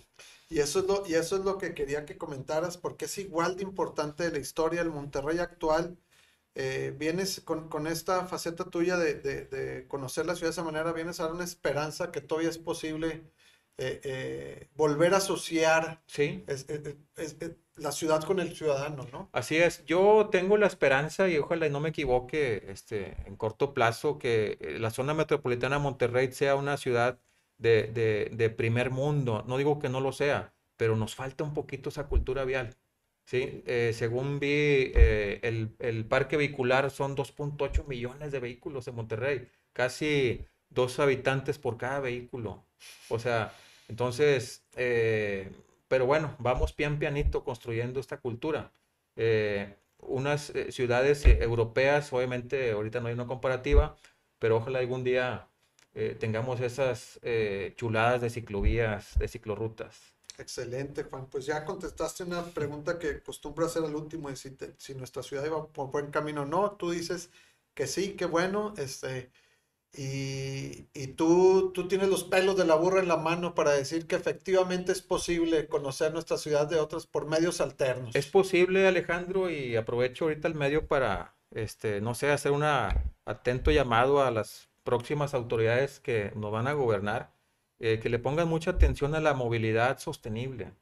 Y 0.49 0.59
eso, 0.59 0.79
es 0.79 0.85
lo, 0.85 1.03
y 1.07 1.15
eso 1.15 1.37
es 1.37 1.43
lo 1.45 1.57
que 1.57 1.73
quería 1.73 2.05
que 2.05 2.17
comentaras, 2.17 2.77
porque 2.77 3.05
es 3.05 3.17
igual 3.17 3.55
de 3.57 3.63
importante 3.63 4.29
la 4.31 4.37
historia 4.39 4.83
del 4.83 4.91
Monterrey 4.91 5.39
actual. 5.39 5.97
Eh, 6.55 6.95
vienes 6.97 7.41
con, 7.41 7.69
con 7.69 7.87
esta 7.87 8.27
faceta 8.27 8.65
tuya 8.65 8.97
de, 8.97 9.15
de- 9.15 9.45
de 9.45 9.87
conocer 9.87 10.25
la 10.27 10.35
ciudad 10.35 10.49
de 10.49 10.53
esa 10.53 10.63
manera, 10.63 10.93
vienes 10.93 11.19
a 11.19 11.23
dar 11.25 11.33
una 11.33 11.43
esperanza 11.45 12.11
que 12.11 12.21
todavía 12.21 12.49
es 12.51 12.59
posible 12.59 13.23
eh, 13.77 14.01
eh, 14.03 14.69
volver 14.75 15.13
a 15.13 15.17
asociar 15.17 16.01
Sí, 16.07 16.43
es- 16.47 16.69
es- 16.69 16.95
es- 17.17 17.37
es 17.41 17.51
la 17.75 17.91
ciudad 17.91 18.23
con 18.23 18.39
el 18.39 18.55
ciudadano, 18.55 19.07
¿no? 19.11 19.29
así 19.31 19.57
es. 19.57 19.83
Yo 19.85 20.29
tengo 20.31 20.57
la 20.57 20.67
esperanza 20.67 21.27
y 21.29 21.37
ojalá 21.37 21.67
y 21.67 21.69
no 21.69 21.79
me 21.79 21.89
equivoque 21.89 22.63
este, 22.67 23.17
en 23.25 23.35
corto 23.35 23.73
plazo 23.73 24.17
que 24.19 24.57
eh, 24.61 24.79
la 24.79 24.91
zona 24.91 25.13
metropolitana 25.13 25.77
de 25.77 25.81
Monterrey 25.83 26.31
sea 26.31 26.55
una 26.55 26.77
ciudad 26.77 27.19
de, 27.57 27.83
de- 27.93 28.29
de 28.33 28.49
primer 28.49 28.91
mundo. 28.91 29.43
No 29.47 29.57
digo 29.57 29.79
que 29.79 29.89
no 29.89 29.99
lo 30.01 30.11
sea, 30.11 30.53
pero 30.77 30.95
nos 30.95 31.15
falta 31.15 31.43
un 31.43 31.53
poquito 31.53 31.89
esa 31.89 32.07
cultura 32.07 32.45
vial. 32.45 32.75
Sí, 33.25 33.63
Eh, 33.65 33.91
según 33.93 34.39
vi, 34.39 34.47
eh, 34.95 35.39
el, 35.43 35.75
el 35.79 36.05
parque 36.05 36.35
vehicular 36.37 36.91
son 36.91 37.15
2.8 37.15 37.85
millones 37.87 38.31
de 38.31 38.39
vehículos 38.39 38.87
en 38.87 38.95
Monterrey, 38.95 39.47
casi 39.71 40.45
dos 40.69 40.99
habitantes 40.99 41.57
por 41.57 41.77
cada 41.77 41.99
vehículo. 42.01 42.65
O 43.09 43.19
sea, 43.19 43.53
entonces, 43.87 44.63
eh, 44.75 45.51
pero 45.87 46.05
bueno, 46.05 46.35
vamos 46.39 46.73
pian 46.73 46.99
pianito 46.99 47.43
construyendo 47.43 47.99
esta 47.99 48.17
cultura. 48.19 48.71
Eh, 49.15 49.75
unas 49.99 50.49
eh, 50.51 50.71
ciudades 50.71 51.25
eh, 51.25 51.39
europeas, 51.43 52.11
obviamente 52.13 52.71
ahorita 52.71 52.99
no 52.99 53.07
hay 53.07 53.13
una 53.13 53.27
comparativa, 53.27 53.95
pero 54.39 54.57
ojalá 54.57 54.79
algún 54.79 55.03
día 55.03 55.47
eh, 55.93 56.15
tengamos 56.19 56.59
esas 56.61 57.19
eh, 57.23 57.73
chuladas 57.77 58.21
de 58.21 58.29
ciclovías, 58.29 59.17
de 59.19 59.27
ciclorrutas. 59.27 60.13
Excelente, 60.37 61.03
Juan. 61.03 61.27
Pues 61.29 61.45
ya 61.45 61.63
contestaste 61.65 62.23
una 62.23 62.43
pregunta 62.53 62.97
que 62.97 63.09
acostumbro 63.09 63.65
hacer 63.67 63.83
al 63.83 63.95
último, 63.95 64.29
de 64.29 64.35
si, 64.35 64.51
te- 64.51 64.73
si 64.77 64.95
nuestra 64.95 65.21
ciudad 65.23 65.45
iba 65.45 65.67
por 65.71 65.91
buen 65.91 66.09
camino 66.11 66.41
o 66.41 66.45
no. 66.45 66.71
Tú 66.75 66.89
dices 66.91 67.29
que 67.75 67.85
sí, 67.87 68.15
que 68.15 68.25
bueno. 68.25 68.73
Este, 68.77 69.31
Y, 69.95 70.87
y 70.93 71.07
tú, 71.15 71.71
tú 71.71 71.87
tienes 71.87 72.09
los 72.09 72.23
pelos 72.23 72.57
de 72.57 72.65
la 72.65 72.73
burra 72.73 72.99
en 72.99 73.07
la 73.07 73.17
mano 73.17 73.53
para 73.53 73.71
decir 73.71 74.07
que 74.07 74.15
efectivamente 74.15 74.91
es 74.91 75.03
posible 75.03 75.67
conocer 75.67 76.11
nuestra 76.13 76.37
ciudad 76.37 76.67
de 76.67 76.79
otras 76.79 77.05
por 77.05 77.27
medios 77.27 77.61
alternos. 77.61 78.15
Es 78.15 78.25
posible, 78.25 78.87
Alejandro, 78.87 79.51
y 79.51 79.75
aprovecho 79.75 80.25
ahorita 80.25 80.47
el 80.47 80.55
medio 80.55 80.87
para, 80.87 81.35
este, 81.51 82.01
no 82.01 82.15
sé, 82.15 82.31
hacer 82.31 82.51
un 82.51 82.63
atento 82.63 83.69
llamado 83.69 84.23
a 84.23 84.31
las 84.31 84.69
próximas 84.83 85.35
autoridades 85.35 85.99
que 85.99 86.31
nos 86.35 86.51
van 86.51 86.67
a 86.67 86.73
gobernar, 86.73 87.31
eh, 87.79 87.99
que 87.99 88.09
le 88.09 88.17
pongan 88.17 88.47
mucha 88.47 88.71
atención 88.71 89.13
a 89.13 89.19
la 89.19 89.35
movilidad 89.35 89.99
sostenible. 89.99 90.73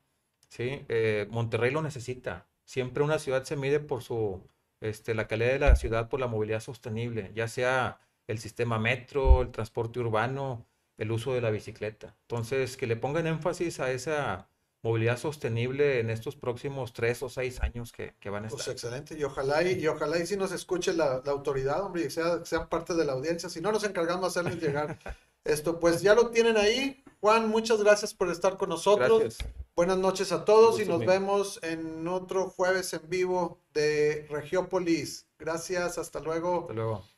¿sí? 0.47 0.85
Eh, 0.87 1.27
Monterrey 1.29 1.71
lo 1.71 1.81
necesita. 1.81 2.47
Siempre 2.63 3.03
una 3.03 3.19
ciudad 3.19 3.43
se 3.43 3.57
mide 3.57 3.81
por 3.81 4.03
su, 4.03 4.41
este, 4.79 5.15
la 5.15 5.27
calidad 5.27 5.51
de 5.51 5.59
la 5.59 5.75
ciudad 5.75 6.07
por 6.07 6.21
la 6.21 6.27
movilidad 6.27 6.61
sostenible, 6.61 7.31
ya 7.35 7.49
sea 7.49 7.99
el 8.31 8.39
sistema 8.39 8.79
metro, 8.79 9.41
el 9.41 9.51
transporte 9.51 9.99
urbano, 9.99 10.65
el 10.97 11.11
uso 11.11 11.33
de 11.33 11.41
la 11.41 11.51
bicicleta. 11.51 12.15
Entonces, 12.23 12.77
que 12.77 12.87
le 12.87 12.95
pongan 12.97 13.27
énfasis 13.27 13.79
a 13.79 13.91
esa 13.91 14.49
movilidad 14.83 15.17
sostenible 15.17 15.99
en 15.99 16.09
estos 16.09 16.35
próximos 16.35 16.93
tres 16.93 17.21
o 17.23 17.29
seis 17.29 17.61
años 17.61 17.91
que, 17.91 18.15
que 18.19 18.29
van 18.29 18.45
a 18.45 18.49
Pues 18.49 18.67
estar. 18.67 18.73
excelente, 18.73 19.17
y 19.17 19.23
ojalá 19.23 19.63
y, 19.63 19.79
y 19.79 19.87
ojalá 19.87 20.17
y 20.19 20.27
si 20.27 20.35
nos 20.35 20.51
escuche 20.51 20.93
la, 20.93 21.21
la 21.25 21.31
autoridad, 21.31 21.83
hombre, 21.85 22.05
y 22.05 22.09
sea, 22.09 22.43
sean 22.45 22.67
parte 22.69 22.93
de 22.93 23.05
la 23.05 23.13
audiencia, 23.13 23.49
si 23.49 23.61
no 23.61 23.71
nos 23.71 23.83
encargamos 23.85 24.33
de 24.33 24.39
hacerles 24.41 24.61
llegar 24.61 24.99
esto, 25.45 25.79
pues 25.79 26.01
ya 26.01 26.13
lo 26.15 26.29
tienen 26.31 26.57
ahí. 26.57 27.03
Juan, 27.21 27.47
muchas 27.49 27.81
gracias 27.83 28.13
por 28.13 28.29
estar 28.29 28.57
con 28.57 28.69
nosotros. 28.69 29.21
Gracias. 29.21 29.37
Buenas 29.75 29.97
noches 29.97 30.31
a 30.33 30.43
todos 30.45 30.79
y 30.79 30.85
nos 30.85 30.99
mío. 30.99 31.07
vemos 31.07 31.59
en 31.63 32.07
otro 32.07 32.49
jueves 32.49 32.93
en 32.93 33.01
vivo 33.09 33.61
de 33.73 34.27
Regiópolis. 34.29 35.27
Gracias, 35.39 35.97
hasta 35.97 36.19
luego. 36.19 36.67
Hasta 36.67 36.73
luego. 36.73 37.10